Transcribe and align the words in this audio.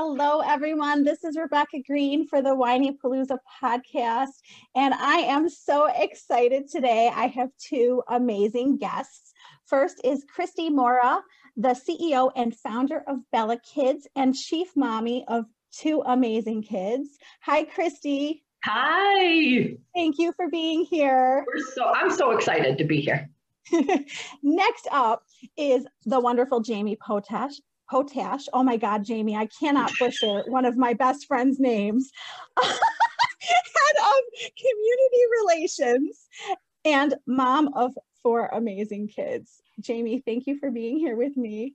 Hello, 0.00 0.42
everyone. 0.46 1.02
This 1.02 1.24
is 1.24 1.36
Rebecca 1.36 1.82
Greene 1.84 2.24
for 2.24 2.40
the 2.40 2.54
Whinypaluza 2.54 3.36
podcast. 3.60 4.28
And 4.76 4.94
I 4.94 5.16
am 5.16 5.48
so 5.48 5.86
excited 5.86 6.70
today. 6.70 7.10
I 7.12 7.26
have 7.26 7.50
two 7.58 8.04
amazing 8.06 8.76
guests. 8.76 9.32
First 9.66 10.00
is 10.04 10.24
Kristi 10.24 10.70
Mora, 10.70 11.20
the 11.56 11.70
CEO 11.70 12.30
and 12.36 12.54
founder 12.54 13.02
of 13.08 13.28
Bella 13.32 13.58
Kids 13.58 14.06
and 14.14 14.36
chief 14.36 14.68
mommy 14.76 15.24
of 15.26 15.46
two 15.72 16.04
amazing 16.06 16.62
kids. 16.62 17.18
Hi, 17.40 17.64
Kristi. 17.64 18.42
Hi. 18.66 19.78
Thank 19.96 20.20
you 20.20 20.32
for 20.36 20.48
being 20.48 20.84
here. 20.84 21.44
We're 21.44 21.74
so 21.74 21.86
I'm 21.86 22.12
so 22.12 22.30
excited 22.30 22.78
to 22.78 22.84
be 22.84 23.00
here. 23.00 23.28
Next 24.44 24.86
up 24.92 25.24
is 25.56 25.86
the 26.04 26.20
wonderful 26.20 26.60
Jamie 26.60 26.96
Potash. 26.96 27.54
Potash. 27.90 28.46
Oh 28.52 28.62
my 28.62 28.76
God, 28.76 29.04
Jamie, 29.04 29.36
I 29.36 29.46
cannot 29.46 29.92
butcher 29.98 30.42
one 30.46 30.64
of 30.64 30.76
my 30.76 30.94
best 30.94 31.26
friend's 31.26 31.58
names. 31.58 32.10
Head 32.62 33.96
of 34.00 34.50
Community 34.56 35.22
Relations 35.42 36.28
and 36.84 37.14
mom 37.26 37.72
of 37.74 37.92
four 38.22 38.46
amazing 38.46 39.08
kids. 39.08 39.62
Jamie, 39.80 40.22
thank 40.24 40.46
you 40.46 40.58
for 40.58 40.70
being 40.70 40.98
here 40.98 41.16
with 41.16 41.36
me. 41.36 41.74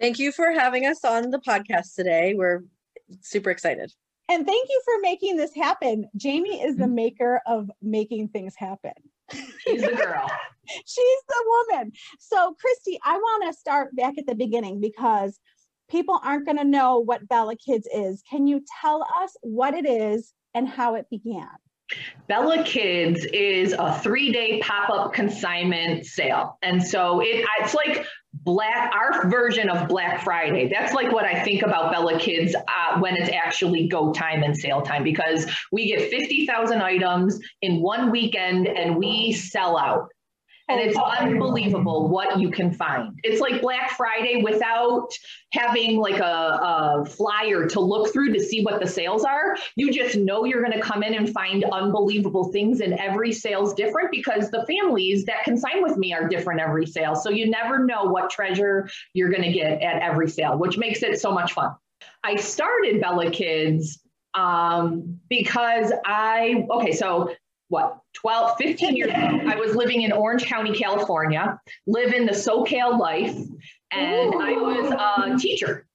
Thank 0.00 0.18
you 0.18 0.30
for 0.30 0.52
having 0.52 0.86
us 0.86 1.04
on 1.04 1.30
the 1.30 1.38
podcast 1.38 1.94
today. 1.96 2.34
We're 2.34 2.64
super 3.20 3.50
excited. 3.50 3.92
And 4.28 4.46
thank 4.46 4.68
you 4.68 4.82
for 4.84 5.00
making 5.00 5.36
this 5.36 5.54
happen. 5.54 6.08
Jamie 6.16 6.62
is 6.62 6.76
the 6.76 6.84
mm-hmm. 6.84 6.94
maker 6.94 7.40
of 7.46 7.70
making 7.80 8.28
things 8.28 8.54
happen. 8.54 8.92
She's 9.32 9.82
the 9.82 9.96
girl. 9.96 10.30
She's 10.86 11.22
the 11.28 11.64
woman. 11.70 11.92
So, 12.18 12.54
Kristi, 12.54 12.98
I 13.04 13.16
want 13.16 13.52
to 13.52 13.58
start 13.58 13.94
back 13.94 14.18
at 14.18 14.26
the 14.26 14.34
beginning 14.34 14.80
because 14.80 15.38
people 15.90 16.20
aren't 16.22 16.44
going 16.44 16.58
to 16.58 16.64
know 16.64 16.98
what 16.98 17.28
Bella 17.28 17.56
Kids 17.56 17.88
is. 17.94 18.22
Can 18.28 18.46
you 18.46 18.62
tell 18.80 19.06
us 19.22 19.36
what 19.42 19.74
it 19.74 19.86
is 19.86 20.32
and 20.54 20.68
how 20.68 20.94
it 20.94 21.06
began? 21.10 21.48
Bella 22.26 22.62
Kids 22.64 23.24
is 23.32 23.72
a 23.72 23.98
three 24.00 24.30
day 24.30 24.60
pop 24.60 24.90
up 24.90 25.14
consignment 25.14 26.04
sale. 26.04 26.58
And 26.62 26.82
so 26.82 27.20
it, 27.20 27.46
it's 27.60 27.74
like 27.74 28.04
black, 28.32 28.94
our 28.94 29.28
version 29.30 29.70
of 29.70 29.88
Black 29.88 30.22
Friday. 30.22 30.68
That's 30.68 30.92
like 30.92 31.10
what 31.10 31.24
I 31.24 31.42
think 31.42 31.62
about 31.62 31.90
Bella 31.90 32.18
Kids 32.18 32.54
uh, 32.54 33.00
when 33.00 33.16
it's 33.16 33.30
actually 33.30 33.88
go 33.88 34.12
time 34.12 34.42
and 34.42 34.56
sale 34.56 34.82
time 34.82 35.02
because 35.02 35.50
we 35.72 35.86
get 35.86 36.10
50,000 36.10 36.82
items 36.82 37.40
in 37.62 37.80
one 37.80 38.10
weekend 38.10 38.68
and 38.68 38.96
we 38.96 39.32
sell 39.32 39.78
out. 39.78 40.08
And 40.70 40.80
it's 40.80 40.98
unbelievable 40.98 42.08
what 42.08 42.38
you 42.38 42.50
can 42.50 42.70
find. 42.70 43.18
It's 43.24 43.40
like 43.40 43.62
Black 43.62 43.96
Friday 43.96 44.42
without 44.42 45.08
having 45.52 45.96
like 45.96 46.20
a, 46.20 46.24
a, 46.24 47.04
flyer 47.06 47.66
to 47.66 47.80
look 47.80 48.12
through 48.12 48.34
to 48.34 48.40
see 48.40 48.62
what 48.62 48.78
the 48.78 48.86
sales 48.86 49.24
are. 49.24 49.56
You 49.76 49.90
just 49.90 50.16
know 50.16 50.44
you're 50.44 50.60
going 50.60 50.78
to 50.78 50.80
come 50.80 51.02
in 51.02 51.14
and 51.14 51.32
find 51.32 51.64
unbelievable 51.64 52.52
things, 52.52 52.80
and 52.80 52.92
every 52.94 53.32
sale's 53.32 53.72
different 53.72 54.10
because 54.10 54.50
the 54.50 54.66
families 54.66 55.24
that 55.24 55.44
consign 55.44 55.82
with 55.82 55.96
me 55.96 56.12
are 56.12 56.28
different 56.28 56.60
every 56.60 56.84
sale. 56.84 57.16
So 57.16 57.30
you 57.30 57.48
never 57.48 57.86
know 57.86 58.04
what 58.04 58.28
treasure 58.28 58.90
you're 59.14 59.30
going 59.30 59.44
to 59.44 59.52
get 59.52 59.80
at 59.80 60.02
every 60.02 60.28
sale, 60.28 60.58
which 60.58 60.76
makes 60.76 61.02
it 61.02 61.18
so 61.18 61.32
much 61.32 61.54
fun. 61.54 61.70
I 62.22 62.36
started 62.36 63.00
Bella 63.00 63.30
Kids 63.30 64.00
um, 64.34 65.18
because 65.28 65.92
I, 66.04 66.66
okay, 66.70 66.92
so 66.92 67.34
what 67.68 67.98
12 68.14 68.56
15 68.58 68.96
years 68.96 69.10
ago 69.10 69.40
i 69.46 69.54
was 69.54 69.74
living 69.76 70.02
in 70.02 70.12
orange 70.12 70.44
county 70.44 70.76
california 70.76 71.58
living 71.86 72.26
the 72.26 72.32
socal 72.32 72.98
life 72.98 73.36
and 73.92 74.34
Ooh. 74.34 74.40
i 74.40 74.52
was 74.52 74.90
a 74.90 75.38
teacher 75.38 75.86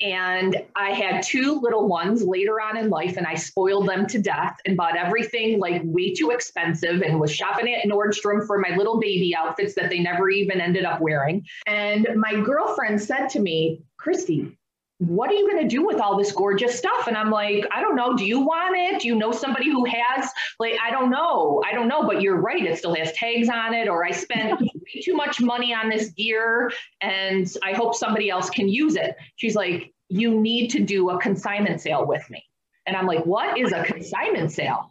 and 0.00 0.56
i 0.76 0.90
had 0.90 1.22
two 1.22 1.58
little 1.60 1.88
ones 1.88 2.22
later 2.22 2.60
on 2.60 2.76
in 2.76 2.90
life 2.90 3.16
and 3.16 3.26
i 3.26 3.34
spoiled 3.34 3.88
them 3.88 4.06
to 4.06 4.20
death 4.20 4.56
and 4.66 4.76
bought 4.76 4.96
everything 4.96 5.58
like 5.58 5.82
way 5.84 6.12
too 6.14 6.30
expensive 6.30 7.02
and 7.02 7.18
was 7.18 7.34
shopping 7.34 7.74
at 7.74 7.86
nordstrom 7.86 8.46
for 8.46 8.58
my 8.58 8.76
little 8.76 9.00
baby 9.00 9.34
outfits 9.34 9.74
that 9.74 9.90
they 9.90 9.98
never 9.98 10.28
even 10.28 10.60
ended 10.60 10.84
up 10.84 11.00
wearing 11.00 11.44
and 11.66 12.06
my 12.14 12.40
girlfriend 12.40 13.00
said 13.00 13.28
to 13.28 13.40
me 13.40 13.82
kristi 14.00 14.54
what 14.98 15.30
are 15.30 15.34
you 15.34 15.50
going 15.50 15.62
to 15.62 15.68
do 15.68 15.84
with 15.84 16.00
all 16.00 16.16
this 16.16 16.32
gorgeous 16.32 16.76
stuff? 16.78 17.06
And 17.06 17.16
I'm 17.16 17.30
like, 17.30 17.66
I 17.70 17.82
don't 17.82 17.96
know. 17.96 18.16
Do 18.16 18.24
you 18.24 18.40
want 18.40 18.76
it? 18.76 19.02
Do 19.02 19.08
you 19.08 19.14
know 19.14 19.30
somebody 19.30 19.70
who 19.70 19.84
has? 19.84 20.30
Like, 20.58 20.78
I 20.82 20.90
don't 20.90 21.10
know. 21.10 21.62
I 21.66 21.72
don't 21.72 21.88
know. 21.88 22.04
But 22.04 22.22
you're 22.22 22.40
right. 22.40 22.64
It 22.64 22.78
still 22.78 22.94
has 22.94 23.12
tags 23.12 23.48
on 23.50 23.74
it, 23.74 23.88
or 23.88 24.04
I 24.04 24.10
spent 24.10 24.58
way 24.60 25.02
too 25.02 25.14
much 25.14 25.40
money 25.40 25.74
on 25.74 25.90
this 25.90 26.10
gear 26.10 26.70
and 27.02 27.52
I 27.62 27.72
hope 27.72 27.94
somebody 27.94 28.30
else 28.30 28.48
can 28.48 28.68
use 28.68 28.96
it. 28.96 29.16
She's 29.36 29.54
like, 29.54 29.92
you 30.08 30.40
need 30.40 30.68
to 30.68 30.80
do 30.80 31.10
a 31.10 31.20
consignment 31.20 31.80
sale 31.80 32.06
with 32.06 32.28
me. 32.30 32.42
And 32.86 32.96
I'm 32.96 33.06
like, 33.06 33.26
what 33.26 33.58
is 33.58 33.72
a 33.72 33.82
consignment 33.84 34.52
sale? 34.52 34.88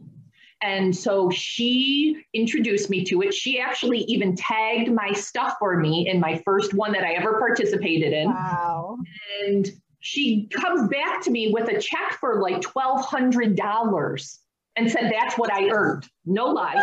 And 0.62 0.96
so 0.96 1.30
she 1.30 2.24
introduced 2.34 2.90
me 2.90 3.04
to 3.06 3.22
it. 3.22 3.34
She 3.34 3.60
actually 3.60 4.00
even 4.00 4.36
tagged 4.36 4.92
my 4.92 5.12
stuff 5.14 5.56
for 5.60 5.78
me 5.78 6.10
in 6.10 6.20
my 6.20 6.42
first 6.44 6.74
one 6.74 6.92
that 6.94 7.04
I 7.04 7.14
ever 7.14 7.40
participated 7.40 8.14
in. 8.14 8.30
Wow. 8.30 8.98
And 9.46 9.72
she 10.06 10.48
comes 10.54 10.88
back 10.88 11.24
to 11.24 11.32
me 11.32 11.52
with 11.52 11.68
a 11.68 11.82
check 11.82 12.20
for 12.20 12.40
like 12.40 12.62
$1,200 12.62 14.38
and 14.76 14.92
said, 14.92 15.12
That's 15.12 15.36
what 15.36 15.52
I 15.52 15.68
earned. 15.70 16.08
No 16.26 16.46
lie. 16.46 16.76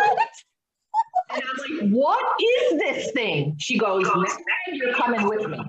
And 1.30 1.40
I'm 1.40 1.80
like, 1.80 1.90
What 1.92 2.42
is 2.42 2.80
this 2.80 3.12
thing? 3.12 3.54
She 3.60 3.78
goes, 3.78 4.10
Next 4.16 4.34
time 4.34 4.74
you're 4.74 4.92
coming 4.94 5.28
with 5.28 5.48
me. 5.48 5.60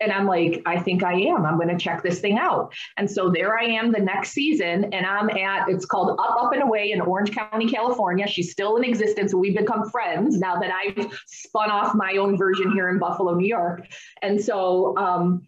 And 0.00 0.10
I'm 0.10 0.26
like, 0.26 0.62
I 0.64 0.78
think 0.78 1.02
I 1.02 1.14
am. 1.14 1.44
I'm 1.44 1.56
going 1.56 1.68
to 1.68 1.78
check 1.78 2.02
this 2.02 2.20
thing 2.20 2.38
out. 2.38 2.72
And 2.96 3.10
so 3.10 3.30
there 3.30 3.58
I 3.58 3.64
am 3.64 3.92
the 3.92 3.98
next 3.98 4.32
season, 4.32 4.92
and 4.92 5.06
I'm 5.06 5.30
at, 5.30 5.70
it's 5.70 5.86
called 5.86 6.18
Up, 6.20 6.36
Up 6.38 6.52
and 6.52 6.62
Away 6.62 6.92
in 6.92 7.00
Orange 7.00 7.32
County, 7.32 7.66
California. 7.66 8.26
She's 8.26 8.52
still 8.52 8.76
in 8.76 8.84
existence. 8.84 9.34
We've 9.34 9.56
become 9.56 9.88
friends 9.88 10.38
now 10.38 10.58
that 10.60 10.70
I've 10.70 11.18
spun 11.26 11.70
off 11.70 11.94
my 11.94 12.16
own 12.18 12.36
version 12.36 12.72
here 12.72 12.90
in 12.90 12.98
Buffalo, 12.98 13.34
New 13.34 13.46
York. 13.46 13.86
And 14.20 14.38
so, 14.38 14.94
um, 14.98 15.42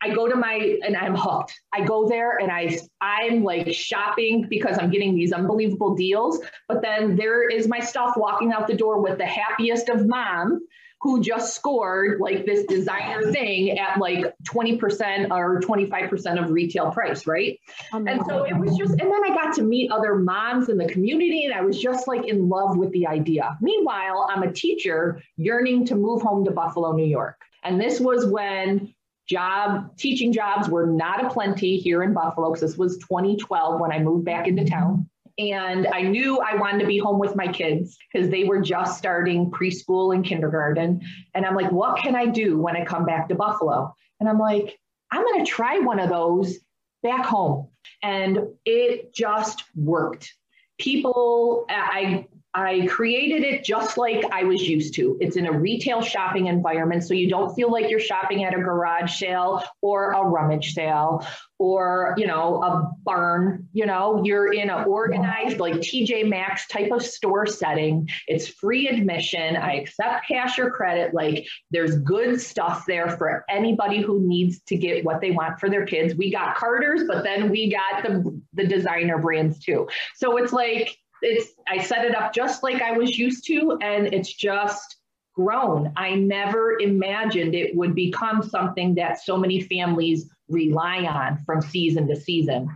I 0.00 0.14
go 0.14 0.28
to 0.28 0.36
my 0.36 0.78
and 0.84 0.96
I'm 0.96 1.14
hooked. 1.16 1.60
I 1.72 1.84
go 1.84 2.08
there 2.08 2.38
and 2.38 2.50
I 2.50 2.78
I'm 3.00 3.42
like 3.42 3.72
shopping 3.72 4.46
because 4.48 4.78
I'm 4.78 4.90
getting 4.90 5.14
these 5.14 5.32
unbelievable 5.32 5.94
deals. 5.94 6.40
But 6.68 6.82
then 6.82 7.16
there 7.16 7.48
is 7.48 7.68
my 7.68 7.80
stuff 7.80 8.14
walking 8.16 8.52
out 8.52 8.66
the 8.66 8.76
door 8.76 9.00
with 9.00 9.18
the 9.18 9.26
happiest 9.26 9.88
of 9.88 10.06
mom 10.06 10.60
who 11.00 11.22
just 11.22 11.54
scored 11.54 12.20
like 12.20 12.44
this 12.44 12.64
designer 12.66 13.30
thing 13.30 13.78
at 13.78 13.98
like 13.98 14.34
20% 14.48 15.30
or 15.30 15.60
25% 15.60 16.42
of 16.42 16.50
retail 16.50 16.90
price, 16.90 17.26
right? 17.26 17.58
Oh 17.92 18.04
and 18.04 18.20
so 18.26 18.44
it 18.44 18.56
was 18.56 18.76
just, 18.76 18.90
and 18.90 19.00
then 19.00 19.24
I 19.24 19.28
got 19.28 19.54
to 19.54 19.62
meet 19.62 19.92
other 19.92 20.16
moms 20.16 20.68
in 20.68 20.76
the 20.76 20.88
community 20.88 21.44
and 21.44 21.54
I 21.54 21.60
was 21.60 21.80
just 21.80 22.08
like 22.08 22.26
in 22.26 22.48
love 22.48 22.76
with 22.76 22.90
the 22.90 23.06
idea. 23.06 23.56
Meanwhile, 23.60 24.28
I'm 24.28 24.42
a 24.42 24.52
teacher 24.52 25.22
yearning 25.36 25.86
to 25.86 25.94
move 25.94 26.20
home 26.20 26.44
to 26.46 26.50
Buffalo, 26.50 26.92
New 26.92 27.06
York. 27.06 27.36
And 27.62 27.80
this 27.80 28.00
was 28.00 28.26
when 28.26 28.92
job 29.28 29.96
teaching 29.96 30.32
jobs 30.32 30.68
were 30.68 30.86
not 30.86 31.24
a 31.24 31.28
plenty 31.28 31.76
here 31.76 32.02
in 32.02 32.14
Buffalo 32.14 32.50
because 32.50 32.60
this 32.60 32.78
was 32.78 32.98
2012 32.98 33.80
when 33.80 33.92
I 33.92 33.98
moved 33.98 34.24
back 34.24 34.48
into 34.48 34.64
town. 34.64 35.08
And 35.38 35.86
I 35.86 36.02
knew 36.02 36.40
I 36.40 36.56
wanted 36.56 36.80
to 36.80 36.86
be 36.86 36.98
home 36.98 37.20
with 37.20 37.36
my 37.36 37.46
kids 37.46 37.96
because 38.12 38.28
they 38.28 38.44
were 38.44 38.60
just 38.60 38.98
starting 38.98 39.50
preschool 39.50 40.12
and 40.12 40.24
kindergarten. 40.24 41.00
And 41.34 41.46
I'm 41.46 41.54
like, 41.54 41.70
what 41.70 42.02
can 42.02 42.16
I 42.16 42.26
do 42.26 42.58
when 42.58 42.76
I 42.76 42.84
come 42.84 43.06
back 43.06 43.28
to 43.28 43.36
Buffalo? 43.36 43.94
And 44.18 44.28
I'm 44.28 44.38
like, 44.38 44.76
I'm 45.12 45.22
going 45.22 45.44
to 45.44 45.50
try 45.50 45.78
one 45.78 46.00
of 46.00 46.08
those 46.08 46.58
back 47.04 47.24
home. 47.24 47.68
And 48.02 48.48
it 48.64 49.14
just 49.14 49.62
worked. 49.76 50.34
People, 50.78 51.66
I 51.68 52.26
I 52.54 52.86
created 52.86 53.44
it 53.44 53.62
just 53.62 53.98
like 53.98 54.24
I 54.32 54.44
was 54.44 54.66
used 54.66 54.94
to. 54.94 55.18
It's 55.20 55.36
in 55.36 55.46
a 55.46 55.52
retail 55.52 56.00
shopping 56.00 56.46
environment, 56.46 57.04
so 57.04 57.12
you 57.12 57.28
don't 57.28 57.54
feel 57.54 57.70
like 57.70 57.90
you're 57.90 58.00
shopping 58.00 58.44
at 58.44 58.54
a 58.54 58.58
garage 58.58 59.18
sale 59.18 59.62
or 59.82 60.12
a 60.12 60.22
rummage 60.24 60.72
sale 60.72 61.26
or, 61.58 62.14
you 62.16 62.26
know, 62.26 62.62
a 62.62 62.90
barn. 63.04 63.68
You 63.72 63.84
know, 63.84 64.22
you're 64.24 64.52
in 64.52 64.70
an 64.70 64.84
organized, 64.84 65.58
like 65.58 65.74
TJ 65.74 66.28
Maxx 66.28 66.66
type 66.68 66.90
of 66.90 67.02
store 67.02 67.46
setting. 67.46 68.08
It's 68.26 68.48
free 68.48 68.88
admission. 68.88 69.56
I 69.56 69.74
accept 69.74 70.26
cash 70.26 70.58
or 70.58 70.70
credit. 70.70 71.12
Like, 71.12 71.46
there's 71.70 71.98
good 71.98 72.40
stuff 72.40 72.84
there 72.86 73.10
for 73.10 73.44
anybody 73.50 74.00
who 74.00 74.26
needs 74.26 74.60
to 74.68 74.76
get 74.76 75.04
what 75.04 75.20
they 75.20 75.32
want 75.32 75.60
for 75.60 75.68
their 75.68 75.84
kids. 75.84 76.14
We 76.14 76.32
got 76.32 76.56
Carter's, 76.56 77.04
but 77.06 77.24
then 77.24 77.50
we 77.50 77.70
got 77.70 78.02
the, 78.02 78.40
the 78.54 78.66
designer 78.66 79.18
brands 79.18 79.58
too. 79.58 79.88
So 80.16 80.38
it's 80.38 80.52
like, 80.52 80.96
it's 81.22 81.52
I 81.68 81.82
set 81.82 82.04
it 82.04 82.14
up 82.14 82.32
just 82.32 82.62
like 82.62 82.82
I 82.82 82.92
was 82.92 83.18
used 83.18 83.46
to, 83.46 83.78
and 83.82 84.12
it's 84.12 84.32
just 84.32 84.96
grown. 85.34 85.92
I 85.96 86.14
never 86.14 86.78
imagined 86.80 87.54
it 87.54 87.76
would 87.76 87.94
become 87.94 88.42
something 88.42 88.94
that 88.96 89.22
so 89.22 89.36
many 89.36 89.60
families 89.60 90.28
rely 90.48 91.04
on 91.04 91.38
from 91.44 91.62
season 91.62 92.08
to 92.08 92.16
season. 92.16 92.68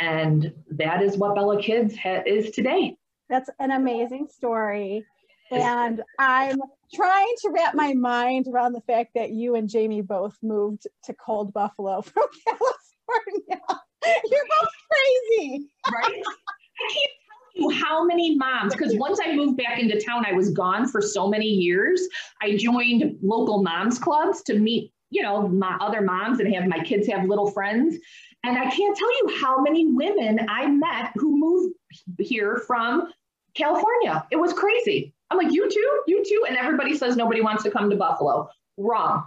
And 0.00 0.52
that 0.70 1.02
is 1.02 1.16
what 1.16 1.34
Bella 1.34 1.62
Kids 1.62 1.96
ha- 1.96 2.22
is 2.26 2.50
today. 2.50 2.96
That's 3.28 3.48
an 3.60 3.70
amazing 3.70 4.26
story. 4.28 5.04
And 5.52 6.02
I'm 6.18 6.58
trying 6.94 7.34
to 7.42 7.50
wrap 7.50 7.74
my 7.74 7.92
mind 7.92 8.46
around 8.48 8.72
the 8.72 8.80
fact 8.82 9.10
that 9.14 9.30
you 9.30 9.56
and 9.56 9.68
Jamie 9.68 10.00
both 10.00 10.36
moved 10.42 10.86
to 11.04 11.14
cold 11.14 11.52
Buffalo 11.52 12.02
from 12.02 12.24
California. 12.46 13.60
You're 14.30 14.46
both 14.60 14.68
crazy. 14.90 15.68
Right? 15.92 16.22
I 16.24 17.06
can't 17.56 17.74
how 17.74 18.04
many 18.04 18.36
moms, 18.36 18.74
because 18.74 18.94
once 18.96 19.18
I 19.24 19.34
moved 19.34 19.56
back 19.56 19.78
into 19.78 20.00
town, 20.00 20.24
I 20.26 20.32
was 20.32 20.50
gone 20.50 20.86
for 20.86 21.00
so 21.00 21.28
many 21.28 21.46
years. 21.46 22.06
I 22.40 22.56
joined 22.56 23.18
local 23.22 23.62
moms 23.62 23.98
clubs 23.98 24.42
to 24.44 24.58
meet, 24.58 24.92
you 25.10 25.22
know, 25.22 25.48
my 25.48 25.76
other 25.80 26.00
moms 26.00 26.40
and 26.40 26.52
have 26.54 26.66
my 26.66 26.80
kids 26.80 27.06
have 27.08 27.28
little 27.28 27.50
friends. 27.50 27.96
And 28.44 28.56
I 28.56 28.70
can't 28.70 28.96
tell 28.96 29.18
you 29.18 29.38
how 29.40 29.60
many 29.60 29.86
women 29.86 30.46
I 30.48 30.66
met 30.66 31.12
who 31.16 31.38
moved 31.38 31.74
here 32.18 32.62
from 32.66 33.12
California. 33.54 34.26
It 34.30 34.36
was 34.36 34.52
crazy. 34.52 35.12
I'm 35.30 35.38
like, 35.38 35.52
you 35.52 35.70
too, 35.70 36.02
you 36.06 36.24
too. 36.26 36.44
And 36.48 36.56
everybody 36.56 36.96
says 36.96 37.16
nobody 37.16 37.40
wants 37.40 37.62
to 37.64 37.70
come 37.70 37.90
to 37.90 37.96
Buffalo. 37.96 38.48
Wrong. 38.76 39.24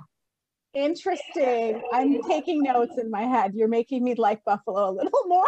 Interesting. 0.73 1.81
I'm 1.93 2.21
taking 2.23 2.63
notes 2.63 2.97
in 2.97 3.11
my 3.11 3.23
head. 3.23 3.53
You're 3.53 3.67
making 3.67 4.03
me 4.03 4.15
like 4.15 4.43
Buffalo 4.43 4.89
a 4.89 4.91
little 4.91 5.11
more. 5.27 5.45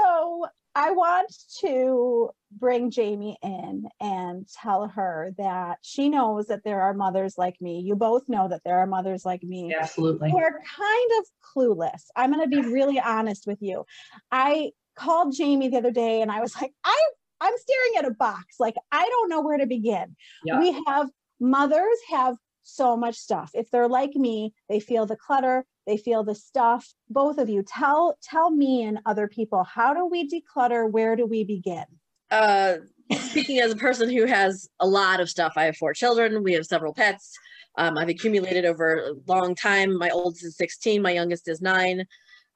So 0.00 0.46
I 0.74 0.92
want 0.92 1.32
to 1.60 2.30
bring 2.52 2.90
Jamie 2.90 3.36
in 3.42 3.88
and 4.00 4.46
tell 4.62 4.88
her 4.88 5.34
that 5.36 5.78
she 5.82 6.08
knows 6.08 6.46
that 6.46 6.64
there 6.64 6.80
are 6.82 6.94
mothers 6.94 7.36
like 7.36 7.60
me. 7.60 7.80
You 7.80 7.96
both 7.96 8.28
know 8.28 8.48
that 8.48 8.62
there 8.64 8.78
are 8.78 8.86
mothers 8.86 9.24
like 9.24 9.42
me. 9.42 9.74
Absolutely. 9.74 10.30
Who 10.30 10.38
are 10.38 10.52
kind 10.52 11.10
of 11.18 11.26
clueless. 11.54 12.04
I'm 12.14 12.32
going 12.32 12.48
to 12.48 12.62
be 12.62 12.68
really 12.68 13.00
honest 13.00 13.46
with 13.46 13.58
you. 13.60 13.84
I 14.30 14.70
called 14.96 15.34
Jamie 15.34 15.68
the 15.68 15.78
other 15.78 15.90
day 15.90 16.22
and 16.22 16.30
I 16.30 16.40
was 16.40 16.54
like, 16.60 16.72
I 16.84 17.02
I'm 17.40 17.54
staring 17.56 17.92
at 17.98 18.04
a 18.04 18.14
box. 18.14 18.56
Like 18.60 18.76
I 18.92 19.08
don't 19.08 19.28
know 19.28 19.40
where 19.40 19.58
to 19.58 19.66
begin. 19.66 20.14
Yeah. 20.44 20.60
We 20.60 20.78
have 20.86 21.08
mothers 21.40 21.98
have 22.10 22.36
so 22.62 22.96
much 22.96 23.16
stuff. 23.16 23.50
If 23.54 23.70
they're 23.70 23.88
like 23.88 24.14
me, 24.14 24.54
they 24.68 24.80
feel 24.80 25.06
the 25.06 25.16
clutter, 25.16 25.64
they 25.86 25.96
feel 25.96 26.24
the 26.24 26.34
stuff. 26.34 26.92
Both 27.08 27.38
of 27.38 27.48
you 27.48 27.62
tell 27.62 28.16
tell 28.22 28.50
me 28.50 28.82
and 28.82 28.98
other 29.06 29.28
people 29.28 29.64
how 29.64 29.94
do 29.94 30.06
we 30.06 30.28
declutter? 30.28 30.90
Where 30.90 31.16
do 31.16 31.26
we 31.26 31.44
begin? 31.44 31.84
Uh 32.30 32.76
speaking 33.22 33.58
as 33.58 33.72
a 33.72 33.76
person 33.76 34.08
who 34.08 34.24
has 34.24 34.68
a 34.78 34.86
lot 34.86 35.18
of 35.18 35.28
stuff 35.28 35.54
i 35.56 35.64
have 35.64 35.76
four 35.76 35.92
children 35.92 36.44
we 36.44 36.52
have 36.52 36.64
several 36.64 36.94
pets. 36.94 37.36
Um, 37.76 37.98
i've 37.98 38.08
accumulated 38.08 38.64
over 38.64 38.98
a 38.98 39.12
long 39.26 39.54
time. 39.56 39.98
My 39.98 40.10
oldest 40.10 40.44
is 40.44 40.56
16 40.56 41.02
my 41.02 41.10
youngest 41.10 41.48
is 41.48 41.60
9 41.60 42.06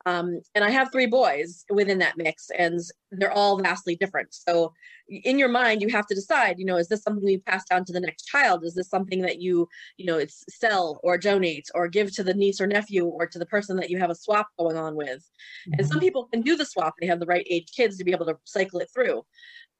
um, 0.06 0.40
and 0.54 0.64
I 0.64 0.70
have 0.70 0.92
three 0.92 1.06
boys 1.06 1.64
within 1.70 1.98
that 1.98 2.16
mix, 2.16 2.50
and 2.56 2.78
they're 3.10 3.32
all 3.32 3.58
vastly 3.58 3.96
different. 3.96 4.34
So, 4.34 4.74
in 5.08 5.38
your 5.38 5.48
mind, 5.48 5.82
you 5.82 5.88
have 5.88 6.06
to 6.06 6.14
decide. 6.14 6.58
You 6.58 6.64
know, 6.64 6.76
is 6.76 6.88
this 6.88 7.02
something 7.02 7.28
you 7.28 7.40
pass 7.40 7.64
down 7.64 7.84
to 7.84 7.92
the 7.92 8.00
next 8.00 8.24
child? 8.24 8.64
Is 8.64 8.74
this 8.74 8.88
something 8.88 9.20
that 9.22 9.40
you, 9.40 9.68
you 9.96 10.06
know, 10.06 10.18
it's 10.18 10.44
sell 10.48 11.00
or 11.02 11.18
donate 11.18 11.68
or 11.74 11.88
give 11.88 12.14
to 12.16 12.22
the 12.22 12.34
niece 12.34 12.60
or 12.60 12.66
nephew 12.66 13.04
or 13.04 13.26
to 13.26 13.38
the 13.38 13.46
person 13.46 13.76
that 13.76 13.90
you 13.90 13.98
have 13.98 14.10
a 14.10 14.14
swap 14.14 14.48
going 14.58 14.76
on 14.76 14.96
with? 14.96 15.08
Mm-hmm. 15.08 15.72
And 15.78 15.86
some 15.86 15.98
mm-hmm. 15.98 16.06
people 16.06 16.28
can 16.32 16.42
do 16.42 16.56
the 16.56 16.64
swap; 16.64 16.94
they 17.00 17.06
have 17.06 17.20
the 17.20 17.26
right 17.26 17.46
age 17.50 17.68
kids 17.76 17.98
to 17.98 18.04
be 18.04 18.12
able 18.12 18.26
to 18.26 18.38
cycle 18.44 18.80
it 18.80 18.88
through. 18.94 19.24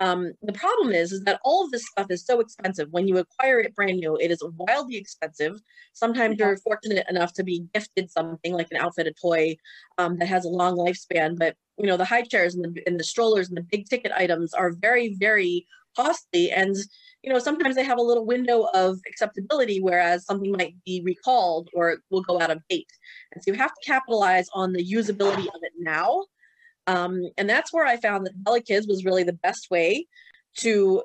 Um, 0.00 0.32
the 0.42 0.52
problem 0.52 0.92
is, 0.92 1.12
is 1.12 1.22
that 1.22 1.40
all 1.44 1.64
of 1.64 1.70
this 1.70 1.86
stuff 1.86 2.08
is 2.10 2.26
so 2.26 2.40
expensive. 2.40 2.88
When 2.90 3.06
you 3.06 3.18
acquire 3.18 3.60
it 3.60 3.74
brand 3.74 3.98
new, 3.98 4.16
it 4.16 4.30
is 4.30 4.42
wildly 4.56 4.96
expensive. 4.96 5.60
Sometimes 5.92 6.36
yeah. 6.38 6.46
you're 6.46 6.56
fortunate 6.58 7.06
enough 7.08 7.32
to 7.34 7.44
be 7.44 7.66
gifted 7.72 8.10
something 8.10 8.52
like 8.52 8.68
an 8.72 8.78
outfit, 8.78 9.06
a 9.06 9.12
toy 9.12 9.56
um, 9.98 10.18
that 10.18 10.26
has 10.26 10.44
a 10.44 10.48
long 10.48 10.76
lifespan. 10.76 11.38
But 11.38 11.56
you 11.78 11.86
know, 11.86 11.96
the 11.96 12.04
high 12.04 12.22
chairs 12.22 12.54
and 12.54 12.64
the, 12.64 12.82
and 12.86 12.98
the 12.98 13.04
strollers 13.04 13.48
and 13.48 13.56
the 13.56 13.66
big 13.70 13.88
ticket 13.88 14.12
items 14.12 14.54
are 14.54 14.72
very, 14.72 15.16
very 15.18 15.66
costly. 15.96 16.50
And 16.50 16.76
you 17.22 17.32
know, 17.32 17.38
sometimes 17.38 17.74
they 17.74 17.84
have 17.84 17.98
a 17.98 18.02
little 18.02 18.26
window 18.26 18.68
of 18.74 18.98
acceptability, 19.08 19.80
whereas 19.80 20.26
something 20.26 20.52
might 20.52 20.74
be 20.84 21.00
recalled 21.02 21.70
or 21.72 21.90
it 21.90 22.00
will 22.10 22.22
go 22.22 22.38
out 22.38 22.50
of 22.50 22.60
date. 22.68 22.90
And 23.32 23.42
so 23.42 23.50
you 23.50 23.56
have 23.56 23.72
to 23.72 23.86
capitalize 23.86 24.46
on 24.52 24.74
the 24.74 24.84
usability 24.84 25.46
of 25.46 25.60
it 25.62 25.72
now 25.78 26.24
um, 26.86 27.30
and 27.38 27.48
that's 27.48 27.72
where 27.72 27.86
I 27.86 27.96
found 27.96 28.26
that 28.26 28.42
Bella 28.42 28.60
Kids 28.60 28.86
was 28.86 29.04
really 29.04 29.22
the 29.22 29.32
best 29.32 29.70
way 29.70 30.06
to 30.58 31.02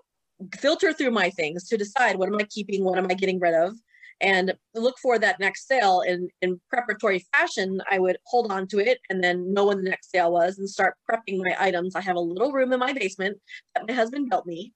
filter 0.55 0.93
through 0.93 1.11
my 1.11 1.29
things 1.29 1.67
to 1.67 1.77
decide 1.77 2.17
what 2.17 2.29
am 2.29 2.35
I 2.35 2.43
keeping, 2.43 2.83
what 2.83 2.97
am 2.97 3.07
I 3.09 3.13
getting 3.13 3.39
rid 3.39 3.53
of, 3.53 3.75
and 4.21 4.53
look 4.75 4.97
for 5.01 5.17
that 5.19 5.39
next 5.39 5.67
sale. 5.67 6.01
In 6.01 6.29
in 6.41 6.59
preparatory 6.69 7.25
fashion, 7.33 7.81
I 7.89 7.99
would 7.99 8.17
hold 8.25 8.51
on 8.51 8.67
to 8.67 8.79
it 8.79 8.99
and 9.09 9.23
then 9.23 9.53
know 9.53 9.67
when 9.67 9.83
the 9.83 9.89
next 9.89 10.11
sale 10.11 10.31
was 10.31 10.57
and 10.57 10.69
start 10.69 10.95
prepping 11.09 11.39
my 11.43 11.55
items. 11.59 11.95
I 11.95 12.01
have 12.01 12.15
a 12.15 12.19
little 12.19 12.51
room 12.51 12.73
in 12.73 12.79
my 12.79 12.93
basement 12.93 13.37
that 13.75 13.87
my 13.87 13.93
husband 13.93 14.29
built 14.29 14.45
me 14.45 14.73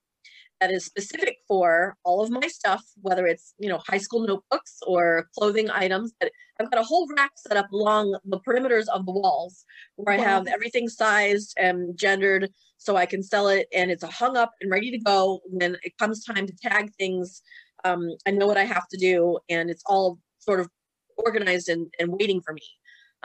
that 0.63 0.71
is 0.71 0.85
specific 0.85 1.39
for 1.45 1.97
all 2.05 2.23
of 2.23 2.29
my 2.29 2.47
stuff, 2.47 2.81
whether 3.01 3.27
it's 3.27 3.53
you 3.59 3.67
know 3.67 3.81
high 3.89 3.97
school 3.97 4.25
notebooks 4.25 4.79
or 4.87 5.27
clothing 5.37 5.69
items. 5.69 6.13
But 6.17 6.31
I've 6.59 6.71
got 6.71 6.79
a 6.79 6.85
whole 6.85 7.05
rack 7.17 7.31
set 7.35 7.57
up 7.57 7.69
along 7.73 8.17
the 8.23 8.39
perimeters 8.39 8.87
of 8.87 9.05
the 9.05 9.11
walls 9.11 9.65
where 9.97 10.17
wow. 10.17 10.23
I 10.23 10.25
have 10.25 10.47
everything 10.47 10.87
sized 10.87 11.53
and 11.57 11.97
gendered 11.97 12.49
so 12.77 12.95
I 12.95 13.05
can 13.05 13.23
sell 13.23 13.49
it, 13.49 13.67
and 13.73 13.91
it's 13.91 14.03
hung 14.05 14.37
up 14.37 14.51
and 14.61 14.71
ready 14.71 14.89
to 14.91 14.99
go 14.99 15.41
when 15.45 15.75
it 15.83 15.97
comes 15.97 16.23
time 16.23 16.47
to 16.47 16.53
tag 16.61 16.91
things. 16.97 17.41
Um, 17.83 18.09
I 18.27 18.31
know 18.31 18.47
what 18.47 18.57
I 18.57 18.65
have 18.65 18.87
to 18.89 18.97
do, 18.97 19.39
and 19.49 19.69
it's 19.69 19.83
all 19.85 20.19
sort 20.39 20.59
of 20.59 20.69
organized 21.17 21.69
and, 21.69 21.87
and 21.99 22.11
waiting 22.11 22.41
for 22.41 22.53
me. 22.53 22.63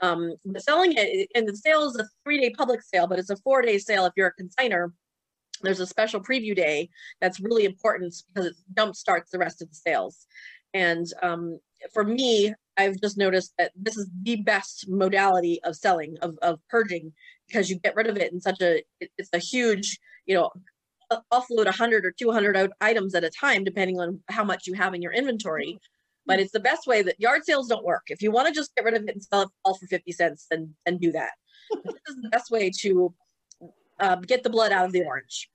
Um, 0.00 0.34
but 0.44 0.62
selling 0.62 0.94
it, 0.96 1.28
and 1.34 1.48
the 1.48 1.56
sale 1.56 1.84
is 1.88 1.96
a 1.96 2.06
three 2.24 2.40
day 2.40 2.50
public 2.50 2.82
sale, 2.82 3.06
but 3.06 3.18
it's 3.18 3.30
a 3.30 3.36
four 3.36 3.62
day 3.62 3.78
sale 3.78 4.06
if 4.06 4.12
you're 4.16 4.32
a 4.38 4.42
consigner 4.42 4.90
there's 5.62 5.80
a 5.80 5.86
special 5.86 6.20
preview 6.20 6.54
day 6.54 6.88
that's 7.20 7.40
really 7.40 7.64
important 7.64 8.14
because 8.28 8.50
it 8.50 8.56
jump 8.76 8.94
starts 8.94 9.30
the 9.30 9.38
rest 9.38 9.62
of 9.62 9.68
the 9.68 9.74
sales. 9.74 10.26
And 10.74 11.06
um, 11.22 11.58
for 11.92 12.04
me, 12.04 12.54
I've 12.76 13.00
just 13.00 13.18
noticed 13.18 13.54
that 13.58 13.72
this 13.74 13.96
is 13.96 14.08
the 14.22 14.36
best 14.36 14.88
modality 14.88 15.60
of 15.64 15.76
selling, 15.76 16.16
of, 16.22 16.36
of 16.42 16.60
purging, 16.68 17.12
because 17.48 17.70
you 17.70 17.78
get 17.78 17.96
rid 17.96 18.06
of 18.06 18.16
it 18.16 18.32
in 18.32 18.40
such 18.40 18.60
a, 18.60 18.82
it, 19.00 19.10
it's 19.18 19.30
a 19.32 19.38
huge, 19.38 19.98
you 20.26 20.34
know, 20.34 20.50
offload 21.32 21.64
100 21.64 22.04
or 22.04 22.10
200 22.10 22.70
items 22.80 23.14
at 23.14 23.24
a 23.24 23.30
time, 23.30 23.64
depending 23.64 24.00
on 24.00 24.20
how 24.28 24.44
much 24.44 24.66
you 24.66 24.74
have 24.74 24.94
in 24.94 25.02
your 25.02 25.12
inventory. 25.12 25.78
But 26.26 26.40
it's 26.40 26.52
the 26.52 26.60
best 26.60 26.86
way 26.86 27.02
that 27.02 27.18
yard 27.18 27.44
sales 27.44 27.68
don't 27.68 27.84
work. 27.84 28.04
If 28.08 28.20
you 28.20 28.30
want 28.30 28.48
to 28.48 28.54
just 28.54 28.74
get 28.74 28.84
rid 28.84 28.94
of 28.94 29.02
it 29.04 29.14
and 29.14 29.22
sell 29.22 29.42
it 29.42 29.48
all 29.64 29.74
for 29.74 29.86
50 29.86 30.12
cents, 30.12 30.46
then, 30.50 30.74
then 30.84 30.98
do 30.98 31.12
that. 31.12 31.30
this 31.84 31.94
is 32.08 32.16
the 32.22 32.28
best 32.28 32.50
way 32.50 32.70
to 32.80 33.14
um, 34.00 34.20
get 34.22 34.42
the 34.42 34.50
blood 34.50 34.72
out 34.72 34.84
of 34.84 34.92
the 34.92 35.04
orange. 35.04 35.50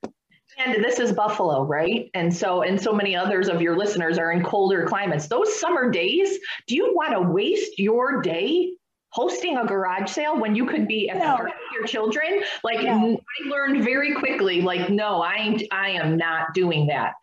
And 0.58 0.84
this 0.84 1.00
is 1.00 1.12
Buffalo, 1.12 1.64
right? 1.64 2.10
And 2.14 2.34
so, 2.34 2.62
and 2.62 2.80
so 2.80 2.94
many 2.94 3.16
others 3.16 3.50
of 3.50 3.62
your 3.62 3.76
listeners 3.76 4.18
are 4.18 4.32
in 4.32 4.44
colder 4.44 4.86
climates. 4.86 5.28
Those 5.28 5.60
summer 5.60 5.90
days, 5.90 6.38
do 6.68 6.76
you 6.76 6.94
want 6.96 7.14
to 7.14 7.22
waste 7.22 7.80
your 7.80 8.22
day 8.22 8.74
hosting 9.14 9.58
a 9.58 9.66
garage 9.66 10.10
sale 10.10 10.40
when 10.40 10.56
you 10.56 10.66
could 10.66 10.88
be 10.88 11.10
at 11.10 11.18
no. 11.18 11.38
the 11.38 11.44
with 11.44 11.54
your 11.72 11.86
children? 11.86 12.44
Like, 12.64 12.84
no. 12.84 13.18
I 13.18 13.50
learned 13.50 13.84
very 13.84 14.16
quickly, 14.16 14.62
like, 14.62 14.90
no, 14.90 15.22
I, 15.22 15.58
I 15.72 15.92
am 15.92 16.18
not 16.18 16.54
doing 16.54 16.88
that. 16.88 17.14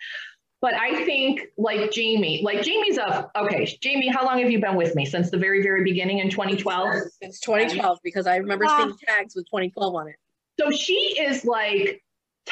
But 0.63 0.75
I 0.75 1.05
think 1.07 1.41
like 1.57 1.91
Jamie, 1.91 2.43
like 2.45 2.63
Jamie's 2.63 2.99
a 2.99 3.31
okay. 3.35 3.65
Jamie, 3.81 4.09
how 4.09 4.27
long 4.27 4.39
have 4.41 4.51
you 4.51 4.61
been 4.61 4.77
with 4.77 4.95
me 4.95 5.07
since 5.07 5.31
the 5.31 5.39
very 5.39 5.63
very 5.63 5.83
beginning 5.83 6.19
in 6.19 6.29
2012? 6.29 6.97
Since 7.23 7.41
2012, 7.41 7.99
because 8.05 8.27
I 8.27 8.37
remember 8.37 8.67
ah. 8.69 8.77
seeing 8.77 8.95
tags 9.07 9.35
with 9.35 9.47
2012 9.47 9.95
on 9.95 10.09
it. 10.09 10.17
So 10.59 10.71
she 10.71 11.17
is 11.19 11.47
like 11.47 12.03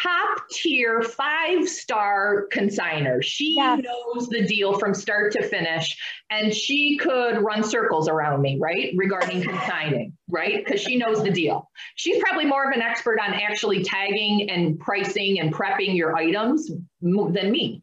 top 0.02 0.48
tier 0.50 1.02
five 1.02 1.68
star 1.68 2.46
consigner. 2.52 3.22
She 3.22 3.54
yes. 3.56 3.82
knows 3.82 4.28
the 4.28 4.42
deal 4.46 4.78
from 4.78 4.94
start 4.94 5.32
to 5.32 5.42
finish 5.42 5.96
and 6.30 6.54
she 6.54 6.96
could 6.98 7.42
run 7.42 7.64
circles 7.64 8.08
around 8.08 8.42
me, 8.42 8.58
right? 8.60 8.92
Regarding 8.96 9.42
consigning, 9.48 10.12
right? 10.28 10.64
Because 10.64 10.80
she 10.80 10.96
knows 10.96 11.22
the 11.22 11.30
deal. 11.30 11.70
She's 11.96 12.22
probably 12.22 12.44
more 12.44 12.68
of 12.68 12.76
an 12.76 12.82
expert 12.82 13.18
on 13.20 13.34
actually 13.34 13.82
tagging 13.82 14.50
and 14.50 14.78
pricing 14.78 15.40
and 15.40 15.52
prepping 15.52 15.96
your 15.96 16.16
items 16.16 16.70
than 17.00 17.50
me. 17.50 17.82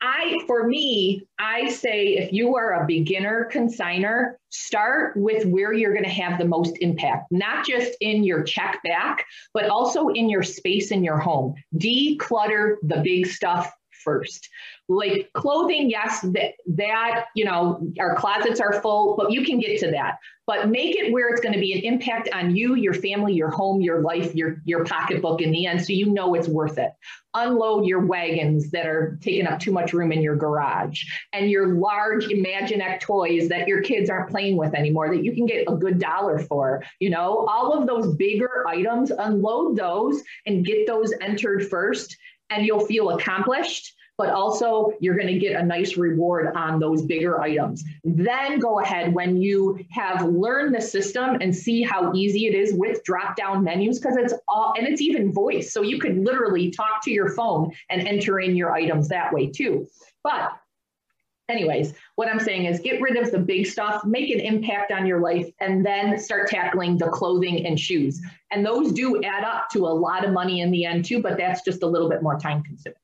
I, 0.00 0.38
for 0.46 0.66
me, 0.66 1.26
I 1.38 1.68
say 1.68 2.14
if 2.14 2.32
you 2.32 2.56
are 2.56 2.82
a 2.82 2.86
beginner 2.86 3.48
consigner, 3.52 4.37
start 4.50 5.16
with 5.16 5.44
where 5.46 5.72
you're 5.72 5.92
going 5.92 6.04
to 6.04 6.10
have 6.10 6.38
the 6.38 6.44
most 6.44 6.78
impact, 6.80 7.26
not 7.30 7.66
just 7.66 7.92
in 8.00 8.24
your 8.24 8.42
check 8.42 8.80
back, 8.84 9.24
but 9.52 9.68
also 9.68 10.08
in 10.08 10.28
your 10.28 10.42
space 10.42 10.90
in 10.90 11.04
your 11.04 11.18
home. 11.18 11.54
Declutter 11.76 12.76
the 12.82 13.00
big 13.04 13.26
stuff 13.26 13.72
first. 14.02 14.48
Like 14.88 15.30
clothing, 15.34 15.90
yes, 15.90 16.20
that, 16.20 16.54
that, 16.66 17.26
you 17.34 17.44
know, 17.44 17.86
our 18.00 18.14
closets 18.14 18.60
are 18.60 18.80
full, 18.80 19.16
but 19.16 19.30
you 19.30 19.44
can 19.44 19.58
get 19.58 19.78
to 19.80 19.90
that. 19.90 20.18
But 20.46 20.70
make 20.70 20.96
it 20.96 21.12
where 21.12 21.28
it's 21.28 21.42
going 21.42 21.52
to 21.52 21.60
be 21.60 21.74
an 21.74 21.80
impact 21.84 22.30
on 22.32 22.56
you, 22.56 22.74
your 22.74 22.94
family, 22.94 23.34
your 23.34 23.50
home, 23.50 23.82
your 23.82 24.00
life, 24.00 24.34
your, 24.34 24.62
your 24.64 24.82
pocketbook 24.82 25.42
in 25.42 25.50
the 25.50 25.66
end, 25.66 25.84
so 25.84 25.92
you 25.92 26.06
know 26.06 26.34
it's 26.34 26.48
worth 26.48 26.78
it. 26.78 26.92
Unload 27.34 27.84
your 27.84 28.06
wagons 28.06 28.70
that 28.70 28.86
are 28.86 29.18
taking 29.20 29.46
up 29.46 29.60
too 29.60 29.72
much 29.72 29.92
room 29.92 30.10
in 30.10 30.22
your 30.22 30.36
garage 30.36 31.02
and 31.34 31.50
your 31.50 31.74
large 31.74 32.24
Imaginext 32.28 33.00
toys 33.00 33.50
that 33.50 33.68
your 33.68 33.82
kids 33.82 34.08
aren't 34.08 34.30
playing 34.30 34.56
with 34.56 34.72
anymore 34.72 35.14
that 35.14 35.22
you 35.22 35.34
can 35.34 35.44
get 35.44 35.66
a 35.68 35.76
good 35.76 35.98
dollar 35.98 36.38
for. 36.38 36.82
You 36.98 37.10
know, 37.10 37.46
all 37.46 37.74
of 37.74 37.86
those 37.86 38.16
bigger 38.16 38.66
items, 38.66 39.10
unload 39.10 39.76
those 39.76 40.22
and 40.46 40.64
get 40.64 40.86
those 40.86 41.12
entered 41.20 41.68
first 41.68 42.16
and 42.50 42.64
you'll 42.64 42.86
feel 42.86 43.10
accomplished 43.10 43.94
but 44.18 44.30
also 44.30 44.92
you're 44.98 45.14
going 45.14 45.28
to 45.28 45.38
get 45.38 45.58
a 45.58 45.64
nice 45.64 45.96
reward 45.96 46.54
on 46.56 46.80
those 46.80 47.02
bigger 47.02 47.40
items. 47.40 47.84
Then 48.02 48.58
go 48.58 48.80
ahead 48.80 49.14
when 49.14 49.40
you 49.40 49.78
have 49.90 50.26
learned 50.26 50.74
the 50.74 50.80
system 50.80 51.36
and 51.40 51.54
see 51.54 51.82
how 51.82 52.12
easy 52.12 52.46
it 52.46 52.54
is 52.54 52.74
with 52.74 53.02
drop 53.04 53.36
down 53.36 53.62
menus 53.62 54.00
because 54.00 54.16
it's 54.16 54.34
all 54.48 54.74
and 54.76 54.88
it's 54.88 55.00
even 55.00 55.32
voice. 55.32 55.72
So 55.72 55.82
you 55.82 56.00
can 56.00 56.24
literally 56.24 56.72
talk 56.72 57.02
to 57.04 57.12
your 57.12 57.30
phone 57.30 57.70
and 57.90 58.06
enter 58.06 58.40
in 58.40 58.56
your 58.56 58.72
items 58.72 59.08
that 59.08 59.32
way 59.32 59.46
too. 59.46 59.86
But 60.24 60.50
anyways, 61.48 61.94
what 62.16 62.28
I'm 62.28 62.40
saying 62.40 62.64
is 62.64 62.80
get 62.80 63.00
rid 63.00 63.16
of 63.16 63.30
the 63.30 63.38
big 63.38 63.66
stuff, 63.66 64.04
make 64.04 64.30
an 64.30 64.40
impact 64.40 64.90
on 64.90 65.06
your 65.06 65.20
life, 65.20 65.48
and 65.60 65.86
then 65.86 66.18
start 66.18 66.48
tackling 66.48 66.98
the 66.98 67.08
clothing 67.08 67.66
and 67.66 67.78
shoes. 67.78 68.20
And 68.50 68.64
those 68.64 68.92
do 68.92 69.22
add 69.22 69.44
up 69.44 69.68
to 69.72 69.86
a 69.86 69.88
lot 69.88 70.24
of 70.24 70.32
money 70.32 70.60
in 70.60 70.70
the 70.70 70.84
end, 70.84 71.04
too, 71.04 71.20
but 71.20 71.36
that's 71.36 71.62
just 71.62 71.82
a 71.82 71.86
little 71.86 72.08
bit 72.08 72.22
more 72.22 72.38
time 72.38 72.62
consuming. 72.62 72.96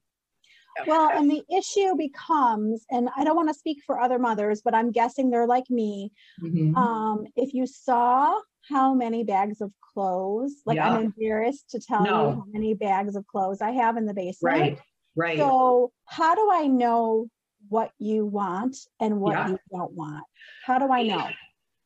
Well, 0.87 1.11
and 1.11 1.31
the 1.31 1.43
issue 1.57 1.95
becomes, 1.97 2.85
and 2.91 3.09
I 3.17 3.25
don't 3.25 3.37
want 3.37 3.49
to 3.49 3.55
speak 3.55 3.79
for 3.87 4.01
other 4.01 4.19
mothers, 4.19 4.63
but 4.65 4.75
I'm 4.75 4.91
guessing 4.91 5.31
they're 5.31 5.47
like 5.47 5.71
me. 5.71 6.13
Mm-hmm. 6.43 6.75
Um, 6.77 7.27
if 7.37 7.55
you 7.55 7.67
saw 7.67 8.39
how 8.69 8.95
many 8.95 9.25
bags 9.25 9.61
of 9.61 9.71
clothes, 9.93 10.63
like 10.67 10.77
yeah. 10.77 10.91
I'm 10.91 11.05
embarrassed 11.05 11.71
to 11.71 11.81
tell 11.81 12.03
no. 12.03 12.11
you 12.11 12.35
how 12.37 12.45
many 12.53 12.75
bags 12.75 13.17
of 13.17 13.27
clothes 13.27 13.61
I 13.61 13.71
have 13.73 13.97
in 13.97 14.07
the 14.07 14.15
basement. 14.15 14.43
Right, 14.43 14.79
right. 15.15 15.39
So, 15.39 15.93
how 16.07 16.35
do 16.35 16.49
I 16.53 16.67
know 16.67 17.29
what 17.69 17.91
you 17.99 18.27
want 18.27 18.77
and 19.01 19.21
what 19.21 19.33
yeah. 19.33 19.49
you 19.51 19.59
don't 19.71 19.93
want? 19.93 20.25
How 20.65 20.79
do 20.79 20.93
I 20.93 21.03
know? 21.03 21.29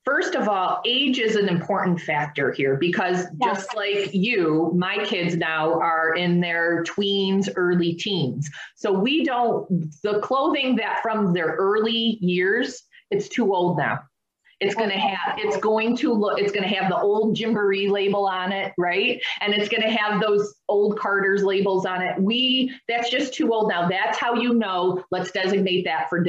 First 0.09 0.35
of 0.35 0.49
all, 0.49 0.81
age 0.87 1.19
is 1.19 1.37
an 1.37 1.51
important 1.51 2.01
factor 2.01 2.51
here 2.51 2.77
because 2.77 3.27
yes. 3.43 3.67
just 3.67 3.77
like 3.77 4.15
you, 4.15 4.73
my 4.75 5.05
kids 5.05 5.37
now 5.37 5.75
are 5.75 6.15
in 6.15 6.41
their 6.41 6.83
tweens, 6.85 7.51
early 7.57 7.93
teens. 7.93 8.49
So 8.75 8.91
we 8.91 9.23
don't, 9.23 9.69
the 10.03 10.21
clothing 10.21 10.77
that 10.77 11.03
from 11.03 11.35
their 11.35 11.57
early 11.59 12.17
years, 12.23 12.85
it's 13.11 13.29
too 13.29 13.55
old 13.55 13.77
now. 13.77 14.01
It's 14.61 14.75
going 14.75 14.89
to 14.89 14.99
have, 14.99 15.39
it's 15.39 15.59
going 15.59 15.95
to 15.99 16.13
look, 16.15 16.41
it's 16.41 16.53
going 16.53 16.67
to 16.67 16.75
have 16.75 16.89
the 16.89 16.99
old 16.99 17.37
Gymboree 17.37 17.91
label 17.91 18.27
on 18.27 18.51
it, 18.51 18.73
right? 18.79 19.23
And 19.43 19.53
it's 19.53 19.69
going 19.69 19.83
to 19.83 19.91
have 19.91 20.23
those 20.23 20.55
old 20.69 20.99
Carter's 20.99 21.45
labels 21.45 21.85
on 21.85 22.01
it. 22.01 22.19
We, 22.19 22.75
that's 22.89 23.11
just 23.11 23.35
too 23.35 23.53
old 23.53 23.69
now. 23.69 23.87
That's 23.89 24.19
how 24.19 24.35
you 24.35 24.55
know, 24.55 25.05
let's 25.11 25.31
designate 25.33 25.85
that 25.85 26.09
for, 26.09 26.25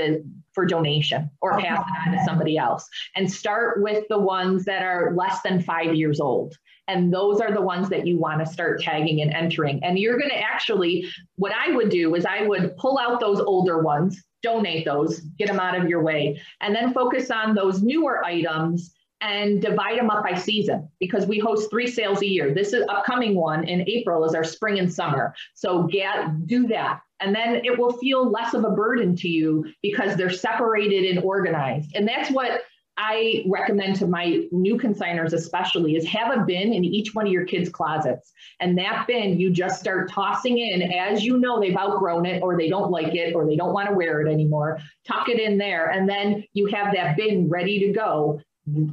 for 0.54 0.66
donation 0.66 1.30
or 1.42 1.58
pass 1.60 1.80
it 1.80 2.08
on 2.08 2.18
to 2.18 2.24
somebody 2.24 2.58
else. 2.58 2.88
And 3.16 3.32
start 3.32 3.82
with 3.82 4.06
the 4.10 4.20
ones 4.20 4.66
that 4.66 4.84
are 4.84 5.14
less 5.16 5.42
than 5.42 5.62
five 5.62 5.96
years 5.96 6.20
old. 6.20 6.56
And 6.88 7.14
those 7.14 7.40
are 7.40 7.54
the 7.54 7.62
ones 7.62 7.88
that 7.90 8.08
you 8.08 8.18
want 8.18 8.40
to 8.40 8.52
start 8.52 8.82
tagging 8.82 9.22
and 9.22 9.32
entering. 9.32 9.84
And 9.84 10.00
you're 10.00 10.18
going 10.18 10.32
to 10.32 10.40
actually, 10.40 11.08
what 11.36 11.52
I 11.52 11.72
would 11.72 11.90
do 11.90 12.16
is 12.16 12.26
I 12.26 12.48
would 12.48 12.76
pull 12.78 12.98
out 12.98 13.20
those 13.20 13.40
older 13.40 13.80
ones 13.84 14.24
donate 14.42 14.86
those, 14.86 15.20
get 15.38 15.48
them 15.48 15.60
out 15.60 15.78
of 15.78 15.90
your 15.90 16.02
way, 16.02 16.42
and 16.62 16.76
then 16.76 16.94
focus 16.94 17.32
on 17.32 17.56
those 17.56 17.82
newer 17.82 18.24
items 18.24 18.94
and 19.22 19.62
divide 19.62 20.00
them 20.00 20.10
up 20.10 20.24
by 20.24 20.34
season 20.34 20.88
because 21.00 21.26
we 21.26 21.40
host 21.40 21.70
three 21.70 21.88
sales 21.88 22.22
a 22.22 22.28
year. 22.28 22.54
This 22.54 22.72
is 22.72 22.86
upcoming 22.88 23.36
one 23.36 23.68
in 23.68 23.88
April 23.90 24.24
is 24.24 24.34
our 24.34 24.46
spring 24.46 24.80
and 24.80 24.92
summer. 24.92 25.34
So 25.56 25.84
get 25.84 26.48
do 26.48 26.68
that. 26.68 27.02
And 27.22 27.36
then 27.36 27.62
it 27.64 27.78
will 27.78 27.94
feel 27.98 28.30
less 28.30 28.54
of 28.54 28.64
a 28.64 28.72
burden 28.72 29.16
to 29.18 29.28
you 29.28 29.66
because 29.82 30.16
they're 30.16 30.30
separated 30.30 31.06
and 31.06 31.24
organized. 31.24 31.92
And 31.96 32.08
that's 32.08 32.32
what 32.32 32.62
I 33.02 33.46
recommend 33.48 33.96
to 33.98 34.08
my 34.08 34.44
new 34.52 34.78
consigners, 34.78 35.32
especially, 35.32 35.96
is 35.96 36.06
have 36.08 36.38
a 36.38 36.44
bin 36.44 36.74
in 36.74 36.84
each 36.84 37.16
one 37.16 37.26
of 37.26 37.32
your 37.32 37.46
kids' 37.46 37.70
closets. 37.70 38.34
And 38.60 38.78
that 38.78 39.06
bin, 39.08 39.40
you 39.40 39.52
just 39.52 39.80
start 39.80 40.12
tossing 40.12 40.58
in 40.58 40.82
as 40.92 41.24
you 41.24 41.38
know 41.38 41.62
they've 41.62 41.78
outgrown 41.78 42.26
it 42.26 42.44
or 42.44 42.58
they 42.58 42.68
don't 42.68 42.92
like 42.92 43.16
it 43.16 43.36
or 43.36 43.48
they 43.48 43.56
don't 43.56 43.72
want 43.72 43.88
to 43.88 43.96
wear 43.96 44.20
it 44.20 44.30
anymore. 44.30 44.80
Tuck 45.08 45.30
it 45.30 45.40
in 45.40 45.58
there. 45.58 45.90
And 45.92 46.10
then 46.10 46.44
you 46.52 46.66
have 46.68 46.94
that 46.94 47.16
bin 47.16 47.48
ready 47.48 47.80
to 47.80 47.94
go 47.94 48.42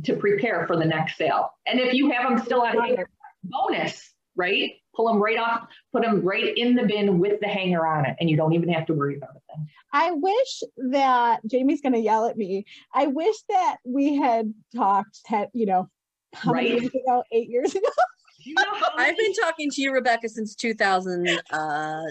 to 0.05 0.17
prepare 0.17 0.69
for 0.69 0.77
the 0.77 0.85
next 0.85 1.17
sale. 1.17 1.51
And 1.67 1.81
if 1.81 1.93
you 1.93 2.11
have 2.11 2.31
them 2.31 2.45
still 2.45 2.63
on 2.63 2.79
hanger, 2.79 3.09
bonus, 3.43 4.15
right? 4.37 4.71
Pull 4.97 5.09
them 5.09 5.23
right 5.23 5.39
off, 5.39 5.69
put 5.93 6.03
them 6.03 6.23
right 6.23 6.57
in 6.57 6.75
the 6.75 6.85
bin 6.85 7.19
with 7.19 7.39
the 7.41 7.49
hanger 7.49 7.87
on 7.87 8.07
it, 8.07 8.17
and 8.19 8.31
you 8.31 8.37
don't 8.37 8.55
even 8.55 8.69
have 8.71 8.87
to 8.87 8.95
worry 8.95 9.17
about 9.17 9.37
it 9.37 9.43
then. 9.49 9.69
I 9.93 10.11
wish 10.13 10.63
that 10.91 11.41
Jamie's 11.47 11.83
going 11.83 11.93
to 11.93 11.99
yell 11.99 12.27
at 12.27 12.37
me. 12.37 12.65
I 12.95 13.07
wish 13.07 13.37
that 13.51 13.77
we 13.85 14.17
had 14.17 14.55
talked, 14.75 15.23
ten, 15.25 15.49
you 15.53 15.67
know, 15.67 15.91
how 16.33 16.53
right? 16.53 16.69
many 16.69 16.81
years 16.81 16.95
ago? 16.95 17.25
Eight 17.33 17.49
years 17.49 17.75
ago. 17.75 17.89
You 18.39 18.55
know 18.55 18.63
I've 18.97 19.17
been 19.17 19.33
talking 19.33 19.73
to 19.73 19.83
you, 19.83 19.93
Rebecca, 19.93 20.29
since 20.29 20.55
2006. 20.55 21.43
Uh, 21.51 22.05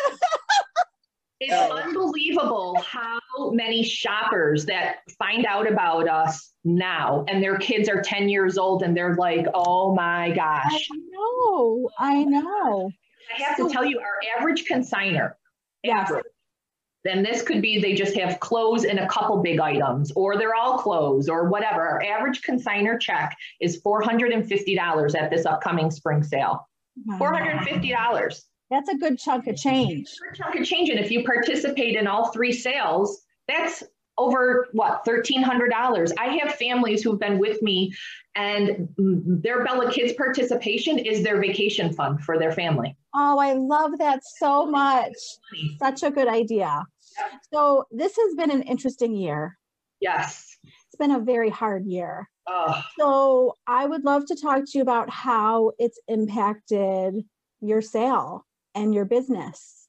It's 1.38 1.52
oh. 1.52 1.76
unbelievable 1.76 2.78
how 2.80 3.20
many 3.50 3.82
shoppers 3.82 4.64
that 4.66 5.00
find 5.18 5.44
out 5.44 5.70
about 5.70 6.08
us 6.08 6.54
now 6.64 7.24
and 7.28 7.42
their 7.42 7.58
kids 7.58 7.88
are 7.88 8.00
10 8.00 8.28
years 8.28 8.56
old 8.56 8.82
and 8.82 8.96
they're 8.96 9.14
like, 9.16 9.46
oh 9.54 9.94
my 9.94 10.30
gosh. 10.30 10.88
I 10.92 10.96
know. 11.10 11.90
I 11.98 12.16
oh 12.16 12.24
know. 12.24 12.90
I 13.36 13.42
have 13.42 13.56
to 13.56 13.68
tell 13.68 13.84
you, 13.84 13.98
our 14.00 14.38
average 14.38 14.64
consigner, 14.64 15.32
yes. 15.82 16.10
then 17.04 17.22
this 17.22 17.42
could 17.42 17.60
be 17.60 17.80
they 17.80 17.92
just 17.92 18.16
have 18.16 18.40
clothes 18.40 18.84
and 18.84 18.98
a 19.00 19.08
couple 19.08 19.42
big 19.42 19.58
items, 19.58 20.12
or 20.12 20.38
they're 20.38 20.54
all 20.54 20.78
clothes, 20.78 21.28
or 21.28 21.48
whatever. 21.48 21.86
Our 21.88 22.02
average 22.02 22.42
consigner 22.42 22.98
check 23.00 23.36
is 23.60 23.82
$450 23.82 25.20
at 25.20 25.30
this 25.30 25.44
upcoming 25.44 25.90
spring 25.90 26.22
sale. 26.22 26.68
$450. 27.10 28.42
That's 28.70 28.88
a 28.88 28.96
good 28.96 29.18
chunk 29.18 29.46
of 29.46 29.56
change. 29.56 30.12
Good 30.30 30.36
chunk 30.36 30.56
of 30.56 30.66
change. 30.66 30.88
And 30.88 30.98
if 30.98 31.10
you 31.10 31.24
participate 31.24 31.96
in 31.96 32.06
all 32.06 32.32
three 32.32 32.52
sales, 32.52 33.22
that's 33.48 33.84
over 34.18 34.68
what 34.72 35.04
$1300 35.04 36.12
i 36.18 36.38
have 36.38 36.54
families 36.54 37.02
who've 37.02 37.20
been 37.20 37.38
with 37.38 37.60
me 37.62 37.92
and 38.34 38.88
their 38.96 39.64
bella 39.64 39.92
kids 39.92 40.14
participation 40.14 40.98
is 40.98 41.22
their 41.22 41.40
vacation 41.40 41.92
fund 41.92 42.20
for 42.22 42.38
their 42.38 42.52
family. 42.52 42.96
Oh 43.14 43.38
i 43.38 43.52
love 43.52 43.98
that 43.98 44.20
so 44.38 44.66
much. 44.66 45.14
Such 45.78 46.02
a 46.02 46.10
good 46.10 46.28
idea. 46.28 46.84
So 47.52 47.84
this 47.90 48.16
has 48.16 48.34
been 48.34 48.50
an 48.50 48.62
interesting 48.62 49.14
year. 49.14 49.58
Yes. 50.00 50.58
It's 50.64 50.96
been 50.98 51.12
a 51.12 51.20
very 51.20 51.50
hard 51.50 51.86
year. 51.86 52.28
Oh. 52.48 52.80
so 52.98 53.56
i 53.66 53.84
would 53.84 54.04
love 54.04 54.24
to 54.26 54.36
talk 54.36 54.64
to 54.66 54.78
you 54.78 54.82
about 54.82 55.10
how 55.10 55.72
it's 55.78 55.98
impacted 56.06 57.24
your 57.60 57.82
sale 57.82 58.45
and 58.76 58.94
your 58.94 59.04
business? 59.04 59.88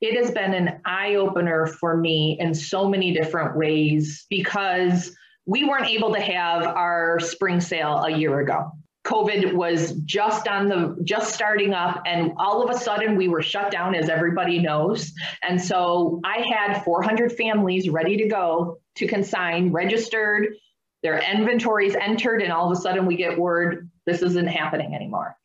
It 0.00 0.16
has 0.16 0.32
been 0.32 0.54
an 0.54 0.80
eye 0.84 1.14
opener 1.14 1.66
for 1.66 1.96
me 1.96 2.36
in 2.40 2.54
so 2.54 2.88
many 2.88 3.14
different 3.14 3.56
ways 3.56 4.26
because 4.28 5.14
we 5.46 5.64
weren't 5.64 5.88
able 5.88 6.12
to 6.14 6.20
have 6.20 6.66
our 6.66 7.20
spring 7.20 7.60
sale 7.60 8.02
a 8.04 8.10
year 8.10 8.40
ago. 8.40 8.72
COVID 9.06 9.52
was 9.52 9.92
just 10.06 10.48
on 10.48 10.68
the 10.68 10.96
just 11.04 11.34
starting 11.34 11.74
up, 11.74 12.02
and 12.06 12.32
all 12.38 12.62
of 12.62 12.74
a 12.74 12.78
sudden 12.78 13.16
we 13.16 13.28
were 13.28 13.42
shut 13.42 13.70
down, 13.70 13.94
as 13.94 14.08
everybody 14.08 14.58
knows. 14.58 15.12
And 15.42 15.60
so 15.60 16.22
I 16.24 16.38
had 16.38 16.82
400 16.84 17.32
families 17.32 17.90
ready 17.90 18.16
to 18.16 18.28
go 18.28 18.78
to 18.96 19.06
consign, 19.06 19.72
registered, 19.72 20.54
their 21.02 21.18
inventories 21.18 21.94
entered, 21.94 22.40
and 22.40 22.50
all 22.50 22.70
of 22.70 22.76
a 22.76 22.80
sudden 22.80 23.04
we 23.04 23.16
get 23.16 23.38
word 23.38 23.90
this 24.06 24.22
isn't 24.22 24.48
happening 24.48 24.94
anymore. 24.94 25.36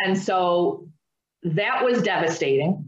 And 0.00 0.18
so 0.18 0.88
that 1.44 1.84
was 1.84 2.02
devastating 2.02 2.84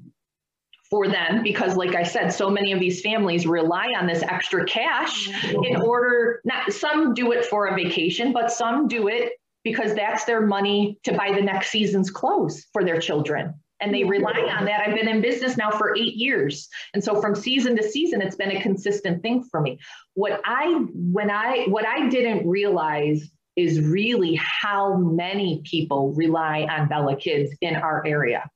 for 0.90 1.08
them 1.08 1.42
because 1.42 1.76
like 1.76 1.94
i 1.94 2.02
said 2.02 2.28
so 2.28 2.48
many 2.48 2.72
of 2.72 2.80
these 2.80 3.00
families 3.00 3.46
rely 3.46 3.92
on 3.98 4.06
this 4.06 4.22
extra 4.22 4.64
cash 4.64 5.28
in 5.64 5.76
order 5.76 6.40
not 6.44 6.72
some 6.72 7.12
do 7.12 7.32
it 7.32 7.44
for 7.44 7.66
a 7.66 7.74
vacation 7.74 8.32
but 8.32 8.52
some 8.52 8.86
do 8.86 9.08
it 9.08 9.32
because 9.66 9.96
that's 9.96 10.24
their 10.24 10.40
money 10.46 10.96
to 11.02 11.12
buy 11.12 11.32
the 11.34 11.42
next 11.42 11.70
season's 11.70 12.08
clothes 12.08 12.66
for 12.72 12.84
their 12.84 13.00
children. 13.00 13.52
And 13.80 13.92
they 13.92 14.04
rely 14.04 14.46
on 14.56 14.64
that. 14.64 14.86
I've 14.86 14.94
been 14.94 15.08
in 15.08 15.20
business 15.20 15.56
now 15.56 15.72
for 15.72 15.96
eight 15.96 16.14
years. 16.14 16.68
And 16.94 17.02
so 17.02 17.20
from 17.20 17.34
season 17.34 17.74
to 17.76 17.82
season, 17.82 18.22
it's 18.22 18.36
been 18.36 18.52
a 18.56 18.62
consistent 18.62 19.22
thing 19.22 19.42
for 19.42 19.60
me. 19.60 19.80
What 20.14 20.40
I, 20.44 20.84
when 20.94 21.32
I, 21.32 21.64
what 21.64 21.84
I 21.84 22.08
didn't 22.08 22.48
realize 22.48 23.28
is 23.56 23.80
really 23.80 24.34
how 24.34 24.96
many 24.96 25.62
people 25.64 26.12
rely 26.12 26.66
on 26.70 26.88
Bella 26.88 27.16
Kids 27.16 27.54
in 27.60 27.76
our 27.76 28.06
area. 28.06 28.48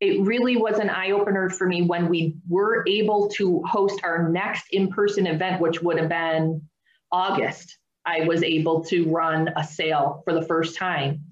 It 0.00 0.20
really 0.20 0.56
was 0.56 0.78
an 0.78 0.90
eye 0.90 1.12
opener 1.12 1.48
for 1.48 1.66
me 1.66 1.82
when 1.82 2.08
we 2.08 2.36
were 2.48 2.84
able 2.86 3.28
to 3.30 3.62
host 3.62 4.00
our 4.04 4.28
next 4.28 4.66
in 4.70 4.88
person 4.88 5.26
event, 5.26 5.60
which 5.60 5.82
would 5.82 5.98
have 5.98 6.08
been 6.08 6.68
August 7.10 7.78
I 8.06 8.20
was 8.20 8.42
able 8.42 8.84
to 8.84 9.10
run 9.10 9.50
a 9.56 9.64
sale 9.64 10.22
for 10.24 10.34
the 10.34 10.42
first 10.42 10.76
time. 10.76 11.24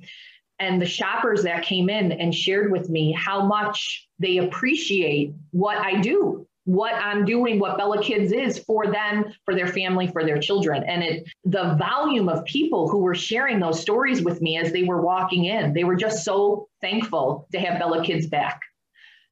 And 0.59 0.81
the 0.81 0.87
shoppers 0.87 1.42
that 1.42 1.64
came 1.64 1.90
in 1.90 2.12
and 2.12 2.35
shared 2.35 2.71
with 2.71 2.88
me 2.88 3.12
how 3.12 3.45
much 3.45 4.09
they 4.19 4.38
appreciate 4.38 5.35
what 5.50 5.76
I 5.76 6.00
do, 6.00 6.47
what 6.64 6.95
I'm 6.95 7.25
doing, 7.25 7.59
what 7.59 7.76
Bella 7.76 8.02
Kids 8.02 8.33
is 8.33 8.59
for 8.59 8.87
them, 8.87 9.25
for 9.45 9.54
their 9.54 9.66
family, 9.66 10.07
for 10.07 10.25
their 10.25 10.38
children. 10.38 10.85
And 10.85 11.02
it 11.02 11.28
the 11.45 11.76
volume 11.78 12.28
of 12.28 12.45
people 12.45 12.88
who 12.88 12.99
were 12.99 13.14
sharing 13.14 13.59
those 13.59 13.81
stories 13.81 14.23
with 14.23 14.40
me 14.40 14.59
as 14.59 14.73
they 14.73 14.85
were 14.85 15.00
walking 15.00 15.47
in, 15.47 15.73
they 15.73 15.85
were 15.85 15.97
just 15.97 16.25
so 16.25 16.69
thankful 16.81 17.49
to 17.52 17.59
have 17.59 17.78
Bella 17.78 18.04
Kids 18.04 18.26
back. 18.26 18.61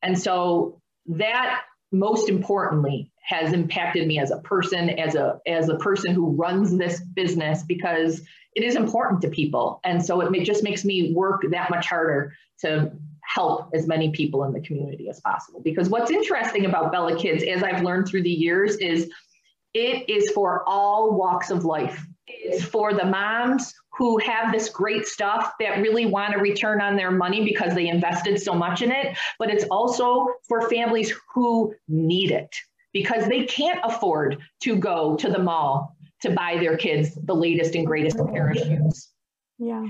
And 0.03 0.19
so 0.19 0.81
that 1.07 1.63
most 1.93 2.29
importantly 2.29 3.13
has 3.23 3.53
impacted 3.53 4.07
me 4.07 4.19
as 4.19 4.31
a 4.31 4.39
person 4.39 4.91
as 4.91 5.15
a 5.15 5.39
as 5.47 5.69
a 5.69 5.77
person 5.77 6.15
who 6.15 6.35
runs 6.37 6.77
this 6.77 7.01
business 7.01 7.63
because 7.65 8.23
it 8.55 8.65
is 8.65 8.77
important 8.77 9.21
to 9.23 9.29
people 9.29 9.81
and 9.85 10.05
so 10.05 10.21
it 10.21 10.45
just 10.45 10.63
makes 10.63 10.85
me 10.85 11.13
work 11.15 11.43
that 11.51 11.71
much 11.71 11.87
harder 11.87 12.33
to 12.61 12.93
help 13.25 13.71
as 13.75 13.87
many 13.87 14.11
people 14.11 14.45
in 14.45 14.53
the 14.53 14.61
community 14.61 15.09
as 15.09 15.21
possible 15.21 15.61
because 15.63 15.89
what's 15.89 16.11
interesting 16.11 16.67
about 16.67 16.93
bella 16.93 17.17
kids 17.19 17.43
as 17.45 17.63
i've 17.63 17.83
learned 17.83 18.07
through 18.07 18.23
the 18.23 18.31
years 18.31 18.77
is 18.77 19.11
it 19.75 20.09
is 20.09 20.31
for 20.31 20.65
all 20.67 21.15
walks 21.15 21.51
of 21.51 21.65
life 21.65 22.07
it's 22.27 22.65
for 22.65 22.93
the 22.95 23.05
moms 23.05 23.75
who 24.01 24.19
have 24.19 24.53
this 24.53 24.69
great 24.71 25.07
stuff 25.07 25.53
that 25.61 25.81
really 25.81 26.07
want 26.07 26.33
to 26.33 26.39
return 26.39 26.81
on 26.81 26.97
their 26.97 27.11
money 27.11 27.45
because 27.45 27.75
they 27.75 27.89
invested 27.89 28.41
so 28.41 28.55
much 28.55 28.83
in 28.83 28.91
it, 28.91 29.17
but 29.39 29.51
it's 29.51 29.65
also 29.65 30.27
for 30.49 30.69
families 30.71 31.13
who 31.35 31.75
need 31.89 32.31
it 32.31 32.55
because 32.93 33.29
they 33.29 33.45
can't 33.45 33.81
afford 33.85 34.39
to 34.63 34.77
go 34.77 35.17
to 35.17 35.29
the 35.29 35.39
mall 35.39 35.97
to 36.23 36.31
buy 36.31 36.57
their 36.59 36.77
kids 36.77 37.15
the 37.25 37.35
latest 37.35 37.75
and 37.75 37.87
greatest 37.87 38.17
pair 38.33 38.51
of 38.51 38.57
shoes. 38.57 39.11
Yeah. 39.59 39.87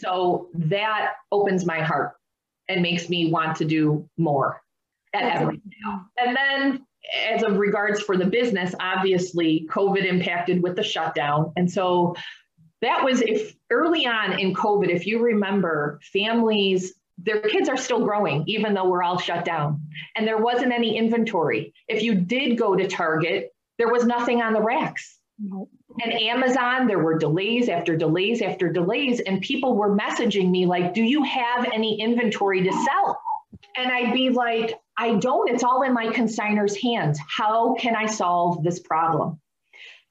So 0.00 0.48
that 0.54 1.12
opens 1.30 1.64
my 1.64 1.80
heart 1.80 2.14
and 2.68 2.82
makes 2.82 3.08
me 3.08 3.30
want 3.30 3.56
to 3.56 3.64
do 3.64 4.08
more 4.16 4.60
at 5.14 5.40
every 5.40 5.60
And 6.18 6.36
then 6.36 6.86
as 7.28 7.42
of 7.42 7.58
regards 7.58 8.00
for 8.00 8.16
the 8.16 8.24
business, 8.24 8.74
obviously 8.80 9.66
COVID 9.70 10.04
impacted 10.04 10.62
with 10.62 10.76
the 10.76 10.82
shutdown. 10.82 11.52
And 11.56 11.70
so 11.70 12.14
that 12.80 13.04
was 13.04 13.20
if 13.20 13.54
early 13.70 14.06
on 14.06 14.38
in 14.38 14.54
COVID, 14.54 14.88
if 14.88 15.06
you 15.06 15.20
remember, 15.20 16.00
families 16.12 16.94
their 17.18 17.40
kids 17.40 17.68
are 17.68 17.76
still 17.76 18.04
growing, 18.04 18.44
even 18.46 18.74
though 18.74 18.88
we're 18.88 19.02
all 19.02 19.18
shut 19.18 19.44
down. 19.44 19.82
And 20.16 20.26
there 20.26 20.38
wasn't 20.38 20.72
any 20.72 20.96
inventory. 20.96 21.72
If 21.88 22.02
you 22.02 22.14
did 22.14 22.58
go 22.58 22.74
to 22.74 22.88
Target, 22.88 23.54
there 23.78 23.90
was 23.90 24.04
nothing 24.04 24.42
on 24.42 24.52
the 24.52 24.60
racks. 24.60 25.18
Nope. 25.38 25.70
And 26.00 26.12
Amazon, 26.12 26.86
there 26.86 26.98
were 26.98 27.18
delays 27.18 27.68
after 27.68 27.96
delays 27.96 28.40
after 28.40 28.72
delays, 28.72 29.20
and 29.20 29.40
people 29.40 29.76
were 29.76 29.96
messaging 29.96 30.50
me 30.50 30.66
like, 30.66 30.94
Do 30.94 31.02
you 31.02 31.22
have 31.24 31.68
any 31.72 32.00
inventory 32.00 32.62
to 32.62 32.72
sell? 32.72 33.20
And 33.76 33.90
I'd 33.90 34.12
be 34.12 34.30
like, 34.30 34.78
I 34.96 35.14
don't. 35.14 35.48
It's 35.48 35.62
all 35.62 35.82
in 35.82 35.94
my 35.94 36.06
consignor's 36.08 36.76
hands. 36.76 37.18
How 37.36 37.74
can 37.74 37.96
I 37.96 38.06
solve 38.06 38.62
this 38.62 38.80
problem? 38.80 39.40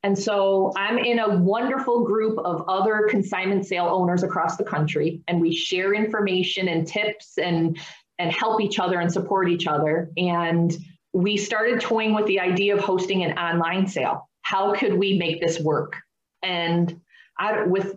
And 0.03 0.17
so 0.17 0.73
I'm 0.75 0.97
in 0.97 1.19
a 1.19 1.37
wonderful 1.37 2.03
group 2.03 2.39
of 2.39 2.65
other 2.67 3.07
consignment 3.09 3.67
sale 3.67 3.85
owners 3.85 4.23
across 4.23 4.57
the 4.57 4.63
country, 4.63 5.21
and 5.27 5.39
we 5.39 5.53
share 5.53 5.93
information 5.93 6.67
and 6.69 6.87
tips 6.87 7.37
and, 7.37 7.77
and 8.17 8.31
help 8.31 8.61
each 8.61 8.79
other 8.79 8.99
and 8.99 9.11
support 9.11 9.47
each 9.47 9.67
other. 9.67 10.09
And 10.17 10.75
we 11.13 11.37
started 11.37 11.81
toying 11.81 12.15
with 12.15 12.25
the 12.25 12.39
idea 12.39 12.75
of 12.75 12.81
hosting 12.81 13.23
an 13.23 13.37
online 13.37 13.85
sale. 13.85 14.27
How 14.51 14.73
could 14.73 14.95
we 14.95 15.17
make 15.17 15.39
this 15.39 15.61
work? 15.61 15.95
And 16.43 16.99
I, 17.39 17.63
with 17.63 17.95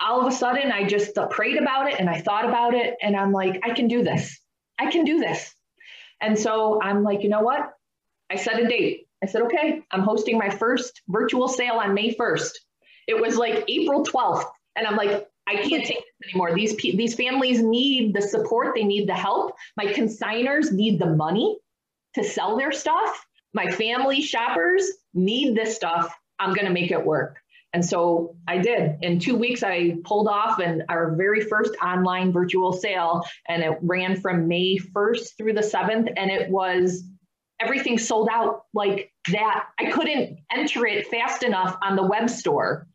all 0.00 0.20
of 0.20 0.26
a 0.26 0.34
sudden, 0.34 0.72
I 0.72 0.84
just 0.84 1.16
prayed 1.30 1.58
about 1.58 1.88
it 1.88 2.00
and 2.00 2.10
I 2.10 2.20
thought 2.20 2.44
about 2.44 2.74
it, 2.74 2.96
and 3.00 3.14
I'm 3.14 3.30
like, 3.30 3.60
I 3.62 3.70
can 3.70 3.86
do 3.86 4.02
this. 4.02 4.36
I 4.80 4.90
can 4.90 5.04
do 5.04 5.20
this. 5.20 5.54
And 6.20 6.36
so 6.36 6.82
I'm 6.82 7.04
like, 7.04 7.22
you 7.22 7.28
know 7.28 7.42
what? 7.42 7.72
I 8.28 8.34
set 8.34 8.58
a 8.58 8.66
date. 8.66 9.06
I 9.22 9.26
said, 9.26 9.42
okay, 9.42 9.80
I'm 9.92 10.00
hosting 10.00 10.36
my 10.36 10.50
first 10.50 11.02
virtual 11.06 11.46
sale 11.46 11.74
on 11.74 11.94
May 11.94 12.16
1st. 12.16 12.50
It 13.06 13.20
was 13.20 13.36
like 13.36 13.62
April 13.68 14.04
12th. 14.04 14.44
And 14.74 14.88
I'm 14.88 14.96
like, 14.96 15.28
I 15.46 15.54
can't 15.54 15.84
take 15.84 16.00
this 16.00 16.30
anymore. 16.30 16.52
These, 16.52 16.74
these 16.74 17.14
families 17.14 17.62
need 17.62 18.12
the 18.12 18.22
support, 18.22 18.74
they 18.74 18.82
need 18.82 19.08
the 19.08 19.14
help. 19.14 19.54
My 19.76 19.86
consigners 19.86 20.72
need 20.72 20.98
the 20.98 21.14
money 21.14 21.58
to 22.16 22.24
sell 22.24 22.56
their 22.56 22.72
stuff. 22.72 23.24
My 23.56 23.70
family 23.70 24.20
shoppers 24.20 24.86
need 25.14 25.56
this 25.56 25.74
stuff. 25.74 26.14
I'm 26.38 26.52
going 26.52 26.66
to 26.66 26.72
make 26.72 26.90
it 26.90 27.02
work. 27.02 27.38
And 27.72 27.82
so 27.82 28.36
I 28.46 28.58
did. 28.58 28.98
In 29.00 29.18
two 29.18 29.34
weeks, 29.34 29.62
I 29.62 29.96
pulled 30.04 30.28
off 30.28 30.58
and 30.58 30.82
our 30.90 31.16
very 31.16 31.40
first 31.40 31.74
online 31.82 32.32
virtual 32.32 32.74
sale, 32.74 33.24
and 33.48 33.62
it 33.62 33.78
ran 33.80 34.20
from 34.20 34.46
May 34.46 34.76
1st 34.76 35.38
through 35.38 35.54
the 35.54 35.62
7th, 35.62 36.12
and 36.18 36.30
it 36.30 36.50
was 36.50 37.04
everything 37.58 37.96
sold 37.96 38.28
out 38.30 38.64
like 38.74 39.10
that. 39.32 39.64
I 39.80 39.86
couldn't 39.86 40.38
enter 40.54 40.86
it 40.86 41.06
fast 41.06 41.42
enough 41.42 41.78
on 41.82 41.96
the 41.96 42.04
web 42.04 42.28
store 42.28 42.86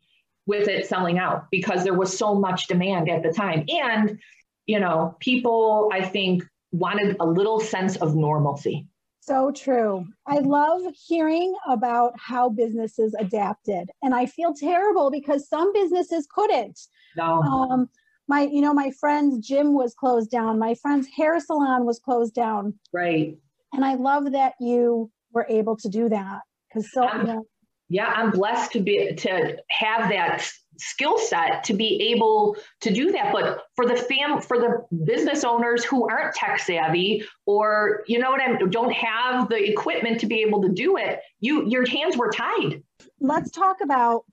with 0.46 0.68
it 0.68 0.86
selling 0.86 1.18
out 1.18 1.50
because 1.50 1.82
there 1.82 1.98
was 1.98 2.16
so 2.16 2.36
much 2.36 2.68
demand 2.68 3.10
at 3.10 3.24
the 3.24 3.32
time. 3.32 3.64
And, 3.68 4.20
you 4.66 4.78
know, 4.78 5.16
people, 5.18 5.90
I 5.92 6.02
think, 6.02 6.44
wanted 6.70 7.16
a 7.18 7.26
little 7.26 7.58
sense 7.58 7.96
of 7.96 8.14
normalcy. 8.14 8.86
So 9.22 9.52
true. 9.52 10.04
I 10.26 10.40
love 10.40 10.80
hearing 11.06 11.54
about 11.68 12.12
how 12.18 12.48
businesses 12.48 13.14
adapted. 13.20 13.88
And 14.02 14.16
I 14.16 14.26
feel 14.26 14.52
terrible 14.52 15.12
because 15.12 15.48
some 15.48 15.72
businesses 15.72 16.26
couldn't. 16.28 16.80
No. 17.16 17.40
Um, 17.42 17.88
my, 18.26 18.42
you 18.42 18.60
know, 18.60 18.74
my 18.74 18.90
friend's 18.98 19.46
gym 19.46 19.74
was 19.74 19.94
closed 19.94 20.28
down. 20.28 20.58
My 20.58 20.74
friend's 20.74 21.06
hair 21.16 21.38
salon 21.38 21.86
was 21.86 22.00
closed 22.00 22.34
down. 22.34 22.74
Right. 22.92 23.38
And 23.72 23.84
I 23.84 23.94
love 23.94 24.32
that 24.32 24.54
you 24.58 25.08
were 25.32 25.46
able 25.48 25.76
to 25.76 25.88
do 25.88 26.08
that 26.08 26.40
because 26.68 26.90
so 26.92 27.08
you 27.14 27.22
know, 27.22 27.46
yeah 27.88 28.06
i'm 28.16 28.30
blessed 28.30 28.72
to 28.72 28.80
be 28.80 29.14
to 29.14 29.56
have 29.68 30.08
that 30.08 30.46
skill 30.78 31.18
set 31.18 31.62
to 31.64 31.74
be 31.74 32.12
able 32.14 32.56
to 32.80 32.92
do 32.92 33.12
that. 33.12 33.32
But 33.32 33.64
for 33.76 33.86
the 33.86 33.94
fam 33.94 34.40
for 34.40 34.58
the 34.58 34.86
business 35.04 35.44
owners 35.44 35.84
who 35.84 36.08
aren't 36.08 36.34
tech 36.34 36.58
savvy 36.58 37.24
or 37.46 38.02
you 38.06 38.18
know 38.18 38.30
what 38.30 38.40
i 38.40 38.56
don't 38.56 38.92
have 38.92 39.48
the 39.48 39.70
equipment 39.70 40.20
to 40.20 40.26
be 40.26 40.40
able 40.40 40.62
to 40.62 40.70
do 40.70 40.96
it 40.96 41.20
you 41.40 41.68
your 41.68 41.86
hands 41.86 42.16
were 42.16 42.30
tied. 42.30 42.82
Let's 43.20 43.50
talk 43.50 43.76
about 43.82 44.24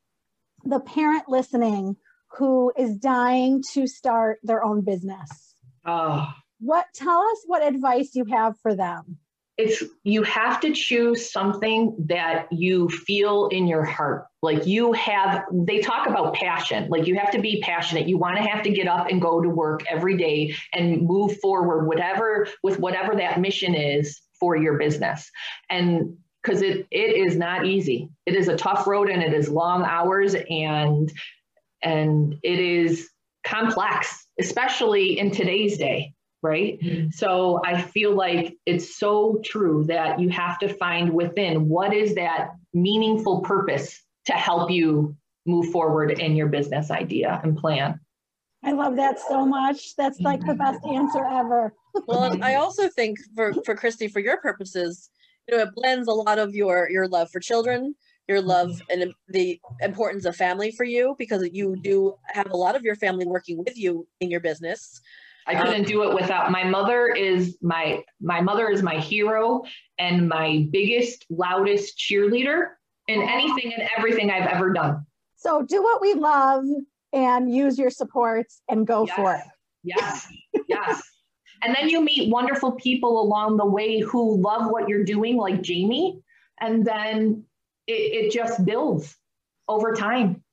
the 0.64 0.80
parent 0.80 1.24
listening 1.28 1.98
who 2.38 2.72
is 2.78 2.98
dying 2.98 3.64
to 3.74 3.88
start 3.88 4.40
their 4.44 4.64
own 4.64 4.82
business. 4.82 5.56
Oh 5.86 6.34
what 6.60 6.88
tell 6.94 7.22
us 7.22 7.44
what 7.46 7.66
advice 7.66 8.16
you 8.16 8.26
have 8.26 8.60
for 8.62 8.76
them 8.76 9.18
it's 9.60 9.84
you 10.06 10.24
have 10.24 10.62
to 10.62 10.72
choose 10.72 11.34
something 11.34 11.94
that 12.08 12.48
you 12.50 12.88
feel 12.88 13.50
in 13.50 13.68
your 13.68 13.84
heart. 13.84 14.26
Like 14.42 14.66
you 14.66 14.94
have 14.94 15.44
they 15.52 15.80
talk 15.80 16.08
about 16.08 16.34
passion. 16.34 16.88
Like 16.90 17.08
you 17.08 17.16
have 17.16 17.30
to 17.32 17.42
be 17.42 17.60
passionate. 17.62 18.08
You 18.08 18.18
want 18.18 18.38
to 18.38 18.42
have 18.42 18.64
to 18.64 18.70
get 18.70 18.88
up 18.88 19.08
and 19.10 19.22
go 19.22 19.42
to 19.42 19.50
work 19.50 19.84
every 19.90 20.16
day 20.16 20.56
and 20.74 21.02
move 21.02 21.42
forward 21.42 21.88
whatever 21.88 22.48
with 22.64 22.80
whatever 22.80 23.18
that 23.18 23.42
mission 23.42 23.76
is 23.76 24.22
for 24.40 24.56
your 24.56 24.78
business. 24.78 25.30
And 25.70 26.16
because 26.42 26.62
it 26.62 26.88
it 26.90 27.18
is 27.18 27.36
not 27.36 27.66
easy. 27.66 28.08
It 28.26 28.38
is 28.38 28.48
a 28.48 28.56
tough 28.56 28.88
road 28.88 29.10
and 29.10 29.22
it 29.22 29.34
is 29.34 29.50
long 29.50 29.84
hours 29.84 30.36
and 30.50 31.12
and 31.84 32.34
it 32.44 32.60
is 32.60 33.10
complex, 33.46 34.26
especially 34.40 35.20
in 35.20 35.32
today's 35.32 35.78
day, 35.78 36.14
right? 36.42 36.80
Mm-hmm. 36.82 37.10
So 37.12 37.62
I 37.66 37.82
feel 37.82 38.16
like 38.16 38.58
it's 38.66 38.98
so 38.98 39.40
true 39.44 39.86
that 39.88 40.20
you 40.20 40.30
have 40.30 40.60
to 40.60 40.70
find 40.70 41.14
within 41.14 41.68
what 41.68 41.94
is 41.94 42.16
that 42.16 42.52
meaningful 42.74 43.42
purpose 43.42 44.02
to 44.26 44.34
help 44.34 44.72
you 44.72 45.16
move 45.46 45.72
forward 45.72 46.20
in 46.20 46.36
your 46.36 46.48
business 46.48 46.92
idea 46.92 47.42
and 47.44 47.58
plan. 47.58 48.00
I 48.64 48.74
love 48.74 48.98
that 48.98 49.20
so 49.20 49.46
much. 49.46 49.96
That's 49.96 50.20
like 50.20 50.46
the 50.46 50.54
best 50.54 50.80
answer 50.86 51.26
ever. 51.26 51.74
well, 52.08 52.38
I 52.44 52.56
also 52.56 52.90
think 52.90 53.18
for 53.36 53.54
for 53.66 53.76
Kristi, 53.76 54.12
for 54.12 54.20
your 54.20 54.38
purposes, 54.42 55.10
you 55.48 55.56
know, 55.56 55.64
it 55.64 55.74
blends 55.74 56.08
a 56.08 56.14
lot 56.14 56.40
of 56.40 56.54
your 56.54 56.90
your 56.90 57.08
love 57.08 57.30
for 57.32 57.40
children, 57.40 57.96
your 58.28 58.42
love 58.42 58.82
and 58.90 59.14
the 59.30 59.60
importance 59.82 60.26
of 60.26 60.36
family 60.36 60.72
for 60.72 60.84
you 60.84 61.16
because 61.18 61.48
you 61.52 61.78
do 61.82 62.16
have 62.28 62.52
a 62.52 62.58
lot 62.58 62.76
of 62.76 62.84
your 62.84 62.96
family 62.96 63.26
working 63.26 63.58
with 63.58 63.78
you 63.78 64.08
in 64.20 64.30
your 64.30 64.42
business. 64.42 65.02
I 65.50 65.60
couldn't 65.64 65.88
do 65.88 66.04
it 66.04 66.14
without 66.14 66.52
my 66.52 66.64
mother 66.64 67.08
is 67.08 67.58
my 67.60 68.04
my 68.22 68.40
mother 68.40 68.70
is 68.70 68.84
my 68.84 69.00
hero 69.00 69.64
and 69.98 70.30
my 70.30 70.68
biggest 70.70 71.26
loudest 71.32 71.98
cheerleader 71.98 72.68
in 73.08 73.24
anything 73.24 73.74
and 73.74 73.90
everything 73.98 74.30
I've 74.30 74.46
ever 74.46 74.72
done. 74.72 75.08
So 75.38 75.64
do 75.64 75.82
what 75.82 76.02
we 76.02 76.14
love 76.14 76.66
and 77.14 77.52
use 77.52 77.80
your 77.80 77.90
supports 77.90 78.62
and 78.70 78.86
go 78.86 79.08
yes. 79.08 79.16
for 79.16 79.34
it. 79.34 79.44
Yes, 79.84 80.28
yes. 80.68 81.02
and 81.64 81.76
then 81.76 81.90
you 81.90 82.02
meet 82.02 82.30
wonderful 82.30 82.74
people 82.74 83.20
along 83.20 83.58
the 83.58 83.66
way 83.66 84.02
who 84.02 84.40
love 84.40 84.70
what 84.70 84.88
you're 84.88 85.04
doing, 85.04 85.36
like 85.36 85.62
Jamie, 85.62 86.22
and 86.62 86.86
then 86.86 87.44
it, 87.88 88.26
it 88.26 88.32
just 88.32 88.64
builds 88.66 89.16
over 89.68 89.96
time. 89.96 90.44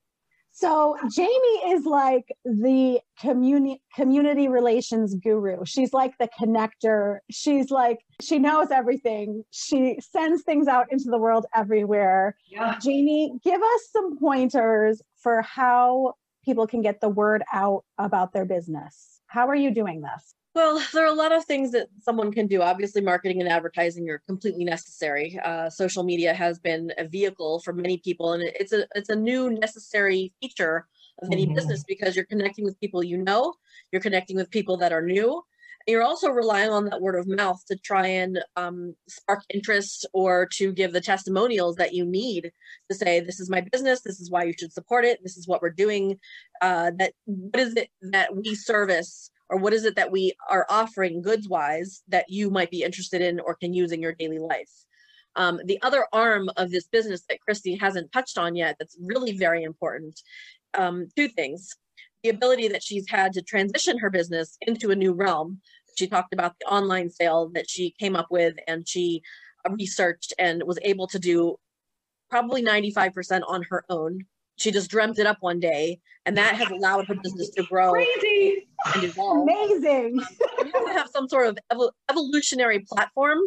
So 0.57 0.97
Jamie 1.15 1.75
is 1.75 1.85
like 1.85 2.35
the 2.47 3.01
community 3.21 3.83
community 3.95 4.49
relations 4.49 5.15
guru. 5.17 5.67
She's 5.67 5.93
like 5.93 6.17
the 6.17 6.31
connector. 6.41 7.19
She's 7.31 7.71
like 7.71 7.99
she 8.23 8.39
knows 8.39 8.71
everything. 8.71 9.45
She 9.51 9.99
sends 10.01 10.45
things 10.45 10.67
out 10.67 10.87
into 10.91 11.11
the 11.11 11.19
world 11.19 11.45
everywhere. 11.55 12.39
Yeah. 12.49 12.79
Jamie, 12.81 13.35
give 13.45 13.61
us 13.61 13.81
some 13.93 14.19
pointers 14.19 15.03
for 15.19 15.43
how 15.43 16.15
people 16.43 16.67
can 16.67 16.81
get 16.81 17.03
the 17.03 17.11
word 17.11 17.43
out 17.53 17.85
about 17.99 18.33
their 18.33 18.47
business. 18.47 19.21
How 19.27 19.49
are 19.49 19.55
you 19.55 19.75
doing 19.75 20.01
this? 20.01 20.35
Well, 20.57 20.83
there 20.95 21.05
are 21.05 21.13
a 21.13 21.13
lot 21.13 21.33
of 21.33 21.45
things 21.45 21.71
that 21.73 21.89
someone 22.01 22.33
can 22.33 22.47
do. 22.47 22.63
Obviously, 22.63 23.03
marketing 23.03 23.41
and 23.41 23.49
advertising 23.49 24.09
are 24.09 24.23
completely 24.27 24.65
necessary. 24.65 25.39
Uh, 25.45 25.69
social 25.69 26.03
media 26.03 26.33
has 26.33 26.59
been 26.59 26.91
a 26.97 27.07
vehicle 27.07 27.61
for 27.61 27.75
many 27.75 27.99
people, 27.99 28.33
and 28.33 28.43
it's 28.43 28.73
a 28.73 28.87
it's 28.95 29.11
a 29.11 29.15
new 29.15 29.51
necessary 29.51 30.33
feature 30.41 30.89
of 31.23 31.29
any 31.31 31.45
mm-hmm. 31.45 31.55
business 31.55 31.85
because 31.87 32.17
you're 32.17 32.25
connecting 32.25 32.65
with 32.65 32.81
people 32.81 33.05
you 33.05 33.19
know, 33.19 33.55
you're 33.93 34.03
connecting 34.03 34.37
with 34.37 34.51
people 34.51 34.79
that 34.79 34.93
are 34.93 35.03
new, 35.03 35.43
and 35.87 35.93
you're 35.93 36.03
also 36.03 36.31
relying 36.31 36.71
on 36.71 36.87
that 36.87 37.03
word 37.03 37.17
of 37.17 37.29
mouth 37.29 37.63
to 37.67 37.77
try 37.77 38.07
and 38.07 38.43
um, 38.57 38.95
spark 39.09 39.43
interest 39.53 40.07
or 40.15 40.47
to 40.55 40.73
give 40.73 40.95
the 40.95 41.03
testimonials 41.03 41.77
that 41.77 41.93
you 41.93 42.07
need 42.07 42.51
to 42.91 42.97
say 42.97 43.21
this 43.21 43.41
is 43.41 43.51
my 43.51 43.61
business 43.61 44.01
this 44.01 44.21
is 44.21 44.31
why 44.31 44.45
you 44.45 44.55
should 44.59 44.73
support 44.73 45.05
it 45.05 45.21
this 45.23 45.37
is 45.37 45.47
what 45.47 45.61
we're 45.61 45.71
doing 45.71 46.19
uh, 46.63 46.91
that 46.99 47.13
what 47.27 47.61
is 47.61 47.75
it 47.75 47.89
that 48.01 48.35
we 48.35 48.55
service 48.55 49.31
or 49.49 49.59
what 49.59 49.73
is 49.73 49.85
it 49.85 49.97
that 49.97 50.11
we 50.11 50.33
are 50.51 50.67
offering 50.69 51.23
goods 51.23 51.49
wise 51.49 52.03
that 52.09 52.27
you 52.29 52.51
might 52.51 52.71
be 52.71 52.83
interested 52.83 53.21
in 53.23 53.41
or 53.41 53.55
can 53.55 53.73
use 53.73 53.93
in 53.93 54.03
your 54.03 54.15
daily 54.15 54.39
life 54.39 54.71
um, 55.37 55.61
the 55.67 55.81
other 55.83 56.07
arm 56.13 56.49
of 56.57 56.71
this 56.71 56.87
business 56.89 57.25
that 57.29 57.39
kristi 57.49 57.81
hasn't 57.81 58.13
touched 58.13 58.39
on 58.39 58.57
yet 58.57 58.77
that's 58.79 58.97
really 59.01 59.37
very 59.37 59.63
important 59.63 60.21
um, 60.75 61.09
two 61.17 61.29
things 61.29 61.77
the 62.27 62.31
ability 62.31 62.67
that 62.67 62.83
she's 62.83 63.09
had 63.09 63.33
to 63.33 63.43
transition 63.43 63.99
her 63.99 64.11
business 64.11 64.59
into 64.63 64.91
a 64.91 64.97
new 64.97 65.13
realm. 65.13 65.61
She 65.97 66.09
talked 66.09 66.33
about 66.33 66.55
the 66.59 66.67
online 66.67 67.09
sale 67.09 67.51
that 67.55 67.71
she 67.71 67.95
came 68.01 68.17
up 68.17 68.27
with 68.31 68.57
and 68.67 68.87
she 68.87 69.23
researched 69.71 70.35
and 70.37 70.63
was 70.65 70.79
able 70.83 71.07
to 71.09 71.21
do 71.21 71.57
probably 72.29 72.65
95% 72.65 73.43
on 73.47 73.65
her 73.71 73.85
own. 73.89 74.27
She 74.57 74.71
just 74.71 74.91
dreamt 74.91 75.19
it 75.19 75.27
up 75.27 75.39
one 75.41 75.61
day, 75.61 76.01
and 76.25 76.37
that 76.37 76.55
has 76.57 76.71
allowed 76.71 77.07
her 77.09 77.15
business 77.15 77.51
to 77.51 77.63
grow 77.65 77.93
Crazy. 77.93 78.69
and 78.95 79.05
evolve. 79.05 79.43
Amazing. 79.43 80.17
you 80.65 80.73
have 80.75 80.87
to 80.87 80.93
have 80.93 81.09
some 81.11 81.29
sort 81.29 81.47
of 81.47 81.59
ev- 81.71 81.91
evolutionary 82.11 82.81
platform 82.81 83.39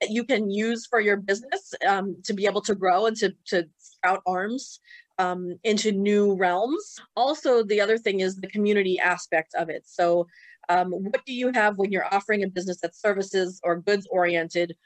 that 0.00 0.10
you 0.10 0.24
can 0.24 0.50
use 0.50 0.86
for 0.86 1.00
your 1.00 1.16
business 1.16 1.72
um, 1.86 2.16
to 2.24 2.32
be 2.32 2.46
able 2.46 2.62
to 2.62 2.74
grow 2.74 3.06
and 3.06 3.16
to, 3.18 3.32
to 3.46 3.68
sprout 3.78 4.22
arms 4.26 4.80
um, 5.18 5.58
into 5.64 5.92
new 5.92 6.34
realms. 6.34 6.98
Also, 7.16 7.62
the 7.62 7.80
other 7.80 7.98
thing 7.98 8.20
is 8.20 8.36
the 8.36 8.48
community 8.48 8.98
aspect 8.98 9.54
of 9.54 9.68
it. 9.68 9.82
So, 9.86 10.26
um, 10.68 10.90
what 10.92 11.24
do 11.26 11.32
you 11.32 11.50
have 11.52 11.78
when 11.78 11.90
you're 11.90 12.12
offering 12.14 12.42
a 12.42 12.48
business 12.48 12.80
that's 12.80 13.00
services 13.00 13.60
or 13.62 13.80
goods 13.80 14.06
oriented? 14.10 14.76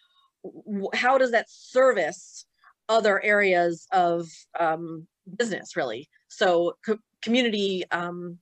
How 0.94 1.18
does 1.18 1.30
that 1.32 1.46
service 1.48 2.46
other 2.88 3.22
areas 3.22 3.86
of 3.92 4.28
um, 4.58 5.06
business, 5.36 5.76
really? 5.76 6.08
So, 6.28 6.74
co- 6.84 6.98
community 7.22 7.84
um, 7.90 8.38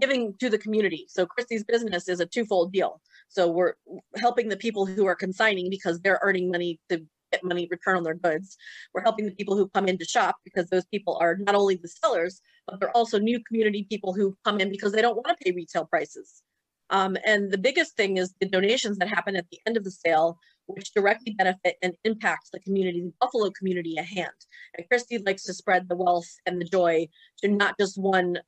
giving 0.00 0.34
to 0.38 0.50
the 0.50 0.58
community. 0.58 1.06
So, 1.08 1.26
Kristi's 1.26 1.64
business 1.64 2.08
is 2.08 2.20
a 2.20 2.26
twofold 2.26 2.72
deal. 2.72 3.00
So, 3.28 3.50
we're 3.50 3.74
helping 4.16 4.48
the 4.48 4.56
people 4.56 4.86
who 4.86 5.06
are 5.06 5.14
consigning 5.14 5.70
because 5.70 6.00
they're 6.00 6.20
earning 6.22 6.50
money 6.50 6.80
to 6.88 7.04
get 7.32 7.44
money 7.44 7.66
return 7.70 7.96
on 7.96 8.02
their 8.02 8.14
goods. 8.14 8.56
We're 8.94 9.02
helping 9.02 9.26
the 9.26 9.34
people 9.34 9.56
who 9.56 9.68
come 9.68 9.88
in 9.88 9.98
to 9.98 10.04
shop 10.04 10.36
because 10.44 10.68
those 10.68 10.84
people 10.86 11.18
are 11.20 11.36
not 11.36 11.54
only 11.54 11.76
the 11.76 11.88
sellers, 11.88 12.40
but 12.66 12.80
they're 12.80 12.96
also 12.96 13.18
new 13.18 13.42
community 13.44 13.86
people 13.88 14.12
who 14.12 14.36
come 14.44 14.60
in 14.60 14.70
because 14.70 14.92
they 14.92 15.02
don't 15.02 15.16
want 15.16 15.28
to 15.28 15.44
pay 15.44 15.52
retail 15.52 15.86
prices. 15.86 16.42
Um, 16.90 17.16
and 17.24 17.50
the 17.50 17.58
biggest 17.58 17.96
thing 17.96 18.16
is 18.16 18.34
the 18.40 18.46
donations 18.46 18.98
that 18.98 19.08
happen 19.08 19.36
at 19.36 19.46
the 19.50 19.58
end 19.66 19.76
of 19.76 19.84
the 19.84 19.90
sale, 19.90 20.38
which 20.66 20.92
directly 20.92 21.32
benefit 21.32 21.76
and 21.82 21.94
impact 22.04 22.50
the 22.52 22.60
community, 22.60 23.00
the 23.00 23.12
Buffalo 23.20 23.50
community 23.50 23.96
at 23.98 24.04
hand. 24.04 24.30
And 24.76 24.86
Kristi 24.90 25.24
likes 25.24 25.44
to 25.44 25.54
spread 25.54 25.88
the 25.88 25.96
wealth 25.96 26.28
and 26.44 26.60
the 26.60 26.64
joy 26.64 27.08
to 27.42 27.48
not 27.48 27.76
just 27.78 27.98
one 27.98 28.38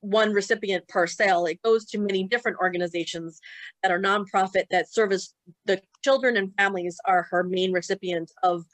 one 0.00 0.32
recipient 0.32 0.88
per 0.88 1.06
sale. 1.06 1.44
It 1.44 1.60
goes 1.62 1.84
to 1.86 1.98
many 1.98 2.24
different 2.24 2.56
organizations 2.58 3.38
that 3.82 3.92
are 3.92 4.00
nonprofit 4.00 4.64
that 4.70 4.90
service 4.90 5.34
the 5.66 5.82
children 6.02 6.38
and 6.38 6.54
families 6.56 6.98
are 7.04 7.26
her 7.30 7.44
main 7.44 7.72
recipient 7.72 8.32
of 8.42 8.64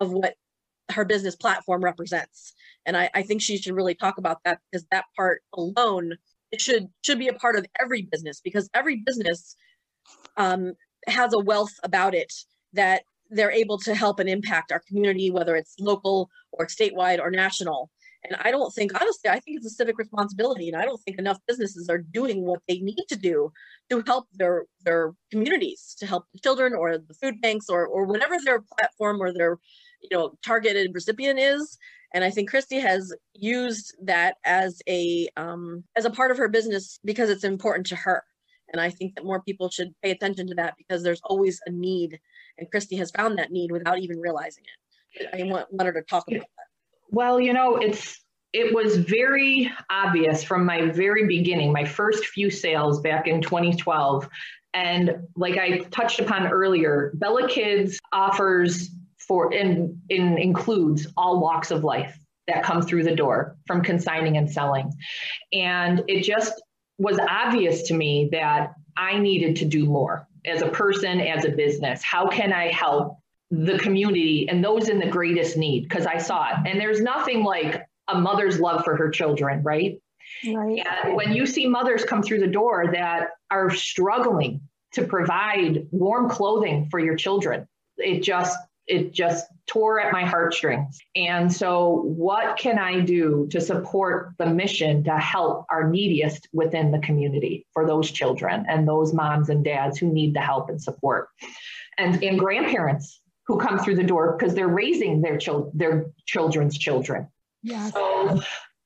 of 0.00 0.12
what 0.12 0.34
her 0.92 1.04
business 1.06 1.34
platform 1.34 1.82
represents. 1.82 2.52
And 2.84 2.94
I, 2.94 3.08
I 3.14 3.22
think 3.22 3.40
she 3.40 3.56
should 3.56 3.74
really 3.74 3.94
talk 3.94 4.18
about 4.18 4.38
that 4.44 4.58
because 4.70 4.86
that 4.90 5.06
part 5.16 5.42
alone 5.54 6.14
it 6.52 6.60
should 6.60 6.88
should 7.02 7.18
be 7.18 7.28
a 7.28 7.34
part 7.34 7.56
of 7.56 7.64
every 7.80 8.02
business 8.02 8.40
because 8.40 8.68
every 8.74 9.02
business 9.04 9.56
um, 10.36 10.74
has 11.06 11.32
a 11.32 11.38
wealth 11.38 11.72
about 11.82 12.14
it 12.14 12.32
that 12.72 13.02
they're 13.30 13.50
able 13.50 13.78
to 13.78 13.94
help 13.94 14.20
and 14.20 14.28
impact 14.28 14.72
our 14.72 14.82
community, 14.86 15.30
whether 15.30 15.56
it's 15.56 15.74
local 15.78 16.30
or 16.52 16.66
statewide 16.66 17.20
or 17.20 17.30
national. 17.30 17.90
And 18.24 18.40
I 18.42 18.50
don't 18.50 18.72
think, 18.74 18.92
honestly, 18.98 19.28
I 19.30 19.40
think 19.40 19.58
it's 19.58 19.66
a 19.66 19.70
civic 19.70 19.98
responsibility. 19.98 20.68
And 20.68 20.80
I 20.80 20.84
don't 20.84 21.00
think 21.02 21.18
enough 21.18 21.38
businesses 21.46 21.88
are 21.90 21.98
doing 21.98 22.42
what 22.42 22.60
they 22.68 22.78
need 22.78 23.04
to 23.08 23.16
do 23.16 23.52
to 23.90 24.02
help 24.06 24.28
their 24.32 24.64
their 24.84 25.12
communities, 25.30 25.94
to 25.98 26.06
help 26.06 26.24
the 26.32 26.40
children 26.40 26.74
or 26.74 26.96
the 26.96 27.14
food 27.20 27.40
banks 27.42 27.68
or 27.68 27.86
or 27.86 28.06
whatever 28.06 28.36
their 28.42 28.62
platform 28.62 29.20
or 29.20 29.32
their 29.32 29.58
you 30.00 30.08
know 30.10 30.38
targeted 30.44 30.94
recipient 30.94 31.38
is. 31.38 31.76
And 32.14 32.24
I 32.24 32.30
think 32.30 32.50
Kristi 32.50 32.80
has 32.80 33.12
used 33.34 33.94
that 34.02 34.36
as 34.44 34.80
a 34.88 35.28
um, 35.36 35.84
as 35.96 36.04
a 36.04 36.10
part 36.10 36.30
of 36.30 36.38
her 36.38 36.48
business 36.48 36.98
because 37.04 37.28
it's 37.28 37.44
important 37.44 37.86
to 37.88 37.96
her. 37.96 38.22
And 38.74 38.80
I 38.80 38.90
think 38.90 39.14
that 39.14 39.24
more 39.24 39.40
people 39.40 39.70
should 39.70 39.94
pay 40.02 40.10
attention 40.10 40.48
to 40.48 40.54
that 40.56 40.74
because 40.76 41.04
there's 41.04 41.20
always 41.22 41.60
a 41.66 41.70
need, 41.70 42.18
and 42.58 42.68
Kristi 42.72 42.98
has 42.98 43.12
found 43.12 43.38
that 43.38 43.52
need 43.52 43.70
without 43.70 44.00
even 44.00 44.18
realizing 44.18 44.64
it. 44.64 45.28
I 45.32 45.44
want, 45.44 45.72
want 45.72 45.86
her 45.86 45.92
to 45.92 46.02
talk 46.02 46.24
about 46.26 46.40
that. 46.40 46.66
Well, 47.08 47.38
you 47.38 47.52
know, 47.52 47.76
it's 47.76 48.20
it 48.52 48.74
was 48.74 48.96
very 48.96 49.70
obvious 49.90 50.42
from 50.42 50.66
my 50.66 50.90
very 50.90 51.24
beginning, 51.28 51.72
my 51.72 51.84
first 51.84 52.26
few 52.26 52.50
sales 52.50 53.00
back 53.00 53.28
in 53.28 53.40
2012. 53.40 54.28
And 54.72 55.18
like 55.36 55.56
I 55.56 55.78
touched 55.92 56.18
upon 56.18 56.48
earlier, 56.48 57.12
Bella 57.14 57.48
Kids 57.48 58.00
offers 58.12 58.90
for 59.18 59.54
and, 59.54 59.96
and 60.10 60.36
includes 60.36 61.06
all 61.16 61.38
walks 61.38 61.70
of 61.70 61.84
life 61.84 62.18
that 62.48 62.64
come 62.64 62.82
through 62.82 63.04
the 63.04 63.14
door 63.14 63.56
from 63.68 63.82
consigning 63.82 64.36
and 64.36 64.50
selling. 64.50 64.92
And 65.52 66.02
it 66.08 66.22
just 66.22 66.60
was 66.98 67.18
obvious 67.18 67.82
to 67.88 67.94
me 67.94 68.28
that 68.32 68.74
I 68.96 69.18
needed 69.18 69.56
to 69.56 69.64
do 69.64 69.86
more 69.86 70.26
as 70.44 70.62
a 70.62 70.68
person, 70.68 71.20
as 71.20 71.44
a 71.44 71.50
business. 71.50 72.02
How 72.02 72.28
can 72.28 72.52
I 72.52 72.70
help 72.70 73.18
the 73.62 73.78
community 73.78 74.48
and 74.48 74.64
those 74.64 74.88
in 74.88 74.98
the 74.98 75.06
greatest 75.06 75.56
need 75.56 75.82
because 75.82 76.06
I 76.06 76.18
saw 76.18 76.48
it. 76.48 76.56
And 76.66 76.80
there's 76.80 77.00
nothing 77.00 77.44
like 77.44 77.86
a 78.08 78.18
mother's 78.18 78.58
love 78.60 78.84
for 78.84 78.96
her 78.96 79.10
children, 79.10 79.62
right? 79.62 80.00
Right. 80.44 80.84
And 81.04 81.14
when 81.14 81.32
you 81.32 81.46
see 81.46 81.66
mothers 81.66 82.04
come 82.04 82.22
through 82.22 82.40
the 82.40 82.46
door 82.46 82.90
that 82.92 83.28
are 83.50 83.70
struggling 83.70 84.62
to 84.92 85.04
provide 85.04 85.86
warm 85.90 86.28
clothing 86.28 86.88
for 86.90 86.98
your 86.98 87.16
children, 87.16 87.68
it 87.96 88.22
just 88.22 88.56
it 88.86 89.12
just 89.12 89.46
tore 89.66 90.00
at 90.00 90.12
my 90.12 90.24
heartstrings. 90.24 90.98
And 91.16 91.52
so, 91.52 92.02
what 92.04 92.58
can 92.58 92.78
I 92.78 93.00
do 93.00 93.48
to 93.50 93.60
support 93.60 94.32
the 94.38 94.46
mission 94.46 95.04
to 95.04 95.16
help 95.18 95.66
our 95.70 95.88
neediest 95.88 96.48
within 96.52 96.90
the 96.90 96.98
community 96.98 97.66
for 97.72 97.86
those 97.86 98.10
children 98.10 98.66
and 98.68 98.86
those 98.86 99.12
moms 99.12 99.48
and 99.48 99.64
dads 99.64 99.98
who 99.98 100.12
need 100.12 100.34
the 100.34 100.40
help 100.40 100.68
and 100.68 100.80
support? 100.80 101.28
And, 101.96 102.22
and 102.22 102.38
grandparents 102.38 103.20
who 103.46 103.58
come 103.58 103.78
through 103.78 103.96
the 103.96 104.04
door 104.04 104.36
because 104.36 104.54
they're 104.54 104.68
raising 104.68 105.20
their, 105.20 105.38
chil- 105.38 105.70
their 105.74 106.06
children's 106.26 106.76
children. 106.76 107.28
Yes. 107.62 107.92
So 107.92 108.42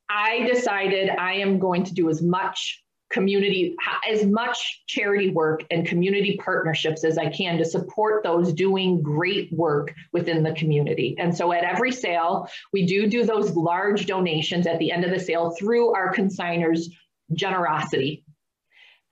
I 0.09 0.49
decided 0.53 1.11
I 1.11 1.35
am 1.35 1.59
going 1.59 1.85
to 1.85 1.95
do 1.95 2.09
as 2.09 2.23
much 2.23 2.83
community, 3.11 3.75
as 4.09 4.27
much 4.27 4.83
charity 4.87 5.31
work 5.31 5.65
and 5.71 5.87
community 5.87 6.39
partnerships 6.43 7.05
as 7.05 7.17
I 7.17 7.31
can 7.31 7.57
to 7.59 7.65
support 7.65 8.23
those 8.23 8.53
doing 8.53 9.03
great 9.03 9.53
work 9.53 9.95
within 10.13 10.43
the 10.43 10.53
community. 10.53 11.17
And 11.19 11.35
so 11.35 11.53
at 11.53 11.65
every 11.65 11.93
sale, 11.93 12.49
we 12.73 12.87
do 12.87 13.09
do 13.09 13.25
those 13.25 13.57
large 13.57 14.07
donations 14.07 14.67
at 14.67 14.79
the 14.79 14.93
end 14.93 15.05
of 15.05 15.11
the 15.11 15.19
sale 15.19 15.55
through 15.59 15.95
our 15.95 16.13
consigners' 16.13 16.87
generosity. 17.33 18.25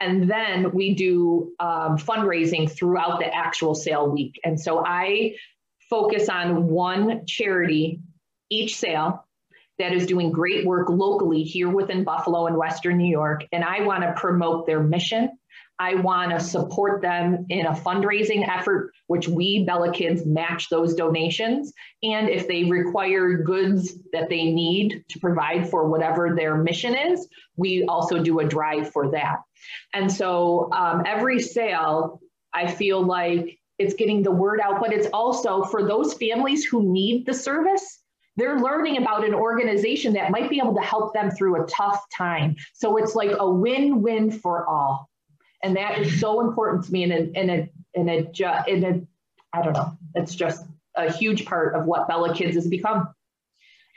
And 0.00 0.30
then 0.30 0.72
we 0.72 0.94
do 0.94 1.52
um, 1.58 1.96
fundraising 1.96 2.70
throughout 2.70 3.18
the 3.18 3.34
actual 3.34 3.74
sale 3.74 4.10
week. 4.10 4.38
And 4.44 4.60
so 4.60 4.84
I 4.84 5.36
focus 5.88 6.28
on 6.28 6.66
one 6.66 7.24
charity 7.26 8.00
each 8.50 8.76
sale 8.76 9.25
that 9.78 9.92
is 9.92 10.06
doing 10.06 10.32
great 10.32 10.66
work 10.66 10.88
locally 10.88 11.42
here 11.42 11.68
within 11.68 12.04
Buffalo 12.04 12.46
and 12.46 12.56
Western 12.56 12.96
New 12.96 13.10
York. 13.10 13.44
And 13.52 13.62
I 13.62 13.82
want 13.82 14.02
to 14.02 14.14
promote 14.16 14.66
their 14.66 14.82
mission. 14.82 15.38
I 15.78 15.96
want 15.96 16.30
to 16.30 16.40
support 16.40 17.02
them 17.02 17.44
in 17.50 17.66
a 17.66 17.72
fundraising 17.72 18.48
effort, 18.48 18.92
which 19.08 19.28
we, 19.28 19.64
Bella 19.64 19.92
Kids, 19.92 20.24
match 20.24 20.70
those 20.70 20.94
donations. 20.94 21.72
And 22.02 22.30
if 22.30 22.48
they 22.48 22.64
require 22.64 23.42
goods 23.42 23.94
that 24.12 24.30
they 24.30 24.50
need 24.52 25.04
to 25.10 25.18
provide 25.18 25.68
for 25.68 25.88
whatever 25.88 26.34
their 26.34 26.56
mission 26.56 26.94
is, 26.94 27.28
we 27.56 27.84
also 27.84 28.22
do 28.22 28.40
a 28.40 28.48
drive 28.48 28.90
for 28.90 29.10
that. 29.10 29.40
And 29.92 30.10
so 30.10 30.70
um, 30.72 31.02
every 31.04 31.40
sale, 31.40 32.20
I 32.54 32.70
feel 32.70 33.04
like 33.04 33.58
it's 33.78 33.94
getting 33.94 34.22
the 34.22 34.32
word 34.32 34.60
out, 34.60 34.80
but 34.80 34.94
it's 34.94 35.08
also 35.12 35.62
for 35.64 35.86
those 35.86 36.14
families 36.14 36.64
who 36.64 36.90
need 36.90 37.26
the 37.26 37.34
service 37.34 38.02
they're 38.36 38.58
learning 38.60 38.98
about 38.98 39.24
an 39.24 39.34
organization 39.34 40.12
that 40.14 40.30
might 40.30 40.50
be 40.50 40.58
able 40.58 40.74
to 40.74 40.82
help 40.82 41.14
them 41.14 41.30
through 41.30 41.62
a 41.62 41.66
tough 41.66 42.04
time. 42.14 42.56
So 42.74 42.96
it's 42.96 43.14
like 43.14 43.30
a 43.38 43.50
win-win 43.50 44.30
for 44.30 44.66
all. 44.66 45.08
And 45.62 45.76
that 45.76 45.98
is 45.98 46.20
so 46.20 46.40
important 46.40 46.84
to 46.84 46.92
me 46.92 47.04
And, 47.04 47.12
a, 47.12 47.40
in 47.40 47.50
a, 47.50 47.70
in 47.94 48.08
a, 48.08 48.64
in 48.68 48.84
a, 48.84 49.00
I 49.52 49.62
don't 49.62 49.72
know, 49.72 49.96
it's 50.14 50.34
just 50.34 50.64
a 50.94 51.10
huge 51.10 51.44
part 51.46 51.74
of 51.74 51.86
what 51.86 52.08
Bella 52.08 52.34
Kids 52.34 52.54
has 52.56 52.66
become. 52.66 53.08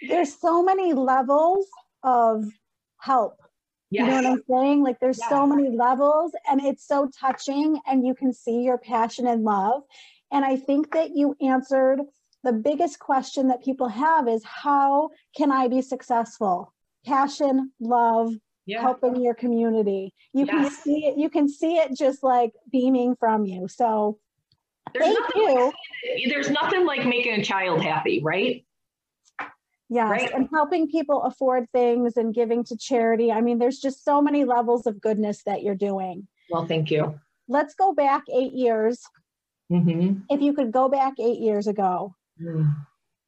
There's 0.07 0.33
so 0.33 0.63
many 0.63 0.93
levels 0.93 1.65
of 2.03 2.45
help. 2.97 3.35
Yes. 3.91 4.03
You 4.03 4.07
know 4.07 4.15
what 4.15 4.25
I'm 4.25 4.43
saying? 4.49 4.83
Like 4.83 4.99
there's 4.99 5.19
yes. 5.19 5.29
so 5.29 5.45
many 5.47 5.69
levels 5.69 6.31
and 6.49 6.61
it's 6.61 6.87
so 6.87 7.09
touching 7.19 7.79
and 7.87 8.05
you 8.05 8.13
can 8.13 8.31
see 8.31 8.61
your 8.61 8.77
passion 8.77 9.27
and 9.27 9.43
love. 9.43 9.81
And 10.31 10.45
I 10.45 10.57
think 10.57 10.93
that 10.93 11.15
you 11.15 11.35
answered 11.41 12.01
the 12.43 12.53
biggest 12.53 12.99
question 12.99 13.49
that 13.49 13.63
people 13.63 13.87
have 13.87 14.27
is 14.27 14.43
how 14.43 15.09
can 15.35 15.51
I 15.51 15.67
be 15.67 15.81
successful? 15.81 16.73
Passion, 17.05 17.71
love, 17.79 18.33
yeah. 18.65 18.81
helping 18.81 19.21
your 19.21 19.33
community. 19.33 20.13
You 20.33 20.45
yes. 20.45 20.55
can 20.55 20.71
see 20.71 21.05
it, 21.05 21.17
you 21.17 21.29
can 21.29 21.49
see 21.49 21.77
it 21.77 21.97
just 21.97 22.23
like 22.23 22.51
beaming 22.71 23.15
from 23.19 23.45
you. 23.45 23.67
So 23.67 24.19
there's 24.93 25.05
thank 25.05 25.17
you. 25.35 25.65
Like, 25.65 26.29
there's 26.29 26.49
nothing 26.49 26.85
like 26.85 27.05
making 27.05 27.39
a 27.39 27.43
child 27.43 27.81
happy, 27.83 28.21
right? 28.23 28.65
Yes, 29.89 30.09
right? 30.09 30.31
and 30.33 30.47
helping 30.53 30.87
people 30.87 31.23
afford 31.23 31.67
things 31.71 32.15
and 32.15 32.33
giving 32.33 32.63
to 32.65 32.77
charity. 32.77 33.31
I 33.31 33.41
mean, 33.41 33.57
there's 33.57 33.79
just 33.79 34.05
so 34.05 34.21
many 34.21 34.45
levels 34.45 34.85
of 34.85 35.01
goodness 35.01 35.41
that 35.47 35.63
you're 35.63 35.73
doing. 35.73 36.27
Well, 36.51 36.67
thank 36.67 36.91
you. 36.91 37.19
Let's 37.47 37.73
go 37.73 37.93
back 37.93 38.23
eight 38.31 38.53
years. 38.53 39.01
Mm-hmm. 39.71 40.21
If 40.29 40.41
you 40.41 40.53
could 40.53 40.71
go 40.71 40.89
back 40.89 41.13
eight 41.19 41.39
years 41.39 41.65
ago, 41.65 42.15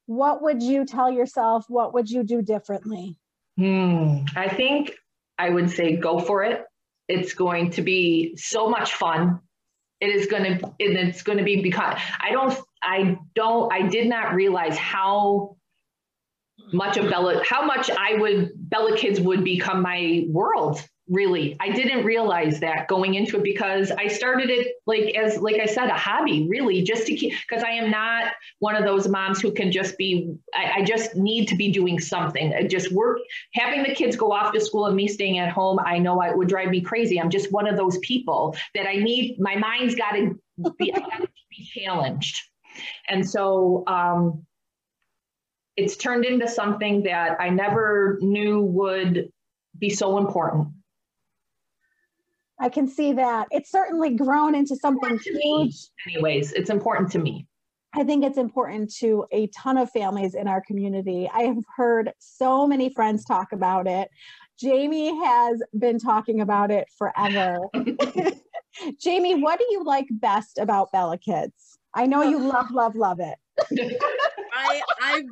what 0.06 0.42
would 0.42 0.62
you 0.62 0.84
tell 0.84 1.10
yourself? 1.10 1.64
What 1.68 1.94
would 1.94 2.10
you 2.10 2.22
do 2.22 2.42
differently? 2.42 3.16
Hmm. 3.56 4.18
I 4.36 4.48
think 4.48 4.92
I 5.38 5.50
would 5.50 5.70
say 5.70 5.96
go 5.96 6.18
for 6.18 6.44
it. 6.44 6.64
It's 7.08 7.34
going 7.34 7.70
to 7.72 7.82
be 7.82 8.36
so 8.36 8.68
much 8.68 8.94
fun. 8.94 9.40
It 10.00 10.10
is 10.10 10.26
going 10.26 10.58
to, 10.58 10.74
it's 10.78 11.22
going 11.22 11.38
to 11.38 11.44
be 11.44 11.62
because 11.62 11.98
I 12.20 12.32
don't, 12.32 12.58
I 12.82 13.16
don't, 13.34 13.72
I 13.72 13.82
did 13.86 14.08
not 14.08 14.34
realize 14.34 14.76
how 14.76 15.56
much 16.72 16.96
of 16.96 17.08
Bella, 17.08 17.42
how 17.48 17.64
much 17.64 17.90
I 17.90 18.14
would, 18.14 18.50
Bella 18.56 18.96
Kids 18.96 19.20
would 19.20 19.44
become 19.44 19.82
my 19.82 20.24
world 20.28 20.82
really 21.08 21.56
i 21.58 21.68
didn't 21.68 22.04
realize 22.04 22.60
that 22.60 22.86
going 22.86 23.14
into 23.14 23.36
it 23.36 23.42
because 23.42 23.90
i 23.92 24.06
started 24.06 24.48
it 24.48 24.74
like 24.86 25.14
as 25.16 25.36
like 25.38 25.56
i 25.56 25.66
said 25.66 25.88
a 25.88 25.94
hobby 25.94 26.46
really 26.48 26.80
just 26.80 27.06
to 27.06 27.16
keep 27.16 27.34
because 27.48 27.64
i 27.64 27.70
am 27.70 27.90
not 27.90 28.32
one 28.60 28.76
of 28.76 28.84
those 28.84 29.08
moms 29.08 29.40
who 29.40 29.52
can 29.52 29.72
just 29.72 29.98
be 29.98 30.32
I, 30.54 30.80
I, 30.80 30.84
just 30.84 31.16
need 31.16 31.46
to 31.48 31.56
be 31.56 31.72
doing 31.72 31.98
something. 31.98 32.54
I 32.54 32.66
just 32.66 32.92
work 32.92 33.18
having 33.52 33.82
the 33.82 33.94
kids 33.94 34.14
go 34.14 34.30
off 34.32 34.52
to 34.52 34.60
school 34.60 34.86
and 34.86 34.94
me 34.94 35.08
staying 35.08 35.38
at 35.38 35.50
home 35.50 35.80
i 35.84 35.98
know 35.98 36.22
it 36.22 36.36
would 36.36 36.48
drive 36.48 36.70
me 36.70 36.80
crazy. 36.80 37.20
I'm 37.20 37.30
just 37.30 37.50
one 37.50 37.66
of 37.66 37.76
those 37.76 37.98
people 37.98 38.56
that 38.74 38.86
i 38.86 38.94
need 38.94 39.40
my 39.40 39.56
mind's 39.56 39.96
got 39.96 40.12
to 40.12 40.38
be, 40.78 40.92
be 41.50 41.64
challenged. 41.64 42.40
And 43.08 43.28
so 43.28 43.82
um 43.88 44.46
it's 45.76 45.96
turned 45.96 46.24
into 46.24 46.46
something 46.46 47.02
that 47.02 47.40
i 47.40 47.48
never 47.48 48.18
knew 48.20 48.60
would 48.60 49.32
be 49.78 49.90
so 49.90 50.18
important 50.18 50.68
I 52.62 52.68
can 52.68 52.86
see 52.86 53.12
that. 53.14 53.48
It's 53.50 53.72
certainly 53.72 54.14
grown 54.14 54.54
into 54.54 54.76
something 54.76 55.18
huge. 55.18 55.88
Anyways, 56.06 56.52
it's 56.52 56.70
important 56.70 57.10
to 57.10 57.18
me. 57.18 57.48
I 57.92 58.04
think 58.04 58.24
it's 58.24 58.38
important 58.38 58.94
to 58.98 59.26
a 59.32 59.48
ton 59.48 59.76
of 59.76 59.90
families 59.90 60.36
in 60.36 60.46
our 60.46 60.60
community. 60.60 61.28
I 61.34 61.42
have 61.42 61.64
heard 61.76 62.12
so 62.20 62.64
many 62.68 62.88
friends 62.88 63.24
talk 63.24 63.50
about 63.50 63.88
it. 63.88 64.08
Jamie 64.60 65.12
has 65.24 65.60
been 65.76 65.98
talking 65.98 66.40
about 66.40 66.70
it 66.70 66.86
forever. 66.96 67.58
Jamie, 69.00 69.34
what 69.34 69.58
do 69.58 69.66
you 69.70 69.84
like 69.84 70.06
best 70.12 70.56
about 70.56 70.92
Bella 70.92 71.18
Kids? 71.18 71.78
I 71.94 72.06
know 72.06 72.22
you 72.22 72.38
love, 72.38 72.70
love, 72.70 72.94
love 72.94 73.18
it. 73.18 73.38
I 74.54 74.80
I 75.00 75.22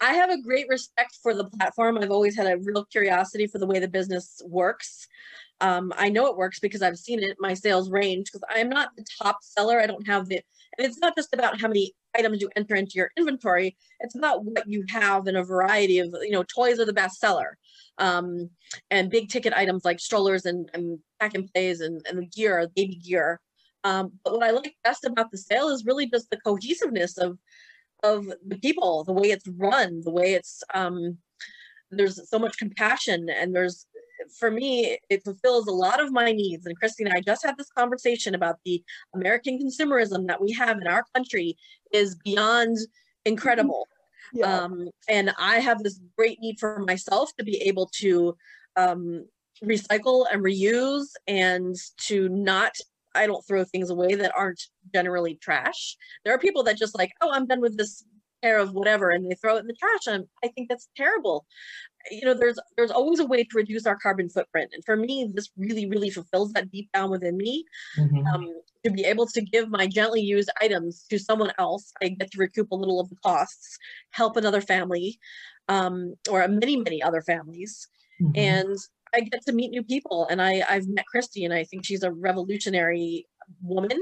I 0.00 0.14
have 0.14 0.30
a 0.30 0.40
great 0.40 0.66
respect 0.68 1.18
for 1.22 1.34
the 1.34 1.44
platform. 1.44 1.98
I've 1.98 2.10
always 2.10 2.36
had 2.36 2.46
a 2.46 2.56
real 2.56 2.84
curiosity 2.86 3.46
for 3.46 3.58
the 3.58 3.66
way 3.66 3.80
the 3.80 3.88
business 3.88 4.40
works. 4.46 5.06
Um, 5.64 5.94
I 5.96 6.10
know 6.10 6.26
it 6.26 6.36
works 6.36 6.60
because 6.60 6.82
I've 6.82 6.98
seen 6.98 7.22
it, 7.22 7.38
my 7.40 7.54
sales 7.54 7.90
range, 7.90 8.26
because 8.26 8.46
I'm 8.54 8.68
not 8.68 8.90
the 8.96 9.04
top 9.22 9.38
seller. 9.40 9.80
I 9.80 9.86
don't 9.86 10.06
have 10.06 10.28
the, 10.28 10.36
and 10.76 10.86
it's 10.86 10.98
not 10.98 11.16
just 11.16 11.32
about 11.32 11.58
how 11.58 11.68
many 11.68 11.94
items 12.14 12.42
you 12.42 12.50
enter 12.54 12.74
into 12.74 12.96
your 12.96 13.10
inventory. 13.16 13.74
It's 14.00 14.14
about 14.14 14.44
what 14.44 14.68
you 14.68 14.84
have 14.90 15.26
in 15.26 15.36
a 15.36 15.42
variety 15.42 16.00
of, 16.00 16.14
you 16.20 16.32
know, 16.32 16.42
toys 16.42 16.78
are 16.78 16.84
the 16.84 16.92
best 16.92 17.18
seller. 17.18 17.56
Um, 17.96 18.50
and 18.90 19.10
big 19.10 19.30
ticket 19.30 19.54
items 19.54 19.86
like 19.86 20.00
strollers 20.00 20.44
and, 20.44 20.68
and 20.74 20.98
pack 21.18 21.34
and 21.34 21.50
plays 21.50 21.80
and, 21.80 22.04
and 22.10 22.18
the 22.18 22.26
gear, 22.26 22.68
baby 22.76 22.96
gear. 22.96 23.40
Um, 23.84 24.12
but 24.22 24.34
what 24.34 24.42
I 24.42 24.50
like 24.50 24.76
best 24.84 25.06
about 25.06 25.30
the 25.30 25.38
sale 25.38 25.70
is 25.70 25.86
really 25.86 26.10
just 26.10 26.28
the 26.28 26.40
cohesiveness 26.44 27.16
of, 27.16 27.38
of 28.02 28.26
the 28.46 28.58
people, 28.58 29.04
the 29.04 29.14
way 29.14 29.30
it's 29.30 29.48
run, 29.48 30.02
the 30.04 30.12
way 30.12 30.34
it's, 30.34 30.62
um, 30.74 31.16
there's 31.90 32.28
so 32.28 32.38
much 32.38 32.58
compassion 32.58 33.30
and 33.30 33.54
there's 33.54 33.86
for 34.38 34.50
me, 34.50 34.98
it 35.10 35.24
fulfills 35.24 35.66
a 35.66 35.72
lot 35.72 36.00
of 36.00 36.12
my 36.12 36.32
needs. 36.32 36.66
And 36.66 36.76
Christine, 36.78 37.08
I 37.08 37.20
just 37.20 37.44
had 37.44 37.56
this 37.56 37.70
conversation 37.70 38.34
about 38.34 38.56
the 38.64 38.82
American 39.14 39.58
consumerism 39.58 40.26
that 40.28 40.40
we 40.40 40.52
have 40.52 40.78
in 40.80 40.86
our 40.86 41.04
country 41.14 41.56
is 41.92 42.14
beyond 42.16 42.78
incredible. 43.24 43.86
Yeah. 44.32 44.62
Um, 44.62 44.88
and 45.08 45.32
I 45.38 45.60
have 45.60 45.82
this 45.82 46.00
great 46.16 46.40
need 46.40 46.58
for 46.58 46.78
myself 46.80 47.30
to 47.38 47.44
be 47.44 47.56
able 47.62 47.88
to 48.00 48.36
um, 48.76 49.26
recycle 49.62 50.26
and 50.32 50.42
reuse 50.42 51.08
and 51.26 51.76
to 52.08 52.28
not 52.28 52.72
I 53.16 53.28
don't 53.28 53.46
throw 53.46 53.62
things 53.62 53.90
away 53.90 54.16
that 54.16 54.32
aren't 54.36 54.60
generally 54.92 55.36
trash. 55.36 55.96
There 56.24 56.34
are 56.34 56.38
people 56.38 56.64
that 56.64 56.76
just 56.76 56.98
like, 56.98 57.12
oh, 57.20 57.30
I'm 57.30 57.46
done 57.46 57.60
with 57.60 57.76
this 57.76 58.04
pair 58.42 58.58
of 58.58 58.72
whatever, 58.72 59.10
and 59.10 59.30
they 59.30 59.36
throw 59.36 59.56
it 59.56 59.60
in 59.60 59.68
the 59.68 59.74
trash. 59.74 60.06
And 60.08 60.24
I 60.42 60.48
think 60.48 60.68
that's 60.68 60.88
terrible 60.96 61.46
you 62.10 62.24
know 62.24 62.34
there's 62.34 62.58
there's 62.76 62.90
always 62.90 63.20
a 63.20 63.26
way 63.26 63.42
to 63.44 63.56
reduce 63.56 63.86
our 63.86 63.96
carbon 63.96 64.28
footprint 64.28 64.70
and 64.74 64.84
for 64.84 64.96
me 64.96 65.30
this 65.34 65.50
really 65.56 65.86
really 65.86 66.10
fulfills 66.10 66.52
that 66.52 66.70
deep 66.70 66.90
down 66.92 67.10
within 67.10 67.36
me 67.36 67.64
mm-hmm. 67.98 68.26
um, 68.26 68.46
to 68.84 68.90
be 68.90 69.04
able 69.04 69.26
to 69.26 69.40
give 69.40 69.68
my 69.70 69.86
gently 69.86 70.20
used 70.20 70.50
items 70.60 71.04
to 71.08 71.18
someone 71.18 71.52
else 71.58 71.92
i 72.02 72.08
get 72.08 72.30
to 72.30 72.38
recoup 72.38 72.70
a 72.70 72.74
little 72.74 73.00
of 73.00 73.08
the 73.08 73.16
costs 73.16 73.78
help 74.10 74.36
another 74.36 74.60
family 74.60 75.18
um, 75.68 76.14
or 76.30 76.46
many 76.48 76.76
many 76.76 77.02
other 77.02 77.22
families 77.22 77.88
mm-hmm. 78.20 78.32
and 78.36 78.76
I 79.14 79.20
get 79.20 79.46
to 79.46 79.52
meet 79.52 79.70
new 79.70 79.84
people, 79.84 80.26
and 80.28 80.42
I 80.42 80.64
I've 80.68 80.88
met 80.88 81.04
Kristi, 81.14 81.44
and 81.44 81.54
I 81.54 81.62
think 81.62 81.84
she's 81.84 82.02
a 82.02 82.10
revolutionary 82.10 83.28
woman. 83.62 84.00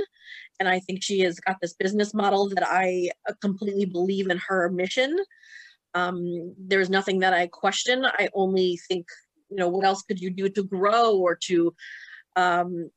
And 0.61 0.69
I 0.69 0.81
think 0.81 1.03
she 1.03 1.21
has 1.21 1.41
got 1.41 1.57
this 1.61 1.75
business 1.75 2.15
model 2.15 2.49
that 2.51 2.65
I 2.67 3.11
completely 3.41 3.85
believe 3.85 4.31
in 4.31 4.39
her 4.49 4.69
mission. 4.71 5.17
Um, 5.95 6.55
there's 6.59 6.91
nothing 6.91 7.21
that 7.21 7.33
I 7.33 7.47
question. 7.47 8.05
I 8.05 8.29
only 8.35 8.79
think, 8.89 9.07
you 9.51 9.57
know, 9.57 9.69
what 9.69 9.85
else 9.85 10.03
could 10.03 10.21
you 10.21 10.31
do 10.31 10.49
to 10.49 10.63
grow 10.63 11.17
or 11.17 11.37
to 11.45 11.75
um, 12.37 12.91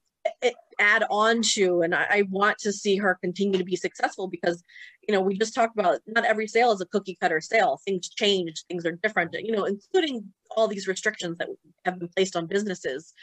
add 0.80 1.04
on 1.10 1.42
to? 1.42 1.82
And 1.82 1.94
I, 1.94 2.06
I 2.10 2.24
want 2.30 2.58
to 2.60 2.72
see 2.72 2.96
her 2.98 3.18
continue 3.22 3.58
to 3.58 3.66
be 3.66 3.76
successful 3.76 4.28
because, 4.28 4.64
you 5.08 5.14
know, 5.14 5.22
we 5.22 5.38
just 5.38 5.54
talked 5.54 5.78
about 5.78 6.00
not 6.08 6.26
every 6.26 6.48
sale 6.48 6.72
is 6.72 6.82
a 6.82 6.86
cookie 6.86 7.18
cutter 7.20 7.42
sale. 7.42 7.80
Things 7.86 8.10
change, 8.10 8.64
things 8.70 8.86
are 8.86 8.94
different, 9.04 9.36
you 9.40 9.52
know, 9.52 9.66
including 9.66 10.32
all 10.56 10.68
these 10.68 10.88
restrictions 10.88 11.38
that 11.38 11.50
have 11.84 12.00
been 12.00 12.10
placed 12.10 12.36
on 12.36 12.48
businesses. 12.48 13.14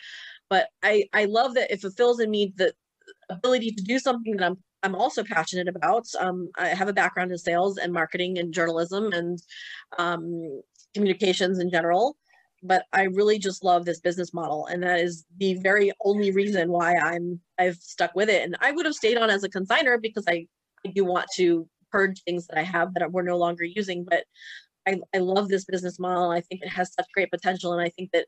But 0.51 0.69
I, 0.83 1.05
I 1.13 1.25
love 1.25 1.55
that 1.55 1.73
it 1.73 1.81
fulfills 1.81 2.21
in 2.21 2.31
me 2.31 2.53
the 2.57 2.75
ability 3.31 3.71
to 3.73 3.83
do 3.83 3.99
something 3.99 4.37
that 4.37 4.45
I'm 4.45 4.59
I'm 4.83 4.95
also 4.95 5.23
passionate 5.23 5.69
about. 5.69 6.07
Um, 6.19 6.51
I 6.59 6.69
have 6.69 6.89
a 6.89 6.93
background 6.93 7.31
in 7.31 7.39
sales 7.39 7.79
and 7.79 7.93
marketing 7.93 8.39
and 8.39 8.53
journalism 8.53 9.13
and 9.13 9.41
um, 9.99 10.61
communications 10.95 11.59
in 11.59 11.71
general. 11.71 12.17
But 12.65 12.85
I 12.93 13.05
really 13.05 13.39
just 13.41 13.65
love 13.65 13.85
this 13.85 13.99
business 13.99 14.33
model, 14.33 14.67
and 14.67 14.85
that 14.85 15.01
is 15.01 15.25
the 15.39 15.55
very 15.55 15.91
only 16.05 16.31
reason 16.31 16.71
why 16.71 16.95
I'm 16.95 17.41
I've 17.59 17.77
stuck 17.77 18.15
with 18.15 18.29
it. 18.29 18.45
And 18.45 18.57
I 18.61 18.71
would 18.71 18.87
have 18.87 18.95
stayed 18.95 19.19
on 19.19 19.31
as 19.31 19.43
a 19.43 19.49
consigner 19.49 20.01
because 20.01 20.25
I, 20.29 20.47
I 20.87 20.91
do 20.95 21.05
want 21.05 21.27
to 21.35 21.69
purge 21.91 22.23
things 22.23 22.47
that 22.47 22.59
I 22.59 22.63
have 22.63 22.95
that 22.95 23.11
we're 23.11 23.23
no 23.23 23.37
longer 23.37 23.65
using. 23.65 24.05
But 24.09 24.25
I, 24.87 25.01
I 25.13 25.19
love 25.19 25.49
this 25.49 25.65
business 25.65 25.99
model. 25.99 26.31
I 26.31 26.41
think 26.41 26.63
it 26.63 26.69
has 26.69 26.95
such 26.95 27.07
great 27.13 27.33
potential, 27.33 27.73
and 27.73 27.83
I 27.83 27.89
think 27.89 28.11
that 28.13 28.27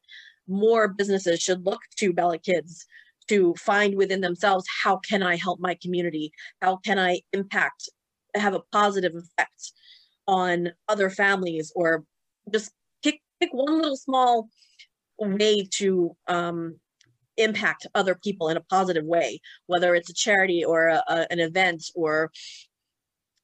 more 0.48 0.88
businesses 0.88 1.40
should 1.40 1.64
look 1.64 1.80
to 1.98 2.12
Bella 2.12 2.38
Kids 2.38 2.86
to 3.28 3.54
find 3.54 3.94
within 3.96 4.20
themselves 4.20 4.66
how 4.82 4.96
can 4.98 5.22
I 5.22 5.36
help 5.36 5.60
my 5.60 5.76
community? 5.80 6.32
How 6.60 6.76
can 6.76 6.98
I 6.98 7.20
impact, 7.32 7.88
have 8.34 8.54
a 8.54 8.62
positive 8.72 9.14
effect 9.14 9.72
on 10.26 10.70
other 10.88 11.10
families, 11.10 11.72
or 11.74 12.04
just 12.52 12.70
pick 13.02 13.20
pick 13.40 13.52
one 13.52 13.80
little 13.80 13.96
small 13.96 14.48
way 15.18 15.66
to 15.74 16.16
um, 16.28 16.76
impact 17.36 17.86
other 17.94 18.14
people 18.14 18.48
in 18.48 18.56
a 18.56 18.62
positive 18.62 19.04
way, 19.04 19.40
whether 19.66 19.94
it's 19.94 20.10
a 20.10 20.14
charity 20.14 20.64
or 20.64 20.88
a, 20.88 21.02
a, 21.08 21.26
an 21.30 21.40
event 21.40 21.84
or 21.94 22.30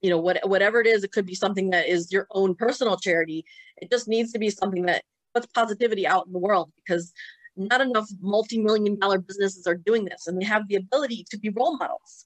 you 0.01 0.09
know 0.09 0.19
what, 0.19 0.39
whatever 0.49 0.81
it 0.81 0.87
is 0.87 1.05
it 1.05 1.13
could 1.13 1.27
be 1.27 1.35
something 1.35 1.71
that 1.71 1.87
is 1.87 2.11
your 2.11 2.27
own 2.31 2.55
personal 2.55 2.97
charity 2.97 3.45
it 3.77 3.91
just 3.91 4.09
needs 4.09 4.33
to 4.33 4.39
be 4.39 4.49
something 4.49 4.87
that 4.87 5.03
puts 5.35 5.47
positivity 5.49 6.07
out 6.07 6.27
in 6.27 6.33
the 6.33 6.39
world 6.39 6.73
because 6.77 7.13
not 7.61 7.81
enough 7.81 8.09
multi-million 8.21 8.99
dollar 8.99 9.19
businesses 9.19 9.67
are 9.67 9.75
doing 9.75 10.05
this 10.05 10.27
and 10.27 10.41
they 10.41 10.45
have 10.45 10.67
the 10.69 10.77
ability 10.77 11.25
to 11.31 11.39
be 11.39 11.51
role 11.51 11.77
models. 11.77 12.25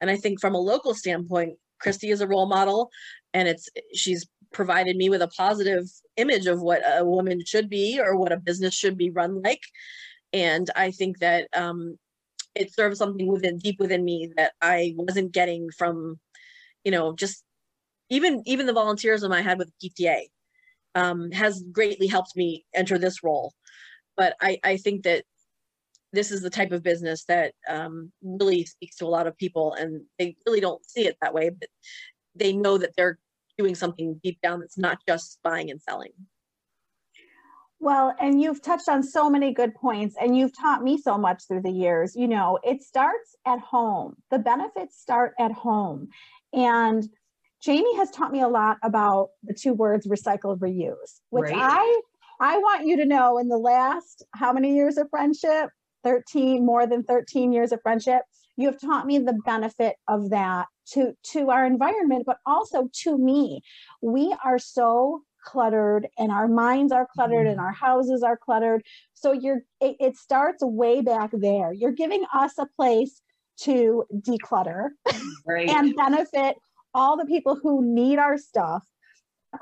And 0.00 0.10
i 0.10 0.16
think 0.16 0.40
from 0.40 0.54
a 0.54 0.58
local 0.58 0.94
standpoint 0.94 1.58
kristi 1.82 2.12
is 2.12 2.20
a 2.20 2.26
role 2.26 2.46
model 2.46 2.90
and 3.34 3.48
it's 3.48 3.68
she's 3.94 4.26
provided 4.52 4.96
me 4.96 5.10
with 5.10 5.22
a 5.22 5.28
positive 5.28 5.84
image 6.16 6.46
of 6.46 6.62
what 6.62 6.80
a 6.86 7.04
woman 7.04 7.44
should 7.44 7.68
be 7.68 8.00
or 8.00 8.16
what 8.16 8.32
a 8.32 8.38
business 8.38 8.74
should 8.74 8.96
be 8.96 9.10
run 9.10 9.42
like. 9.42 9.62
And 10.32 10.70
i 10.76 10.90
think 10.90 11.18
that 11.18 11.48
um, 11.54 11.98
it 12.54 12.74
serves 12.74 12.98
something 12.98 13.26
within 13.26 13.58
deep 13.58 13.78
within 13.78 14.04
me 14.04 14.32
that 14.36 14.52
i 14.60 14.94
wasn't 14.96 15.32
getting 15.32 15.68
from 15.70 16.18
you 16.84 16.90
know 16.90 17.14
just 17.14 17.44
even 18.08 18.42
even 18.46 18.66
the 18.66 18.72
volunteerism 18.72 19.32
i 19.32 19.42
had 19.42 19.58
with 19.58 19.72
pta 19.82 20.22
um, 20.94 21.30
has 21.30 21.62
greatly 21.70 22.06
helped 22.06 22.34
me 22.34 22.64
enter 22.74 22.98
this 22.98 23.22
role 23.22 23.52
but 24.16 24.36
I, 24.40 24.58
I 24.64 24.76
think 24.76 25.04
that 25.04 25.24
this 26.12 26.30
is 26.30 26.42
the 26.42 26.50
type 26.50 26.72
of 26.72 26.82
business 26.82 27.24
that 27.24 27.52
um, 27.68 28.12
really 28.22 28.64
speaks 28.64 28.96
to 28.96 29.06
a 29.06 29.08
lot 29.08 29.26
of 29.26 29.36
people 29.36 29.74
and 29.74 30.02
they 30.18 30.36
really 30.46 30.60
don't 30.60 30.84
see 30.84 31.06
it 31.06 31.16
that 31.20 31.34
way 31.34 31.50
but 31.50 31.68
they 32.34 32.52
know 32.52 32.78
that 32.78 32.94
they're 32.96 33.18
doing 33.58 33.74
something 33.74 34.20
deep 34.22 34.38
down 34.42 34.60
that's 34.60 34.78
not 34.78 34.98
just 35.06 35.38
buying 35.42 35.70
and 35.70 35.80
selling 35.80 36.12
well, 37.78 38.14
and 38.18 38.40
you've 38.40 38.62
touched 38.62 38.88
on 38.88 39.02
so 39.02 39.28
many 39.28 39.52
good 39.52 39.74
points, 39.74 40.16
and 40.20 40.36
you've 40.36 40.56
taught 40.56 40.82
me 40.82 40.96
so 40.98 41.18
much 41.18 41.46
through 41.46 41.62
the 41.62 41.70
years. 41.70 42.16
You 42.16 42.26
know, 42.26 42.58
it 42.62 42.82
starts 42.82 43.36
at 43.46 43.60
home, 43.60 44.16
the 44.30 44.38
benefits 44.38 44.98
start 44.98 45.34
at 45.38 45.52
home. 45.52 46.08
And 46.52 47.06
Jamie 47.62 47.96
has 47.96 48.10
taught 48.10 48.32
me 48.32 48.40
a 48.40 48.48
lot 48.48 48.78
about 48.82 49.30
the 49.42 49.52
two 49.52 49.74
words 49.74 50.06
recycle, 50.06 50.58
reuse, 50.58 51.20
which 51.30 51.50
right. 51.50 51.54
I 51.54 52.00
I 52.40 52.58
want 52.58 52.86
you 52.86 52.96
to 52.98 53.06
know 53.06 53.38
in 53.38 53.48
the 53.48 53.58
last 53.58 54.24
how 54.34 54.52
many 54.52 54.74
years 54.74 54.98
of 54.98 55.08
friendship? 55.10 55.70
13, 56.04 56.64
more 56.64 56.86
than 56.86 57.02
13 57.02 57.52
years 57.52 57.72
of 57.72 57.80
friendship. 57.82 58.22
You 58.56 58.68
have 58.68 58.80
taught 58.80 59.06
me 59.06 59.18
the 59.18 59.38
benefit 59.44 59.96
of 60.08 60.30
that 60.30 60.66
to 60.92 61.12
to 61.32 61.50
our 61.50 61.66
environment, 61.66 62.24
but 62.26 62.38
also 62.46 62.88
to 63.02 63.18
me. 63.18 63.60
We 64.00 64.34
are 64.44 64.58
so 64.58 65.22
cluttered 65.44 66.08
and 66.18 66.32
our 66.32 66.48
minds 66.48 66.92
are 66.92 67.08
cluttered 67.14 67.46
and 67.46 67.56
mm-hmm. 67.56 67.66
our 67.66 67.72
houses 67.72 68.22
are 68.22 68.36
cluttered. 68.36 68.82
So 69.14 69.32
you're 69.32 69.62
it, 69.80 69.96
it 70.00 70.16
starts 70.16 70.62
way 70.62 71.00
back 71.00 71.30
there. 71.32 71.72
You're 71.72 71.92
giving 71.92 72.24
us 72.32 72.52
a 72.58 72.66
place 72.76 73.20
to 73.60 74.04
declutter 74.14 74.90
right. 75.46 75.68
and 75.68 75.94
benefit 75.96 76.56
all 76.94 77.16
the 77.16 77.26
people 77.26 77.58
who 77.60 77.82
need 77.84 78.18
our 78.18 78.38
stuff 78.38 78.82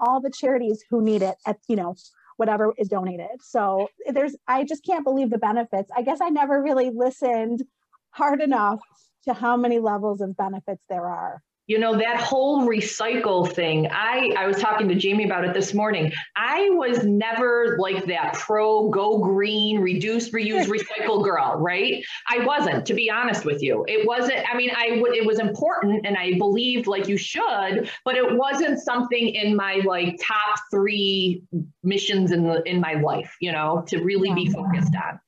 all 0.01 0.21
the 0.21 0.31
charities 0.31 0.85
who 0.91 1.03
need 1.03 1.23
it 1.23 1.37
at 1.47 1.59
you 1.69 1.77
know 1.77 1.95
whatever 2.37 2.75
is 2.79 2.89
donated. 2.89 3.41
So 3.41 3.89
there's, 4.07 4.37
I 4.49 4.65
just 4.65 4.85
can't 4.85 5.05
believe 5.05 5.31
the 5.31 5.39
benefits. 5.39 5.91
I 5.97 6.03
guess 6.03 6.19
I 6.21 6.31
never 6.31 6.63
really 6.63 6.91
listened 6.91 7.63
hard 8.11 8.41
enough 8.41 8.81
to 9.25 9.35
how 9.35 9.57
many 9.57 9.79
levels 9.79 10.21
of 10.21 10.37
benefits 10.37 10.83
there 10.89 11.07
are 11.07 11.43
you 11.67 11.79
know 11.79 11.97
that 11.97 12.21
whole 12.21 12.67
recycle 12.67 13.51
thing 13.51 13.89
i 13.91 14.31
i 14.37 14.47
was 14.47 14.59
talking 14.59 14.89
to 14.89 14.95
jamie 14.95 15.25
about 15.25 15.45
it 15.45 15.55
this 15.55 15.73
morning. 15.73 16.13
I 16.37 16.69
was 16.71 17.05
never 17.05 17.77
like 17.79 18.07
that 18.07 18.35
pro 18.35 18.89
go 18.91 19.19
green 19.19 19.81
reduce 19.81 20.31
reuse 20.31 20.67
recycle 20.77 21.25
girl 21.25 21.57
right? 21.59 22.05
I 22.29 22.45
wasn't 22.45 22.87
to 22.87 22.95
be 22.95 23.11
honest 23.11 23.45
with 23.45 23.63
you. 23.63 23.85
It 23.89 24.07
wasn't 24.07 24.41
i 24.53 24.57
mean 24.57 24.71
i 24.77 24.99
would 25.01 25.15
it 25.15 25.25
was 25.25 25.39
important 25.39 26.07
and 26.07 26.17
i 26.17 26.35
believed 26.39 26.87
like 26.87 27.09
you 27.09 27.17
should 27.17 27.89
but 28.05 28.17
it 28.17 28.37
wasn't 28.37 28.81
something 28.81 29.29
in 29.29 29.57
my 29.57 29.81
like 29.85 30.19
top 30.23 30.59
three 30.71 31.43
missions 31.83 32.33
in 32.33 32.45
the 32.45 32.63
in 32.69 32.81
my 32.81 32.95
life 32.95 33.35
you 33.41 33.53
know 33.53 33.85
to 33.89 34.03
really 34.03 34.33
be 34.35 34.51
focused 34.51 34.95
on. 34.95 35.19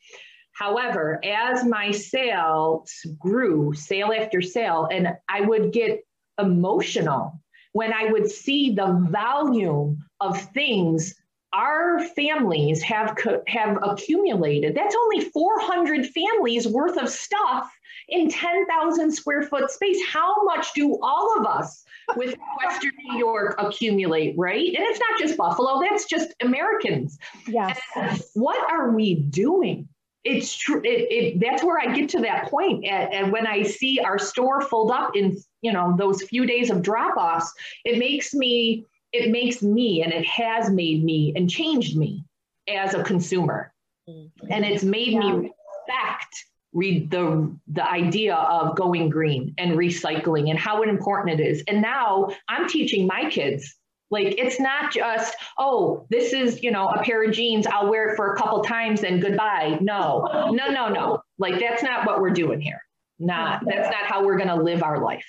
However, 0.53 1.21
as 1.23 1.67
my 1.67 1.91
sales 1.91 2.91
grew, 3.19 3.75
sale 3.75 4.11
after 4.19 4.41
sale, 4.41 4.89
and 4.91 5.09
I 5.29 5.43
would 5.43 5.71
get 5.71 6.01
emotional 6.39 7.41
when 7.73 7.93
I 7.93 8.11
would 8.11 8.31
see 8.31 8.75
the 8.75 9.07
volume 9.11 9.99
of 10.21 10.41
things 10.53 11.15
our 11.53 12.01
families 12.09 12.83
have 12.83 13.17
have 13.47 13.79
accumulated. 13.83 14.75
That's 14.75 14.95
only 14.95 15.25
400 15.31 16.07
families 16.07 16.69
worth 16.69 16.99
of 16.99 17.09
stuff 17.09 17.71
in 18.09 18.29
10,000 18.29 19.11
square 19.11 19.43
foot 19.43 19.71
space. 19.71 19.99
How 20.07 20.45
much 20.45 20.73
do 20.75 20.99
all 21.03 21.39
of 21.39 21.47
us 21.47 21.85
with 22.17 22.37
Western 22.65 22.93
New 23.05 23.19
York 23.19 23.57
accumulate, 23.59 24.35
right? 24.37 24.67
And 24.67 24.79
it's 24.79 25.01
not 25.01 25.19
just 25.19 25.37
Buffalo, 25.37 25.81
that's 25.81 26.05
just 26.07 26.35
Americans. 26.43 27.19
Yes. 27.47 27.81
And 27.95 28.23
what 28.35 28.71
are 28.71 28.91
we 28.91 29.15
doing? 29.15 29.89
It's 30.27 30.57
true. 30.57 30.81
It, 30.85 30.89
it, 31.11 31.41
that's 31.41 31.63
where 31.63 31.79
I 31.79 31.95
get 31.95 32.09
to 32.11 32.21
that 32.21 32.51
point. 32.51 32.85
And, 32.85 33.13
and 33.13 33.33
when 33.33 33.47
I 33.47 33.63
see 33.63 34.01
our 34.01 34.19
store 34.19 34.61
filled 34.61 34.91
up 34.91 35.17
in, 35.17 35.37
you 35.63 35.73
know, 35.73 35.95
those 35.97 36.23
few 36.23 36.47
days 36.47 36.71
of 36.71 36.83
drop 36.83 37.17
offs, 37.17 37.53
it 37.85 37.99
makes 37.99 38.35
me, 38.35 38.85
it 39.13 39.31
makes 39.31 39.63
me, 39.63 40.03
and 40.03 40.13
it 40.13 40.27
has 40.27 40.71
made 40.71 41.05
me 41.05 41.33
and 41.37 41.49
changed 41.49 41.97
me 41.97 42.25
as 42.69 42.95
a 42.95 43.03
consumer. 43.03 43.73
Mm-hmm. 44.09 44.47
And 44.51 44.65
it's 44.65 44.83
made 44.83 45.13
yeah. 45.13 45.21
me 45.21 45.53
respect 45.89 46.45
read 46.73 47.11
the 47.11 47.57
the 47.69 47.91
idea 47.91 48.35
of 48.35 48.77
going 48.77 49.09
green 49.09 49.55
and 49.57 49.73
recycling 49.73 50.51
and 50.51 50.59
how 50.59 50.83
important 50.83 51.41
it 51.41 51.43
is. 51.43 51.65
And 51.69 51.81
now 51.81 52.29
I'm 52.49 52.69
teaching 52.69 53.07
my 53.07 53.31
kids 53.31 53.75
like 54.11 54.39
it's 54.39 54.61
not 54.61 54.93
just, 54.93 55.35
oh, 55.59 56.07
this 56.11 56.33
is, 56.33 56.63
you 56.63 56.71
know, 56.71 56.89
a 56.89 57.03
pair 57.03 57.25
of 57.25 57.33
jeans, 57.33 57.67
I'll 57.67 57.91
wear 57.91 58.11
it 58.11 58.17
for 58.17 58.33
a 58.33 58.37
couple 58.37 58.63
times 58.63 59.03
and 59.03 59.21
goodbye. 59.21 59.79
No, 59.81 60.51
no, 60.53 60.69
no, 60.69 60.89
no. 60.89 61.23
Like 61.39 61.59
that's 61.59 61.83
not 61.83 62.07
what 62.07 62.21
we're 62.21 62.31
doing 62.31 62.61
here. 62.61 62.81
Not 63.19 63.65
that's 63.65 63.89
not 63.89 64.07
how 64.07 64.25
we're 64.25 64.39
gonna 64.39 64.63
live 64.63 64.83
our 64.83 65.03
life. 65.03 65.27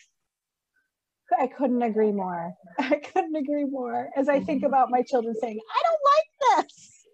I 1.40 1.48
couldn't 1.48 1.82
agree 1.82 2.12
more. 2.12 2.54
I 2.80 3.02
couldn't 3.13 3.36
agree 3.36 3.65
more 3.65 4.10
as 4.15 4.30
I 4.30 4.40
think 4.40 4.60
mm-hmm. 4.60 4.67
about 4.67 4.90
my 4.90 5.02
children 5.02 5.36
saying, 5.40 5.60
I 5.60 5.84
don't 5.84 6.58
like 6.58 6.65
this. 6.65 7.08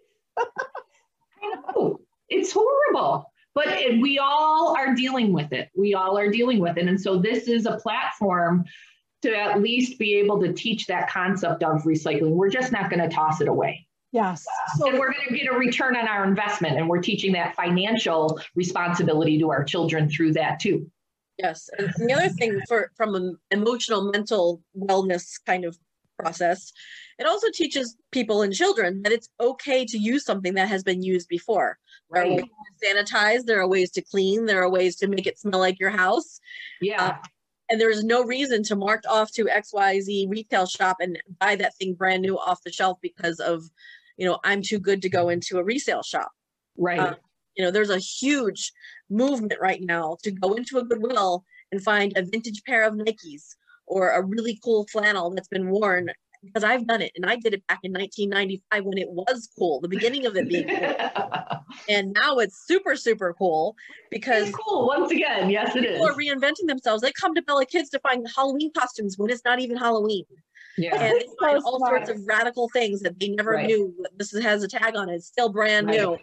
I 1.44 1.56
know. 1.72 2.00
It's 2.30 2.52
horrible. 2.52 3.30
But 3.56 3.68
we 4.02 4.18
all 4.18 4.76
are 4.76 4.96
dealing 4.96 5.32
with 5.32 5.54
it. 5.54 5.70
We 5.76 5.94
all 5.94 6.18
are 6.18 6.30
dealing 6.30 6.60
with 6.60 6.78
it. 6.78 6.88
And 6.88 7.00
so 7.00 7.20
this 7.20 7.48
is 7.48 7.68
a 7.68 7.78
platform 7.78 8.66
to 9.24 9.36
at 9.36 9.62
least 9.62 9.98
be 9.98 10.16
able 10.16 10.40
to 10.42 10.54
teach 10.54 10.86
that 10.88 11.10
concept 11.10 11.64
of 11.64 11.82
recycling. 11.84 12.32
We're 12.32 12.50
just 12.50 12.72
not 12.72 12.90
going 12.90 13.02
to 13.02 13.14
toss 13.14 13.42
it 13.42 13.48
away. 13.48 13.88
Yes. 14.12 14.46
So 14.78 14.90
and 14.90 15.00
we're 15.00 15.12
going 15.12 15.28
to 15.30 15.36
get 15.36 15.52
a 15.52 15.58
return 15.58 15.96
on 15.96 16.08
our 16.08 16.24
investment, 16.24 16.78
and 16.78 16.88
we're 16.88 17.02
teaching 17.02 17.34
that 17.34 17.56
financial 17.56 18.40
responsibility 18.56 19.40
to 19.40 19.50
our 19.50 19.64
children 19.64 20.08
through 20.08 20.34
that 20.34 20.60
too. 20.60 20.90
Yes, 21.40 21.68
and 21.80 21.92
the 21.98 22.14
other 22.14 22.30
thing 22.30 22.62
for 22.68 22.92
from 22.96 23.16
an 23.16 23.36
emotional 23.50 24.12
mental 24.12 24.62
wellness 24.78 25.24
kind 25.48 25.66
of 25.66 25.76
process, 26.20 26.72
it 27.18 27.26
also 27.26 27.48
teaches 27.52 27.96
people 28.12 28.44
and 28.44 28.54
children 28.54 29.02
that 29.02 29.12
it's 29.12 29.30
okay 29.40 29.84
to 29.84 29.98
use 29.98 30.26
something 30.26 30.54
that 30.54 30.68
has 30.68 30.84
been 30.84 31.02
used 31.02 31.28
before. 31.28 31.80
There 32.12 32.22
right. 32.22 32.32
are 32.32 32.36
ways 32.36 32.46
to 32.46 32.88
sanitize, 32.88 33.46
there 33.46 33.60
are 33.60 33.68
ways 33.68 33.90
to 33.92 34.02
clean, 34.04 34.46
there 34.46 34.62
are 34.62 34.70
ways 34.70 34.96
to 34.98 35.08
make 35.08 35.26
it 35.26 35.40
smell 35.40 35.60
like 35.60 35.80
your 35.80 35.90
house. 35.90 36.40
Yeah. 36.82 37.04
Uh, 37.04 37.16
and 37.74 37.82
there 37.82 37.90
is 37.90 38.04
no 38.04 38.24
reason 38.24 38.62
to 38.62 38.76
mark 38.76 39.04
off 39.10 39.32
to 39.32 39.46
XYZ 39.46 40.30
retail 40.30 40.68
shop 40.68 40.98
and 41.00 41.18
buy 41.40 41.56
that 41.56 41.76
thing 41.76 41.96
brand 41.96 42.22
new 42.22 42.38
off 42.38 42.62
the 42.62 42.72
shelf 42.72 43.00
because 43.02 43.40
of, 43.40 43.64
you 44.16 44.28
know, 44.28 44.38
I'm 44.44 44.62
too 44.62 44.78
good 44.78 45.02
to 45.02 45.10
go 45.10 45.30
into 45.30 45.58
a 45.58 45.64
resale 45.64 46.04
shop. 46.04 46.30
Right. 46.78 47.00
Uh, 47.00 47.16
you 47.58 47.66
know, 47.66 47.72
there's 47.72 47.90
a 47.90 47.98
huge 47.98 48.72
movement 49.10 49.56
right 49.60 49.82
now 49.82 50.18
to 50.22 50.30
go 50.30 50.54
into 50.54 50.78
a 50.78 50.84
Goodwill 50.84 51.46
and 51.72 51.84
find 51.84 52.16
a 52.16 52.22
vintage 52.22 52.62
pair 52.64 52.84
of 52.84 52.94
Nikes 52.94 53.56
or 53.88 54.12
a 54.12 54.22
really 54.22 54.60
cool 54.64 54.86
flannel 54.92 55.34
that's 55.34 55.48
been 55.48 55.72
worn 55.72 56.12
because 56.44 56.64
I've 56.64 56.86
done 56.88 57.02
it 57.02 57.12
and 57.16 57.26
I 57.26 57.36
did 57.36 57.54
it 57.54 57.66
back 57.68 57.80
in 57.84 57.92
1995 57.94 58.86
when 58.86 58.98
it 58.98 59.10
was 59.10 59.50
cool, 59.58 59.80
the 59.82 59.88
beginning 59.88 60.26
of 60.26 60.36
it 60.36 60.48
being 60.48 60.68
cool. 60.68 60.96
and 61.90 62.14
now 62.14 62.38
it's 62.38 62.66
super, 62.68 62.96
super 62.96 63.34
cool 63.38 63.76
because 64.12 64.50
it's 64.50 64.58
cool 64.58 64.88
once 64.88 65.12
again. 65.12 65.50
Yes, 65.50 65.76
it 65.76 65.86
is. 65.86 65.92
People 65.94 66.08
are 66.08 66.16
reinventing 66.16 66.68
themselves. 66.68 67.02
They 67.02 67.12
come 67.12 67.34
to 67.36 67.42
Bella 67.42 67.66
Kids 67.66 67.90
to 67.92 68.00
find 68.00 68.28
Halloween 68.36 68.72
costumes 68.78 69.18
when 69.18 69.30
it's 69.30 69.46
not 69.46 69.60
even 69.60 69.78
Halloween. 69.78 70.26
Yeah. 70.78 70.96
And 70.96 71.20
they 71.20 71.28
find 71.40 71.62
all 71.64 71.80
sorts 71.80 72.10
of 72.10 72.18
radical 72.26 72.70
things 72.70 73.02
that 73.02 73.20
they 73.20 73.30
never 73.30 73.52
right. 73.52 73.68
knew. 73.68 73.94
This 74.18 74.32
has 74.32 74.64
a 74.64 74.68
tag 74.68 74.96
on 74.96 75.10
it. 75.10 75.16
It's 75.16 75.28
still 75.28 75.50
brand 75.50 75.88
right. 75.88 76.00
new 76.00 76.18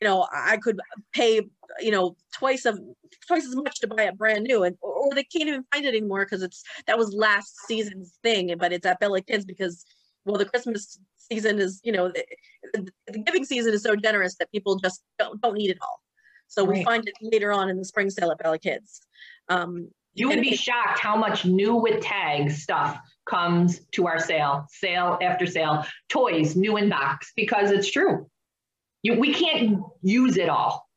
you 0.00 0.08
know 0.08 0.26
i 0.32 0.56
could 0.56 0.78
pay 1.12 1.40
you 1.80 1.90
know 1.90 2.16
twice 2.32 2.64
of 2.64 2.78
twice 3.26 3.44
as 3.46 3.56
much 3.56 3.80
to 3.80 3.86
buy 3.86 4.04
it 4.04 4.16
brand 4.16 4.44
new 4.44 4.62
and 4.62 4.76
or 4.80 5.14
they 5.14 5.24
can't 5.24 5.48
even 5.48 5.64
find 5.72 5.84
it 5.84 5.88
anymore 5.88 6.24
because 6.24 6.42
it's 6.42 6.62
that 6.86 6.98
was 6.98 7.12
last 7.14 7.54
season's 7.66 8.18
thing 8.22 8.54
but 8.58 8.72
it's 8.72 8.86
at 8.86 9.00
bella 9.00 9.20
kids 9.20 9.44
because 9.44 9.84
well 10.24 10.36
the 10.36 10.44
christmas 10.44 10.98
season 11.16 11.58
is 11.58 11.80
you 11.82 11.92
know 11.92 12.12
the, 12.74 12.88
the 13.08 13.18
giving 13.18 13.44
season 13.44 13.72
is 13.72 13.82
so 13.82 13.96
generous 13.96 14.36
that 14.36 14.50
people 14.52 14.76
just 14.76 15.02
don't, 15.18 15.40
don't 15.40 15.54
need 15.54 15.70
it 15.70 15.78
all 15.82 16.00
so 16.48 16.64
right. 16.64 16.78
we 16.78 16.84
find 16.84 17.08
it 17.08 17.14
later 17.20 17.52
on 17.52 17.68
in 17.68 17.76
the 17.76 17.84
spring 17.84 18.10
sale 18.10 18.30
at 18.30 18.38
bella 18.38 18.58
kids 18.58 19.00
um, 19.48 19.88
you 20.16 20.28
would 20.28 20.40
be 20.40 20.56
shocked 20.56 20.98
how 20.98 21.14
much 21.14 21.44
new 21.44 21.76
with 21.76 22.02
tags 22.02 22.62
stuff 22.62 22.98
comes 23.26 23.80
to 23.92 24.06
our 24.06 24.18
sale, 24.18 24.66
sale 24.70 25.18
after 25.20 25.46
sale, 25.46 25.84
toys, 26.08 26.56
new 26.56 26.78
in 26.78 26.88
box, 26.88 27.32
because 27.36 27.70
it's 27.70 27.90
true. 27.90 28.26
You, 29.06 29.14
we 29.14 29.32
can't 29.32 29.78
use 30.02 30.36
it 30.36 30.48
all. 30.48 30.88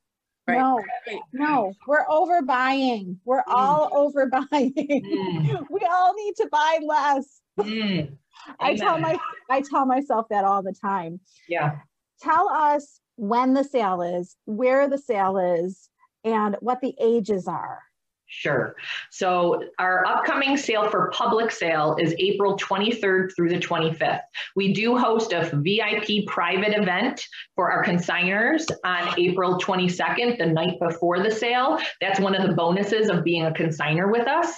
Right. 0.48 0.58
No, 0.58 0.84
no, 1.32 1.74
we're 1.88 2.08
overbuying. 2.08 3.18
We're 3.24 3.44
mm. 3.44 3.54
all 3.54 4.12
overbuying. 4.12 4.74
Mm. 4.74 5.66
we 5.70 5.82
all 5.82 6.16
need 6.16 6.36
to 6.38 6.50
buy 6.52 6.80
less. 6.82 7.42
Mm. 7.60 8.18
I 8.60 8.76
tell 8.76 8.98
my 8.98 9.16
I 9.52 9.62
tell 9.62 9.86
myself 9.86 10.26
that 10.32 10.44
all 10.44 10.64
the 10.64 10.74
time. 10.74 11.20
Yeah. 11.48 11.76
Tell 12.20 12.50
us 12.50 13.00
when 13.16 13.54
the 13.54 13.64
sale 13.64 14.02
is, 14.02 14.36
where 14.46 14.90
the 14.90 14.98
sale 14.98 15.38
is, 15.38 15.88
and 16.24 16.56
what 16.62 16.82
the 16.82 16.96
ages 17.00 17.48
are. 17.48 17.84
Sure. 18.32 18.76
So 19.10 19.64
our 19.80 20.06
upcoming 20.06 20.56
sale 20.56 20.88
for 20.88 21.10
public 21.12 21.50
sale 21.52 21.96
is 22.00 22.14
April 22.20 22.56
23rd 22.58 23.36
through 23.36 23.50
the 23.50 23.58
25th. 23.58 24.22
We 24.56 24.72
do 24.72 24.96
host 24.96 25.34
a 25.34 25.50
VIP 25.52 26.28
private 26.28 26.80
event 26.80 27.26
for 27.56 27.72
our 27.72 27.84
consigners 27.84 28.70
on 28.86 29.20
April 29.20 29.58
22nd, 29.58 30.38
the 30.38 30.46
night 30.46 30.80
before 30.80 31.24
the 31.24 31.32
sale. 31.32 31.80
That's 32.02 32.20
one 32.20 32.36
of 32.36 32.48
the 32.48 32.54
bonuses 32.54 33.10
of 33.10 33.24
being 33.24 33.48
a 33.48 33.52
consigner 33.52 34.12
with 34.12 34.28
us. 34.28 34.54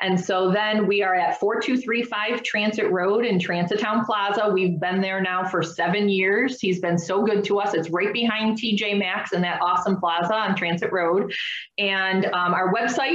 And 0.00 0.20
so 0.20 0.50
then 0.50 0.86
we 0.86 1.02
are 1.02 1.14
at 1.14 1.40
4235 1.40 2.42
Transit 2.42 2.90
Road 2.90 3.24
in 3.24 3.38
Transitown 3.38 4.04
Plaza. 4.04 4.50
We've 4.52 4.78
been 4.78 5.00
there 5.00 5.22
now 5.22 5.44
for 5.44 5.62
seven 5.62 6.08
years. 6.08 6.60
He's 6.60 6.80
been 6.80 6.98
so 6.98 7.24
good 7.24 7.42
to 7.44 7.58
us. 7.58 7.74
It's 7.74 7.90
right 7.90 8.12
behind 8.12 8.58
TJ 8.58 8.98
Maxx 8.98 9.32
in 9.32 9.40
that 9.42 9.60
awesome 9.62 9.98
plaza 9.98 10.34
on 10.34 10.56
Transit 10.56 10.92
Road. 10.92 11.32
And 11.78 12.26
um, 12.26 12.52
our 12.54 12.72
website 12.72 13.13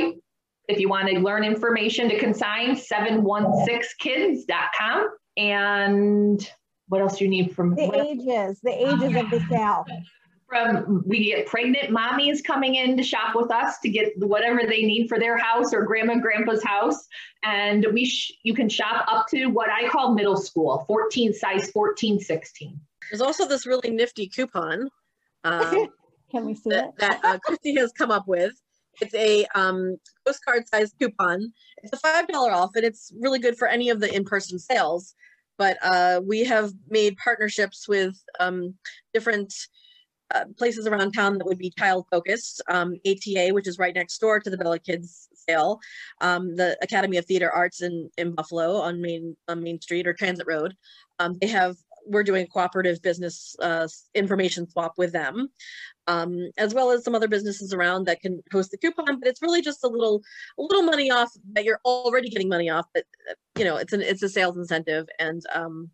if 0.70 0.80
you 0.80 0.88
want 0.88 1.10
to 1.10 1.20
learn 1.20 1.44
information 1.44 2.08
to 2.10 2.20
consign, 2.20 2.76
716kids.com. 2.76 5.10
And 5.36 6.50
what 6.88 7.02
else 7.02 7.18
do 7.18 7.26
you 7.26 7.30
need 7.30 7.54
from 7.56 7.76
the 7.76 7.92
ages, 7.96 8.60
the 8.62 8.72
ages 8.72 9.16
of 9.16 9.32
the 9.32 9.44
sale? 9.50 9.84
From 10.48 11.04
we 11.06 11.26
get 11.26 11.48
pregnant 11.48 11.90
mommies 11.92 12.42
coming 12.44 12.76
in 12.76 12.96
to 12.98 13.04
shop 13.04 13.36
with 13.36 13.52
us 13.52 13.80
to 13.80 13.90
get 13.90 14.14
whatever 14.18 14.62
they 14.68 14.82
need 14.82 15.08
for 15.08 15.20
their 15.20 15.38
house 15.38 15.74
or 15.74 15.84
grandma 15.84 16.14
and 16.14 16.24
grandpa's 16.24 16.64
house, 16.64 17.06
and 17.44 17.86
we 17.94 18.06
sh- 18.06 18.34
you 18.42 18.56
can 18.56 18.68
shop 18.68 19.06
up 19.08 19.28
to 19.30 19.46
what 19.48 19.70
I 19.70 19.88
call 19.90 20.16
middle 20.16 20.38
school, 20.38 20.86
14 20.88 21.34
size 21.34 21.70
14, 21.70 22.20
16. 22.20 22.80
There's 23.12 23.22
also 23.22 23.48
this 23.48 23.68
really 23.68 23.92
nifty 23.92 24.28
coupon. 24.28 24.90
Um, 25.46 25.88
can 26.30 26.46
we 26.46 26.54
see 26.54 26.70
that, 26.72 26.90
it? 26.90 26.98
that 26.98 27.22
uh, 27.24 27.40
Kristi 27.48 27.78
has 27.78 27.94
come 27.94 28.12
up 28.12 28.28
with 28.28 28.52
it's 29.02 29.14
a 29.14 29.46
um, 29.56 29.98
postcard 30.30 30.68
sized 30.68 30.96
coupon. 31.00 31.52
It's 31.84 31.94
a 31.94 31.98
five 31.98 32.28
dollar 32.28 32.52
off, 32.52 32.72
and 32.76 32.86
it's 32.86 33.12
really 33.20 33.40
good 33.40 33.58
for 33.58 33.68
any 33.68 33.90
of 33.90 34.00
the 34.00 34.14
in 34.14 34.24
person 34.24 34.60
sales. 34.60 35.16
But 35.58 35.78
uh, 35.82 36.22
we 36.26 36.46
have 36.46 36.72
made 36.90 37.18
partnerships 37.18 37.88
with 37.88 38.16
um, 38.40 38.76
different 39.14 39.54
uh, 40.34 40.46
places 40.58 40.88
around 40.88 41.12
town 41.12 41.38
that 41.38 41.46
would 41.46 41.58
be 41.58 41.74
child 41.78 42.06
focused. 42.12 42.62
Um, 42.70 42.96
ATA, 43.06 43.50
which 43.52 43.68
is 43.68 43.80
right 43.80 43.96
next 43.96 44.20
door 44.20 44.40
to 44.40 44.50
the 44.50 44.58
Bella 44.58 44.80
Kids 44.80 45.28
sale, 45.34 45.80
um, 46.22 46.56
the 46.56 46.78
Academy 46.82 47.18
of 47.18 47.26
Theater 47.26 47.52
Arts 47.52 47.82
in, 47.82 48.10
in 48.18 48.36
Buffalo 48.36 48.76
on 48.76 49.02
Main 49.02 49.36
on 49.48 49.64
Main 49.64 49.82
Street 49.82 50.08
or 50.08 50.14
Transit 50.14 50.48
Road. 50.48 50.76
Um, 51.18 51.38
they 51.42 51.48
have 51.48 51.76
we're 52.10 52.24
doing 52.24 52.44
a 52.44 52.48
cooperative 52.48 53.02
business 53.02 53.56
uh, 53.62 53.88
information 54.16 54.70
swap 54.70 54.94
with 54.98 55.14
them 55.14 55.50
um, 56.10 56.50
as 56.58 56.74
well 56.74 56.90
as 56.90 57.04
some 57.04 57.14
other 57.14 57.28
businesses 57.28 57.72
around 57.72 58.06
that 58.06 58.20
can 58.20 58.42
host 58.52 58.72
the 58.72 58.78
coupon. 58.78 59.20
But 59.20 59.30
it's 59.30 59.44
really 59.44 59.62
just 59.62 59.84
a 59.84 59.88
little, 59.88 60.24
a 60.58 60.64
little 60.64 60.82
money 60.82 61.12
off 61.12 61.32
that 61.54 61.64
you're 61.64 61.80
already 61.86 62.30
getting 62.30 62.50
money 62.50 62.70
off. 62.70 62.88
But 62.94 63.06
you 63.58 63.64
know, 63.64 63.78
it's 63.78 63.94
an 63.94 64.02
it's 64.02 64.24
a 64.24 64.30
sales 64.30 64.58
incentive, 64.58 65.08
and 65.20 65.44
um, 65.54 65.92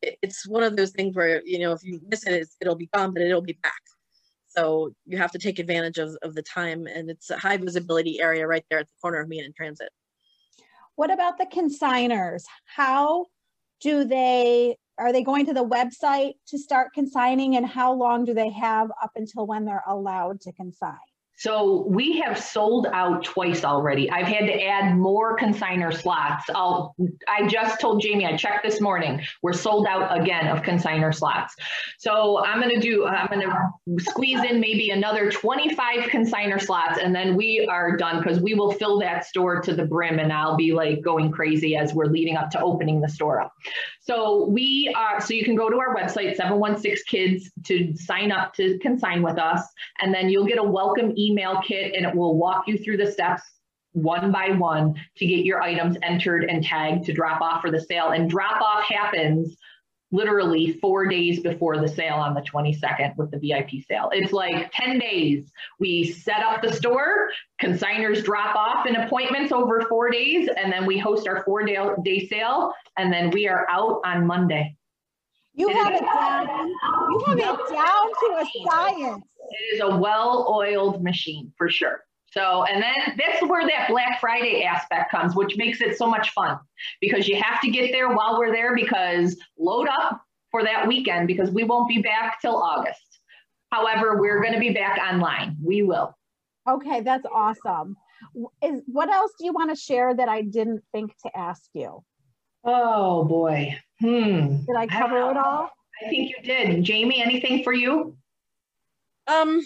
it, 0.00 0.16
it's 0.22 0.46
one 0.46 0.62
of 0.62 0.76
those 0.76 0.92
things 0.92 1.16
where 1.16 1.42
you 1.44 1.58
know 1.58 1.72
if 1.72 1.82
you 1.82 2.00
miss 2.06 2.24
it, 2.24 2.48
it'll 2.60 2.76
be 2.76 2.88
gone, 2.94 3.12
but 3.12 3.22
it'll 3.22 3.42
be 3.42 3.58
back. 3.62 3.82
So 4.46 4.94
you 5.06 5.18
have 5.18 5.32
to 5.32 5.38
take 5.38 5.58
advantage 5.58 5.98
of, 5.98 6.16
of 6.22 6.34
the 6.34 6.42
time, 6.42 6.86
and 6.86 7.10
it's 7.10 7.30
a 7.30 7.36
high 7.36 7.56
visibility 7.56 8.20
area 8.20 8.46
right 8.46 8.64
there 8.70 8.78
at 8.78 8.86
the 8.86 9.00
corner 9.02 9.20
of 9.20 9.28
Main 9.28 9.44
and 9.44 9.54
Transit. 9.54 9.90
What 10.94 11.10
about 11.10 11.36
the 11.36 11.46
consigners? 11.46 12.44
How 12.64 13.26
do 13.80 14.04
they 14.04 14.76
are 14.98 15.12
they 15.12 15.22
going 15.22 15.46
to 15.46 15.54
the 15.54 15.64
website 15.64 16.34
to 16.48 16.58
start 16.58 16.92
consigning 16.92 17.56
and 17.56 17.66
how 17.66 17.92
long 17.92 18.24
do 18.24 18.34
they 18.34 18.50
have 18.50 18.90
up 19.02 19.12
until 19.16 19.46
when 19.46 19.64
they're 19.64 19.84
allowed 19.86 20.40
to 20.42 20.52
consign? 20.52 20.96
So 21.38 21.86
we 21.88 22.18
have 22.18 22.36
sold 22.36 22.88
out 22.92 23.22
twice 23.22 23.62
already. 23.62 24.10
I've 24.10 24.26
had 24.26 24.46
to 24.46 24.60
add 24.60 24.96
more 24.96 25.38
consigner 25.38 25.94
slots. 25.94 26.44
I'll, 26.52 26.96
I 27.28 27.46
just 27.46 27.80
told 27.80 28.02
Jamie, 28.02 28.26
I 28.26 28.36
checked 28.36 28.64
this 28.64 28.80
morning, 28.80 29.20
we're 29.40 29.52
sold 29.52 29.86
out 29.86 30.20
again 30.20 30.48
of 30.48 30.64
consigner 30.64 31.14
slots. 31.14 31.54
So 31.98 32.44
I'm 32.44 32.60
going 32.60 32.74
to 32.74 32.80
do, 32.80 33.06
I'm 33.06 33.28
going 33.28 33.48
to 33.48 34.04
squeeze 34.04 34.42
in 34.42 34.58
maybe 34.58 34.90
another 34.90 35.30
25 35.30 36.10
consigner 36.10 36.60
slots 36.60 36.98
and 37.00 37.14
then 37.14 37.36
we 37.36 37.68
are 37.70 37.96
done 37.96 38.20
because 38.20 38.40
we 38.40 38.54
will 38.54 38.72
fill 38.72 38.98
that 38.98 39.24
store 39.24 39.60
to 39.60 39.74
the 39.74 39.84
brim 39.84 40.18
and 40.18 40.32
I'll 40.32 40.56
be 40.56 40.72
like 40.72 41.02
going 41.02 41.30
crazy 41.30 41.76
as 41.76 41.94
we're 41.94 42.06
leading 42.06 42.36
up 42.36 42.50
to 42.50 42.60
opening 42.60 43.00
the 43.00 43.08
store 43.08 43.40
up. 43.40 43.52
So 44.00 44.46
we 44.46 44.92
are, 44.96 45.20
so 45.20 45.34
you 45.34 45.44
can 45.44 45.54
go 45.54 45.70
to 45.70 45.78
our 45.78 45.94
website, 45.94 46.34
716 46.34 47.04
Kids, 47.06 47.50
to 47.64 47.94
sign 47.96 48.32
up 48.32 48.54
to 48.54 48.78
consign 48.78 49.22
with 49.22 49.38
us. 49.38 49.62
And 50.00 50.12
then 50.12 50.28
you'll 50.30 50.46
get 50.46 50.58
a 50.58 50.62
welcome 50.62 51.12
email 51.16 51.27
email 51.28 51.60
kit 51.66 51.94
and 51.94 52.06
it 52.06 52.14
will 52.14 52.36
walk 52.36 52.66
you 52.66 52.78
through 52.78 52.96
the 52.96 53.10
steps 53.10 53.42
one 53.92 54.30
by 54.30 54.50
one 54.50 54.94
to 55.16 55.26
get 55.26 55.44
your 55.44 55.62
items 55.62 55.96
entered 56.02 56.44
and 56.44 56.62
tagged 56.62 57.04
to 57.06 57.12
drop 57.12 57.40
off 57.40 57.62
for 57.62 57.70
the 57.70 57.80
sale. 57.80 58.10
And 58.10 58.28
drop 58.28 58.60
off 58.60 58.84
happens 58.84 59.56
literally 60.10 60.72
four 60.80 61.06
days 61.06 61.40
before 61.40 61.78
the 61.78 61.88
sale 61.88 62.14
on 62.14 62.34
the 62.34 62.40
22nd 62.40 63.14
with 63.16 63.30
the 63.30 63.38
VIP 63.38 63.84
sale. 63.86 64.08
It's 64.12 64.32
like 64.32 64.70
10 64.72 64.98
days. 64.98 65.50
We 65.78 66.12
set 66.12 66.40
up 66.40 66.62
the 66.62 66.72
store, 66.72 67.28
consigners 67.62 68.24
drop 68.24 68.56
off 68.56 68.86
in 68.86 68.96
appointments 68.96 69.52
over 69.52 69.82
four 69.82 70.10
days, 70.10 70.48
and 70.56 70.72
then 70.72 70.86
we 70.86 70.98
host 70.98 71.28
our 71.28 71.44
four 71.44 71.62
day, 71.64 71.76
day 72.04 72.26
sale, 72.26 72.72
and 72.96 73.12
then 73.12 73.30
we 73.30 73.48
are 73.48 73.66
out 73.68 74.00
on 74.04 74.26
Monday. 74.26 74.74
You 75.54 75.68
have 75.68 75.92
it 75.92 76.00
down. 76.00 76.68
You 76.68 77.24
have 77.26 77.38
it 77.38 77.44
down 77.72 78.06
to 78.20 78.38
a 78.38 78.46
science. 78.70 79.24
It 79.58 79.74
is 79.74 79.80
a 79.80 79.96
well-oiled 79.96 81.02
machine 81.02 81.52
for 81.56 81.68
sure. 81.68 82.04
So, 82.30 82.64
and 82.64 82.82
then 82.82 83.16
that's 83.16 83.42
where 83.42 83.66
that 83.66 83.88
Black 83.88 84.20
Friday 84.20 84.62
aspect 84.62 85.10
comes, 85.10 85.34
which 85.34 85.56
makes 85.56 85.80
it 85.80 85.96
so 85.96 86.06
much 86.06 86.30
fun 86.30 86.58
because 87.00 87.26
you 87.26 87.40
have 87.40 87.60
to 87.62 87.70
get 87.70 87.90
there 87.90 88.14
while 88.14 88.38
we're 88.38 88.52
there 88.52 88.74
because 88.74 89.36
load 89.58 89.88
up 89.88 90.20
for 90.50 90.62
that 90.62 90.86
weekend 90.86 91.26
because 91.26 91.50
we 91.50 91.64
won't 91.64 91.88
be 91.88 92.02
back 92.02 92.40
till 92.40 92.56
August. 92.56 93.20
However, 93.70 94.20
we're 94.20 94.40
going 94.42 94.54
to 94.54 94.60
be 94.60 94.72
back 94.72 94.98
online. 94.98 95.56
We 95.62 95.82
will. 95.82 96.14
Okay, 96.68 97.00
that's 97.00 97.26
awesome. 97.32 97.96
is 98.62 98.82
what 98.86 99.08
else 99.08 99.32
do 99.38 99.46
you 99.46 99.52
want 99.52 99.70
to 99.70 99.76
share 99.76 100.14
that 100.14 100.28
I 100.28 100.42
didn't 100.42 100.82
think 100.92 101.12
to 101.24 101.36
ask 101.36 101.62
you? 101.72 102.02
Oh 102.64 103.24
boy. 103.24 103.74
Hmm. 104.00 104.58
Did 104.66 104.76
I 104.76 104.86
cover 104.86 105.22
I 105.22 105.30
it 105.30 105.36
all? 105.36 105.70
I 106.02 106.08
think 106.08 106.30
you 106.30 106.42
did. 106.42 106.84
Jamie, 106.84 107.22
anything 107.22 107.64
for 107.64 107.72
you? 107.72 108.16
Um, 109.28 109.60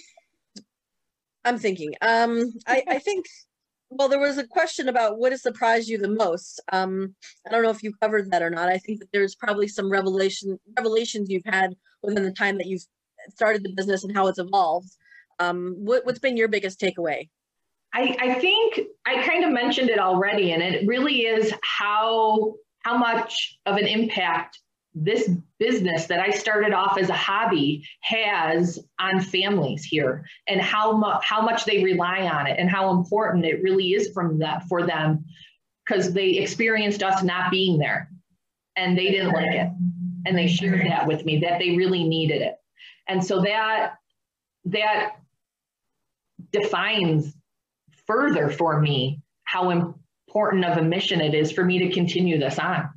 I'm 1.45 1.59
thinking. 1.59 1.95
Um, 2.03 2.53
I, 2.67 2.83
I 2.89 2.99
think. 2.99 3.27
Well, 3.95 4.09
there 4.09 4.19
was 4.19 4.39
a 4.39 4.47
question 4.47 4.89
about 4.89 5.19
what 5.19 5.33
has 5.33 5.43
surprised 5.43 5.87
you 5.87 5.99
the 5.99 6.09
most. 6.09 6.63
Um, 6.73 7.15
I 7.47 7.51
don't 7.51 7.63
know 7.63 7.69
if 7.69 7.83
you 7.83 7.93
covered 8.01 8.31
that 8.31 8.43
or 8.43 8.49
not. 8.49 8.71
I 8.71 8.79
think 8.79 9.01
that 9.01 9.09
there's 9.13 9.35
probably 9.35 9.69
some 9.69 9.93
revelation 9.93 10.59
revelations 10.79 11.29
you've 11.29 11.45
had 11.45 11.77
within 12.03 12.23
the 12.23 12.33
time 12.33 12.57
that 12.57 12.67
you've 12.67 12.87
started 13.29 13.63
the 13.63 13.75
business 13.77 14.03
and 14.03 14.17
how 14.17 14.29
it's 14.29 14.39
evolved. 14.39 14.89
Um, 15.39 15.77
what, 15.79 16.07
what's 16.07 16.19
been 16.19 16.39
your 16.39 16.49
biggest 16.49 16.81
takeaway? 16.81 17.29
I, 17.93 18.17
I 18.19 18.35
think 18.41 18.81
I 19.05 19.23
kind 19.27 19.45
of 19.45 19.51
mentioned 19.53 19.91
it 19.91 19.99
already, 19.99 20.53
and 20.53 20.63
it 20.63 20.87
really 20.87 21.27
is 21.27 21.53
how 21.63 22.55
how 22.79 22.97
much 22.97 23.59
of 23.67 23.77
an 23.77 23.87
impact 23.87 24.59
this 24.95 25.31
business 25.59 26.07
that 26.07 26.21
I 26.21 26.31
started 26.31 26.73
off 26.73 26.99
as 26.99 27.09
a 27.09 27.15
hobby 27.15 27.87
has 28.03 28.79
on 28.99 29.21
families 29.21 29.85
here 29.85 30.27
and 30.47 30.61
how 30.61 30.93
much 30.93 31.25
how 31.25 31.41
much 31.41 31.65
they 31.65 31.83
rely 31.83 32.27
on 32.27 32.47
it 32.47 32.59
and 32.59 32.69
how 32.69 32.91
important 32.91 33.47
it 33.47 33.63
really 33.63 33.93
is 33.93 34.13
from 34.13 34.39
that 34.41 34.69
for 34.69 34.87
them 34.87 35.25
because 35.87 36.13
they 36.13 36.31
experienced 36.31 37.03
us 37.03 37.23
not 37.23 37.51
being 37.51 37.79
there 37.79 38.11
and 38.77 38.97
they 38.97 39.11
didn't 39.11 39.33
like 39.33 39.55
it 39.55 39.71
and 40.27 40.37
they 40.37 40.47
shared 40.47 40.81
mm-hmm. 40.81 40.89
that 40.89 41.07
with 41.07 41.25
me 41.25 41.41
that 41.41 41.59
they 41.59 41.77
really 41.77 42.05
needed 42.05 42.43
it. 42.43 42.57
And 43.09 43.25
so 43.25 43.43
that 43.43 43.95
that 44.67 45.17
defines 46.53 47.35
further 48.07 48.49
for 48.49 48.81
me 48.81 49.21
how 49.45 49.71
important 49.71 50.65
of 50.65 50.77
a 50.77 50.83
mission 50.83 51.21
it 51.21 51.35
is 51.35 51.51
for 51.51 51.65
me 51.65 51.79
to 51.79 51.91
continue 51.93 52.39
this 52.39 52.59
on. 52.59 52.91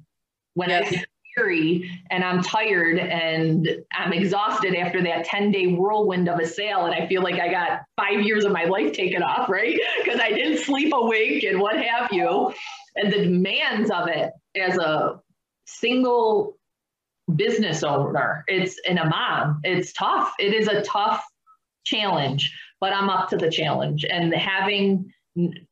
When 0.54 0.70
yes. 0.70 0.94
I 0.94 1.04
weary 1.38 1.90
and 2.10 2.24
I'm 2.24 2.42
tired 2.42 3.00
and 3.00 3.68
I'm 3.94 4.14
exhausted 4.14 4.76
after 4.76 5.02
that 5.04 5.26
10 5.26 5.52
day 5.52 5.68
whirlwind 5.68 6.30
of 6.30 6.40
a 6.40 6.46
sale. 6.46 6.86
And 6.86 6.94
I 6.94 7.08
feel 7.08 7.22
like 7.22 7.40
I 7.40 7.50
got 7.50 7.82
five 7.98 8.22
years 8.22 8.46
of 8.46 8.52
my 8.52 8.66
life 8.66 8.94
taken 8.94 9.24
off, 9.24 9.50
right? 9.50 9.80
Because 10.04 10.20
I 10.20 10.30
didn't 10.30 10.64
sleep 10.64 10.94
awake 10.94 11.44
and 11.44 11.60
what 11.60 11.78
have 11.78 12.12
you. 12.12 12.54
And 12.96 13.12
the 13.12 13.24
demands 13.24 13.92
of 13.92 14.08
it 14.08 14.32
as 14.56 14.78
a 14.78 15.22
single 15.66 16.58
business 17.36 17.84
owner, 17.84 18.44
it's 18.48 18.80
and 18.88 19.00
a 19.00 19.06
mom, 19.06 19.62
it's 19.64 19.94
tough. 19.94 20.34
It 20.40 20.54
is 20.54 20.68
a 20.68 20.82
tough 20.84 21.24
challenge, 21.86 22.56
but 22.80 22.94
I'm 22.94 23.10
up 23.10 23.30
to 23.30 23.38
the 23.38 23.50
challenge. 23.50 24.06
And 24.10 24.34
having 24.34 25.12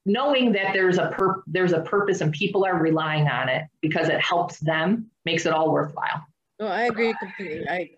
knowing 0.05 0.51
that 0.51 0.73
there's 0.73 0.97
a 0.97 1.07
pur- 1.07 1.43
there's 1.47 1.71
a 1.71 1.81
purpose 1.81 2.21
and 2.21 2.31
people 2.33 2.65
are 2.65 2.77
relying 2.77 3.27
on 3.27 3.49
it 3.49 3.65
because 3.81 4.09
it 4.09 4.19
helps 4.19 4.59
them 4.59 5.09
makes 5.25 5.45
it 5.45 5.53
all 5.53 5.71
worthwhile. 5.71 6.25
Oh, 6.59 6.67
I 6.67 6.83
agree 6.83 7.13
completely. 7.19 7.67
I, 7.67 7.89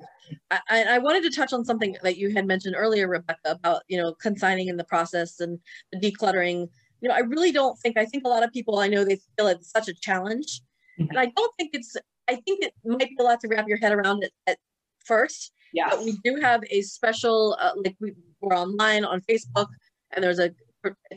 I 0.51 0.83
I 0.83 0.97
wanted 0.99 1.23
to 1.23 1.29
touch 1.29 1.53
on 1.53 1.65
something 1.65 1.97
that 2.03 2.17
you 2.17 2.31
had 2.33 2.45
mentioned 2.45 2.75
earlier, 2.77 3.07
Rebecca, 3.07 3.51
about 3.51 3.81
you 3.87 3.97
know 3.97 4.13
consigning 4.13 4.67
in 4.67 4.77
the 4.77 4.83
process 4.83 5.39
and 5.39 5.59
the 5.91 5.99
decluttering. 5.99 6.67
You 7.01 7.09
know, 7.09 7.15
I 7.15 7.19
really 7.19 7.51
don't 7.51 7.77
think. 7.79 7.97
I 7.97 8.05
think 8.05 8.25
a 8.25 8.29
lot 8.29 8.43
of 8.43 8.51
people 8.51 8.79
I 8.79 8.87
know 8.87 9.03
they 9.03 9.19
feel 9.37 9.47
it's 9.47 9.71
such 9.71 9.87
a 9.87 9.93
challenge, 9.93 10.61
mm-hmm. 10.99 11.09
and 11.09 11.19
I 11.19 11.31
don't 11.35 11.53
think 11.57 11.71
it's. 11.73 11.95
I 12.27 12.35
think 12.35 12.63
it 12.63 12.73
might 12.83 13.09
be 13.09 13.17
a 13.19 13.23
lot 13.23 13.39
to 13.41 13.47
wrap 13.47 13.67
your 13.67 13.77
head 13.77 13.91
around 13.91 14.23
it 14.23 14.31
at 14.47 14.57
first. 15.05 15.51
Yeah. 15.73 15.89
But 15.89 16.03
we 16.03 16.17
do 16.23 16.37
have 16.41 16.63
a 16.71 16.81
special, 16.81 17.57
uh, 17.59 17.71
like 17.75 17.95
we, 17.99 18.13
we're 18.41 18.57
online 18.57 19.05
on 19.05 19.21
Facebook, 19.21 19.67
and 20.11 20.23
there's 20.23 20.39
a 20.39 20.51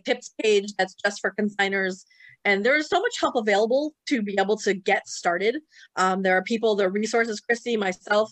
tips 0.04 0.34
page 0.40 0.72
that's 0.78 0.94
just 0.94 1.20
for 1.20 1.34
consigners 1.38 2.04
and 2.44 2.64
there's 2.64 2.88
so 2.88 3.00
much 3.00 3.20
help 3.20 3.34
available 3.36 3.94
to 4.06 4.22
be 4.22 4.36
able 4.38 4.56
to 4.56 4.74
get 4.74 5.08
started. 5.08 5.58
Um, 5.96 6.22
there 6.22 6.36
are 6.36 6.42
people 6.42 6.76
there 6.76 6.88
are 6.88 6.90
resources 6.90 7.40
kristi 7.40 7.78
myself 7.78 8.30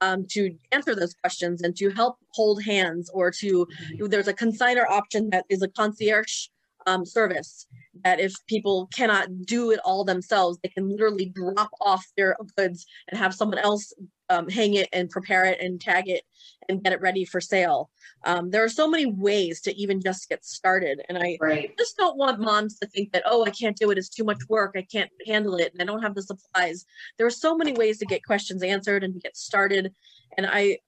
um, 0.00 0.26
to 0.30 0.54
answer 0.72 0.94
those 0.94 1.14
questions 1.14 1.62
and 1.62 1.76
to 1.76 1.90
help 1.90 2.16
hold 2.32 2.62
hands 2.62 3.10
or 3.12 3.30
to 3.32 3.66
there's 3.98 4.28
a 4.28 4.34
consigner 4.34 4.88
option 4.88 5.28
that 5.30 5.44
is 5.48 5.62
a 5.62 5.68
concierge 5.68 6.46
um, 6.86 7.04
service 7.04 7.66
that 8.04 8.20
if 8.20 8.32
people 8.46 8.88
cannot 8.94 9.28
do 9.44 9.72
it 9.72 9.80
all 9.84 10.04
themselves 10.04 10.58
they 10.62 10.68
can 10.68 10.88
literally 10.88 11.32
drop 11.34 11.70
off 11.80 12.04
their 12.16 12.36
goods 12.56 12.86
and 13.08 13.18
have 13.18 13.34
someone 13.34 13.58
else 13.58 13.92
um, 14.30 14.48
hang 14.48 14.74
it 14.74 14.88
and 14.92 15.10
prepare 15.10 15.44
it 15.44 15.60
and 15.60 15.80
tag 15.80 16.08
it 16.08 16.24
and 16.68 16.82
get 16.82 16.92
it 16.92 17.00
ready 17.00 17.24
for 17.24 17.40
sale. 17.40 17.90
Um, 18.24 18.50
there 18.50 18.64
are 18.64 18.68
so 18.68 18.88
many 18.88 19.06
ways 19.06 19.60
to 19.62 19.74
even 19.76 20.00
just 20.00 20.28
get 20.28 20.44
started. 20.44 21.00
And 21.08 21.18
I 21.18 21.38
right. 21.40 21.76
just 21.78 21.96
don't 21.96 22.18
want 22.18 22.40
moms 22.40 22.78
to 22.78 22.86
think 22.86 23.12
that, 23.12 23.22
oh, 23.26 23.44
I 23.44 23.50
can't 23.50 23.76
do 23.76 23.90
it. 23.90 23.98
It's 23.98 24.08
too 24.08 24.24
much 24.24 24.38
work. 24.48 24.74
I 24.76 24.82
can't 24.82 25.10
handle 25.26 25.56
it. 25.56 25.72
And 25.72 25.82
I 25.82 25.84
don't 25.84 26.02
have 26.02 26.14
the 26.14 26.22
supplies. 26.22 26.84
There 27.16 27.26
are 27.26 27.30
so 27.30 27.56
many 27.56 27.72
ways 27.72 27.98
to 27.98 28.06
get 28.06 28.24
questions 28.24 28.62
answered 28.62 29.04
and 29.04 29.14
to 29.14 29.20
get 29.20 29.36
started. 29.36 29.92
And 30.36 30.46
I, 30.46 30.78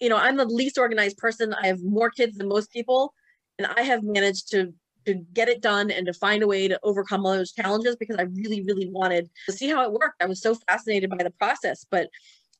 you 0.00 0.08
know, 0.08 0.16
I'm 0.16 0.36
the 0.36 0.44
least 0.44 0.78
organized 0.78 1.18
person. 1.18 1.54
I 1.54 1.66
have 1.66 1.82
more 1.82 2.10
kids 2.10 2.38
than 2.38 2.48
most 2.48 2.72
people. 2.72 3.14
And 3.58 3.66
I 3.66 3.82
have 3.82 4.02
managed 4.02 4.50
to 4.52 4.72
to 5.06 5.14
get 5.32 5.48
it 5.48 5.62
done 5.62 5.90
and 5.90 6.06
to 6.06 6.12
find 6.12 6.42
a 6.42 6.46
way 6.46 6.68
to 6.68 6.78
overcome 6.82 7.24
all 7.24 7.32
those 7.32 7.52
challenges 7.52 7.96
because 7.96 8.16
I 8.16 8.22
really, 8.22 8.62
really 8.62 8.90
wanted 8.90 9.30
to 9.46 9.52
see 9.52 9.68
how 9.68 9.82
it 9.82 9.92
worked. 9.92 10.22
I 10.22 10.26
was 10.26 10.42
so 10.42 10.54
fascinated 10.54 11.10
by 11.10 11.22
the 11.22 11.30
process, 11.30 11.86
but 11.90 12.08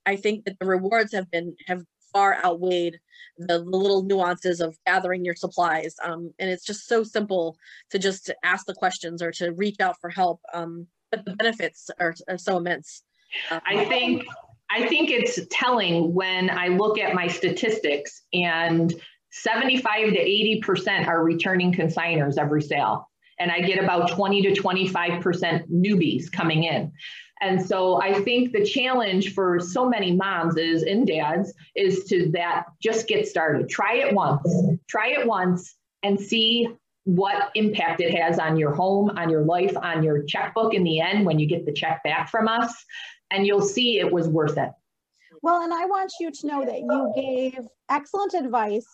I 0.06 0.16
think 0.16 0.44
that 0.44 0.58
the 0.58 0.66
rewards 0.66 1.12
have 1.12 1.30
been 1.30 1.56
have 1.66 1.84
far 2.12 2.42
outweighed 2.44 2.98
the, 3.38 3.58
the 3.58 3.76
little 3.76 4.02
nuances 4.02 4.60
of 4.60 4.76
gathering 4.86 5.24
your 5.24 5.34
supplies. 5.34 5.94
Um, 6.04 6.32
and 6.38 6.50
it's 6.50 6.64
just 6.64 6.86
so 6.86 7.02
simple 7.02 7.56
to 7.90 7.98
just 7.98 8.30
ask 8.44 8.66
the 8.66 8.74
questions 8.74 9.22
or 9.22 9.30
to 9.32 9.52
reach 9.52 9.80
out 9.80 9.96
for 10.00 10.10
help. 10.10 10.40
Um, 10.52 10.86
but 11.10 11.24
the 11.24 11.36
benefits 11.36 11.90
are, 11.98 12.14
are 12.28 12.38
so 12.38 12.56
immense. 12.56 13.02
Uh, 13.50 13.60
I 13.66 13.84
think 13.86 14.24
I 14.70 14.86
think 14.86 15.10
it's 15.10 15.40
telling 15.50 16.14
when 16.14 16.48
I 16.48 16.68
look 16.68 16.98
at 16.98 17.14
my 17.14 17.26
statistics 17.26 18.22
and 18.32 18.94
75 19.32 20.12
to 20.12 20.18
80% 20.64 21.08
are 21.08 21.24
returning 21.24 21.72
consigners 21.72 22.38
every 22.38 22.62
sale. 22.62 23.08
And 23.40 23.50
I 23.50 23.60
get 23.60 23.82
about 23.82 24.10
20 24.10 24.42
to 24.42 24.60
25% 24.60 25.68
newbies 25.70 26.30
coming 26.30 26.64
in. 26.64 26.92
And 27.40 27.64
so 27.64 28.00
I 28.00 28.20
think 28.22 28.52
the 28.52 28.64
challenge 28.64 29.34
for 29.34 29.58
so 29.60 29.88
many 29.88 30.12
moms 30.12 30.56
is 30.56 30.82
and 30.82 31.06
dads 31.06 31.54
is 31.74 32.04
to 32.04 32.30
that 32.32 32.66
just 32.82 33.08
get 33.08 33.26
started. 33.26 33.68
Try 33.68 33.96
it 33.96 34.14
once. 34.14 34.46
Try 34.88 35.08
it 35.08 35.26
once 35.26 35.74
and 36.02 36.20
see 36.20 36.68
what 37.04 37.50
impact 37.54 38.00
it 38.00 38.14
has 38.14 38.38
on 38.38 38.56
your 38.58 38.74
home, 38.74 39.10
on 39.16 39.30
your 39.30 39.42
life, 39.44 39.74
on 39.76 40.02
your 40.02 40.22
checkbook 40.24 40.74
in 40.74 40.84
the 40.84 41.00
end 41.00 41.24
when 41.24 41.38
you 41.38 41.46
get 41.46 41.64
the 41.64 41.72
check 41.72 42.02
back 42.04 42.28
from 42.28 42.46
us. 42.46 42.84
And 43.30 43.46
you'll 43.46 43.62
see 43.62 43.98
it 43.98 44.12
was 44.12 44.28
worth 44.28 44.58
it. 44.58 44.70
Well, 45.42 45.62
and 45.62 45.72
I 45.72 45.86
want 45.86 46.12
you 46.20 46.30
to 46.30 46.46
know 46.46 46.64
that 46.66 46.80
you 46.80 47.12
gave 47.16 47.66
excellent 47.88 48.34
advice 48.34 48.86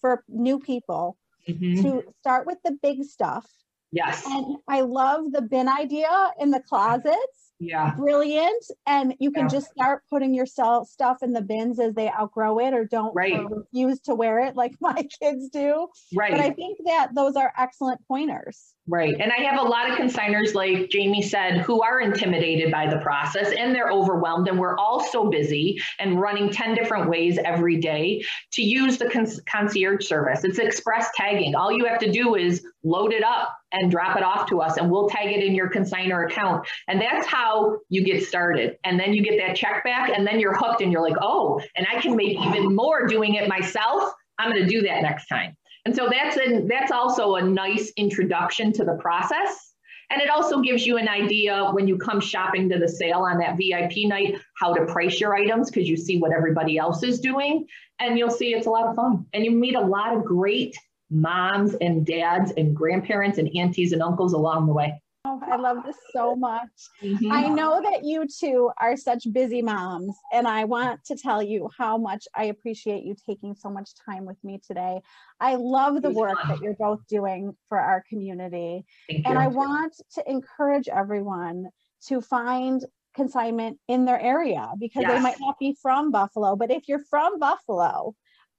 for 0.00 0.24
new 0.28 0.58
people 0.58 1.16
mm-hmm. 1.48 1.82
to 1.82 2.02
start 2.20 2.46
with 2.46 2.58
the 2.64 2.76
big 2.82 3.04
stuff. 3.04 3.48
Yes. 3.92 4.26
And 4.26 4.56
I 4.66 4.80
love 4.80 5.30
the 5.30 5.42
bin 5.42 5.68
idea 5.68 6.32
in 6.40 6.50
the 6.50 6.60
closets 6.60 7.51
yeah 7.62 7.94
brilliant 7.94 8.64
and 8.86 9.14
you 9.20 9.30
can 9.30 9.44
yeah. 9.44 9.48
just 9.48 9.70
start 9.70 10.02
putting 10.10 10.34
your 10.34 10.46
stuff 10.46 11.22
in 11.22 11.32
the 11.32 11.40
bins 11.40 11.78
as 11.78 11.94
they 11.94 12.10
outgrow 12.10 12.58
it 12.58 12.74
or 12.74 12.84
don't 12.84 13.14
right. 13.14 13.38
or 13.38 13.60
refuse 13.60 14.00
to 14.00 14.14
wear 14.14 14.40
it 14.40 14.56
like 14.56 14.72
my 14.80 15.06
kids 15.20 15.48
do 15.50 15.86
right 16.14 16.32
but 16.32 16.40
i 16.40 16.50
think 16.50 16.78
that 16.84 17.08
those 17.14 17.36
are 17.36 17.52
excellent 17.56 18.00
pointers 18.08 18.74
Right. 18.88 19.14
And 19.20 19.30
I 19.30 19.40
have 19.42 19.60
a 19.60 19.62
lot 19.62 19.88
of 19.88 19.96
consigners, 19.96 20.54
like 20.54 20.90
Jamie 20.90 21.22
said, 21.22 21.58
who 21.58 21.82
are 21.82 22.00
intimidated 22.00 22.72
by 22.72 22.88
the 22.88 22.98
process 22.98 23.52
and 23.52 23.72
they're 23.72 23.92
overwhelmed. 23.92 24.48
And 24.48 24.58
we're 24.58 24.76
all 24.76 24.98
so 24.98 25.30
busy 25.30 25.80
and 26.00 26.20
running 26.20 26.50
10 26.50 26.74
different 26.74 27.08
ways 27.08 27.38
every 27.44 27.76
day 27.76 28.24
to 28.52 28.62
use 28.62 28.98
the 28.98 29.08
con- 29.08 29.30
concierge 29.46 30.04
service. 30.04 30.42
It's 30.42 30.58
express 30.58 31.10
tagging. 31.14 31.54
All 31.54 31.70
you 31.70 31.84
have 31.84 32.00
to 32.00 32.10
do 32.10 32.34
is 32.34 32.66
load 32.84 33.12
it 33.12 33.22
up 33.22 33.56
and 33.72 33.90
drop 33.90 34.16
it 34.16 34.22
off 34.22 34.48
to 34.48 34.60
us, 34.60 34.76
and 34.76 34.90
we'll 34.90 35.08
tag 35.08 35.32
it 35.32 35.44
in 35.44 35.54
your 35.54 35.70
consigner 35.70 36.26
account. 36.26 36.66
And 36.88 37.00
that's 37.00 37.26
how 37.26 37.78
you 37.88 38.04
get 38.04 38.24
started. 38.24 38.76
And 38.84 38.98
then 38.98 39.14
you 39.14 39.22
get 39.22 39.38
that 39.38 39.56
check 39.56 39.84
back, 39.84 40.10
and 40.10 40.26
then 40.26 40.40
you're 40.40 40.56
hooked 40.56 40.80
and 40.80 40.92
you're 40.92 41.02
like, 41.02 41.16
oh, 41.20 41.60
and 41.76 41.86
I 41.90 42.00
can 42.00 42.16
make 42.16 42.38
even 42.38 42.74
more 42.74 43.06
doing 43.06 43.34
it 43.34 43.48
myself. 43.48 44.12
I'm 44.38 44.50
going 44.50 44.62
to 44.62 44.68
do 44.68 44.82
that 44.82 45.02
next 45.02 45.26
time. 45.26 45.56
And 45.84 45.94
so 45.94 46.08
that's 46.10 46.36
a, 46.36 46.64
that's 46.68 46.92
also 46.92 47.36
a 47.36 47.42
nice 47.42 47.92
introduction 47.96 48.72
to 48.74 48.84
the 48.84 48.96
process. 49.00 49.72
And 50.10 50.20
it 50.20 50.28
also 50.28 50.60
gives 50.60 50.86
you 50.86 50.98
an 50.98 51.08
idea 51.08 51.70
when 51.72 51.88
you 51.88 51.96
come 51.96 52.20
shopping 52.20 52.68
to 52.68 52.78
the 52.78 52.86
sale 52.86 53.20
on 53.20 53.38
that 53.38 53.56
VIP 53.56 54.06
night, 54.06 54.36
how 54.60 54.74
to 54.74 54.84
price 54.84 55.18
your 55.18 55.34
items 55.34 55.70
because 55.70 55.88
you 55.88 55.96
see 55.96 56.18
what 56.18 56.32
everybody 56.32 56.76
else 56.76 57.02
is 57.02 57.18
doing. 57.18 57.66
And 57.98 58.18
you'll 58.18 58.30
see 58.30 58.52
it's 58.52 58.66
a 58.66 58.70
lot 58.70 58.86
of 58.86 58.94
fun. 58.94 59.24
And 59.32 59.42
you 59.42 59.50
meet 59.50 59.74
a 59.74 59.80
lot 59.80 60.14
of 60.14 60.24
great 60.24 60.76
moms 61.12 61.74
and 61.74 62.06
dads 62.06 62.52
and 62.56 62.74
grandparents 62.74 63.38
and 63.38 63.48
aunties 63.56 63.92
and 63.92 64.02
uncles 64.02 64.32
along 64.32 64.66
the 64.66 64.72
way. 64.72 65.00
Oh, 65.24 65.40
I 65.46 65.54
love 65.54 65.84
this 65.86 65.96
so 66.12 66.34
much. 66.34 66.68
Mm-hmm. 67.00 67.30
I 67.30 67.46
know 67.46 67.80
that 67.80 68.04
you 68.04 68.26
two 68.26 68.70
are 68.80 68.96
such 68.96 69.32
busy 69.32 69.62
moms, 69.62 70.16
and 70.32 70.48
I 70.48 70.64
want 70.64 71.04
to 71.04 71.16
tell 71.16 71.40
you 71.40 71.70
how 71.78 71.96
much 71.96 72.26
I 72.34 72.44
appreciate 72.44 73.04
you 73.04 73.14
taking 73.24 73.54
so 73.54 73.70
much 73.70 73.90
time 74.04 74.24
with 74.24 74.42
me 74.42 74.60
today. 74.66 75.00
I 75.38 75.54
love 75.54 76.02
the 76.02 76.10
work 76.10 76.38
that 76.48 76.60
you're 76.60 76.74
both 76.74 77.06
doing 77.08 77.56
for 77.68 77.78
our 77.78 78.02
community. 78.08 78.84
and 79.08 79.38
I 79.38 79.46
want 79.46 79.94
to 80.14 80.28
encourage 80.28 80.88
everyone 80.88 81.68
to 82.08 82.20
find 82.20 82.84
consignment 83.14 83.78
in 83.88 84.04
their 84.04 84.20
area 84.20 84.72
because 84.80 85.02
yes. 85.02 85.12
they 85.12 85.20
might 85.20 85.38
not 85.38 85.56
be 85.60 85.76
from 85.80 86.10
Buffalo. 86.10 86.56
But 86.56 86.72
if 86.72 86.88
you're 86.88 87.04
from 87.10 87.38
Buffalo, 87.38 88.14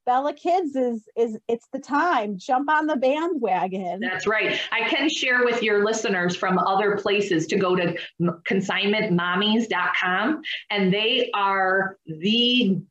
Bella 0.05 0.33
Kids 0.33 0.75
is 0.75 1.07
is 1.15 1.37
it's 1.47 1.69
the 1.71 1.79
time. 1.79 2.37
Jump 2.37 2.69
on 2.69 2.87
the 2.87 2.97
bandwagon. 2.97 4.01
That's 4.01 4.27
right. 4.27 4.59
I 4.71 4.89
can 4.89 5.07
share 5.09 5.45
with 5.45 5.63
your 5.63 5.85
listeners 5.85 6.35
from 6.35 6.57
other 6.57 6.97
places 6.97 7.47
to 7.47 7.57
go 7.57 7.73
to 7.75 7.97
consignmentmommies.com 8.21 10.41
and 10.69 10.93
they 10.93 11.31
are 11.33 11.97
the 12.05 12.81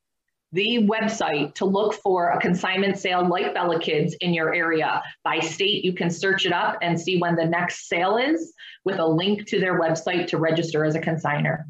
the 0.53 0.87
website 0.87 1.55
to 1.55 1.65
look 1.65 1.95
for 1.95 2.31
a 2.31 2.39
consignment 2.39 2.99
sale 2.99 3.27
like 3.27 3.55
Bella 3.55 3.81
Kids 3.81 4.15
in 4.21 4.35
your 4.35 4.55
area. 4.55 5.03
By 5.25 5.41
state, 5.41 5.83
you 5.83 5.95
can 5.95 6.11
search 6.11 6.45
it 6.45 6.53
up 6.53 6.77
and 6.83 7.01
see 7.01 7.19
when 7.19 7.37
the 7.37 7.47
next 7.47 7.89
sale 7.89 8.19
is 8.19 8.53
with 8.85 8.99
a 8.99 9.07
link 9.07 9.47
to 9.49 9.59
their 9.59 9.81
website 9.81 10.27
to 10.29 10.39
register 10.39 10.85
as 10.85 10.95
a 10.95 11.01
consigner. 11.01 11.65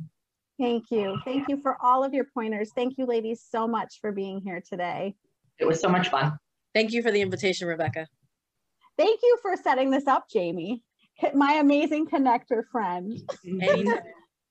Thank 0.59 0.91
you. 0.91 1.19
Thank 1.25 1.49
you 1.49 1.61
for 1.61 1.77
all 1.83 2.05
of 2.05 2.13
your 2.13 2.27
pointers. 2.35 2.71
Thank 2.75 2.99
you, 2.99 3.07
ladies, 3.07 3.45
so 3.49 3.67
much 3.67 3.99
for 4.01 4.13
being 4.13 4.41
here 4.41 4.63
today. 4.69 5.15
It 5.63 5.69
was 5.69 5.81
so 5.81 5.89
much 5.89 6.09
fun. 6.09 6.37
Thank 6.75 6.93
you 6.93 7.03
for 7.03 7.13
the 7.13 7.21
invitation, 7.21 7.69
Rebecca. 7.69 8.09
Thank 8.99 9.21
you 9.23 9.39
for 9.41 9.57
setting 9.57 9.91
this 9.91 10.09
up, 10.09 10.29
Jamie, 10.29 10.83
my 11.35 11.53
amazing 11.53 12.09
connector 12.09 12.63
friend. 12.73 13.17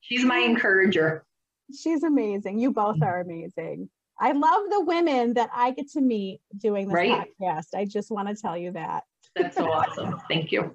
She's 0.00 0.24
my 0.24 0.38
encourager. 0.38 1.26
She's 1.78 2.02
amazing. 2.02 2.58
You 2.58 2.72
both 2.72 3.02
are 3.02 3.20
amazing. 3.20 3.90
I 4.18 4.32
love 4.32 4.70
the 4.70 4.80
women 4.80 5.34
that 5.34 5.50
I 5.54 5.72
get 5.72 5.90
to 5.90 6.00
meet 6.00 6.40
doing 6.56 6.88
this 6.88 6.94
right? 6.94 7.28
podcast. 7.40 7.74
I 7.76 7.84
just 7.84 8.10
want 8.10 8.28
to 8.28 8.34
tell 8.34 8.56
you 8.56 8.72
that. 8.72 9.04
That's 9.36 9.56
so 9.56 9.66
awesome. 9.70 10.18
Thank 10.30 10.50
you. 10.50 10.74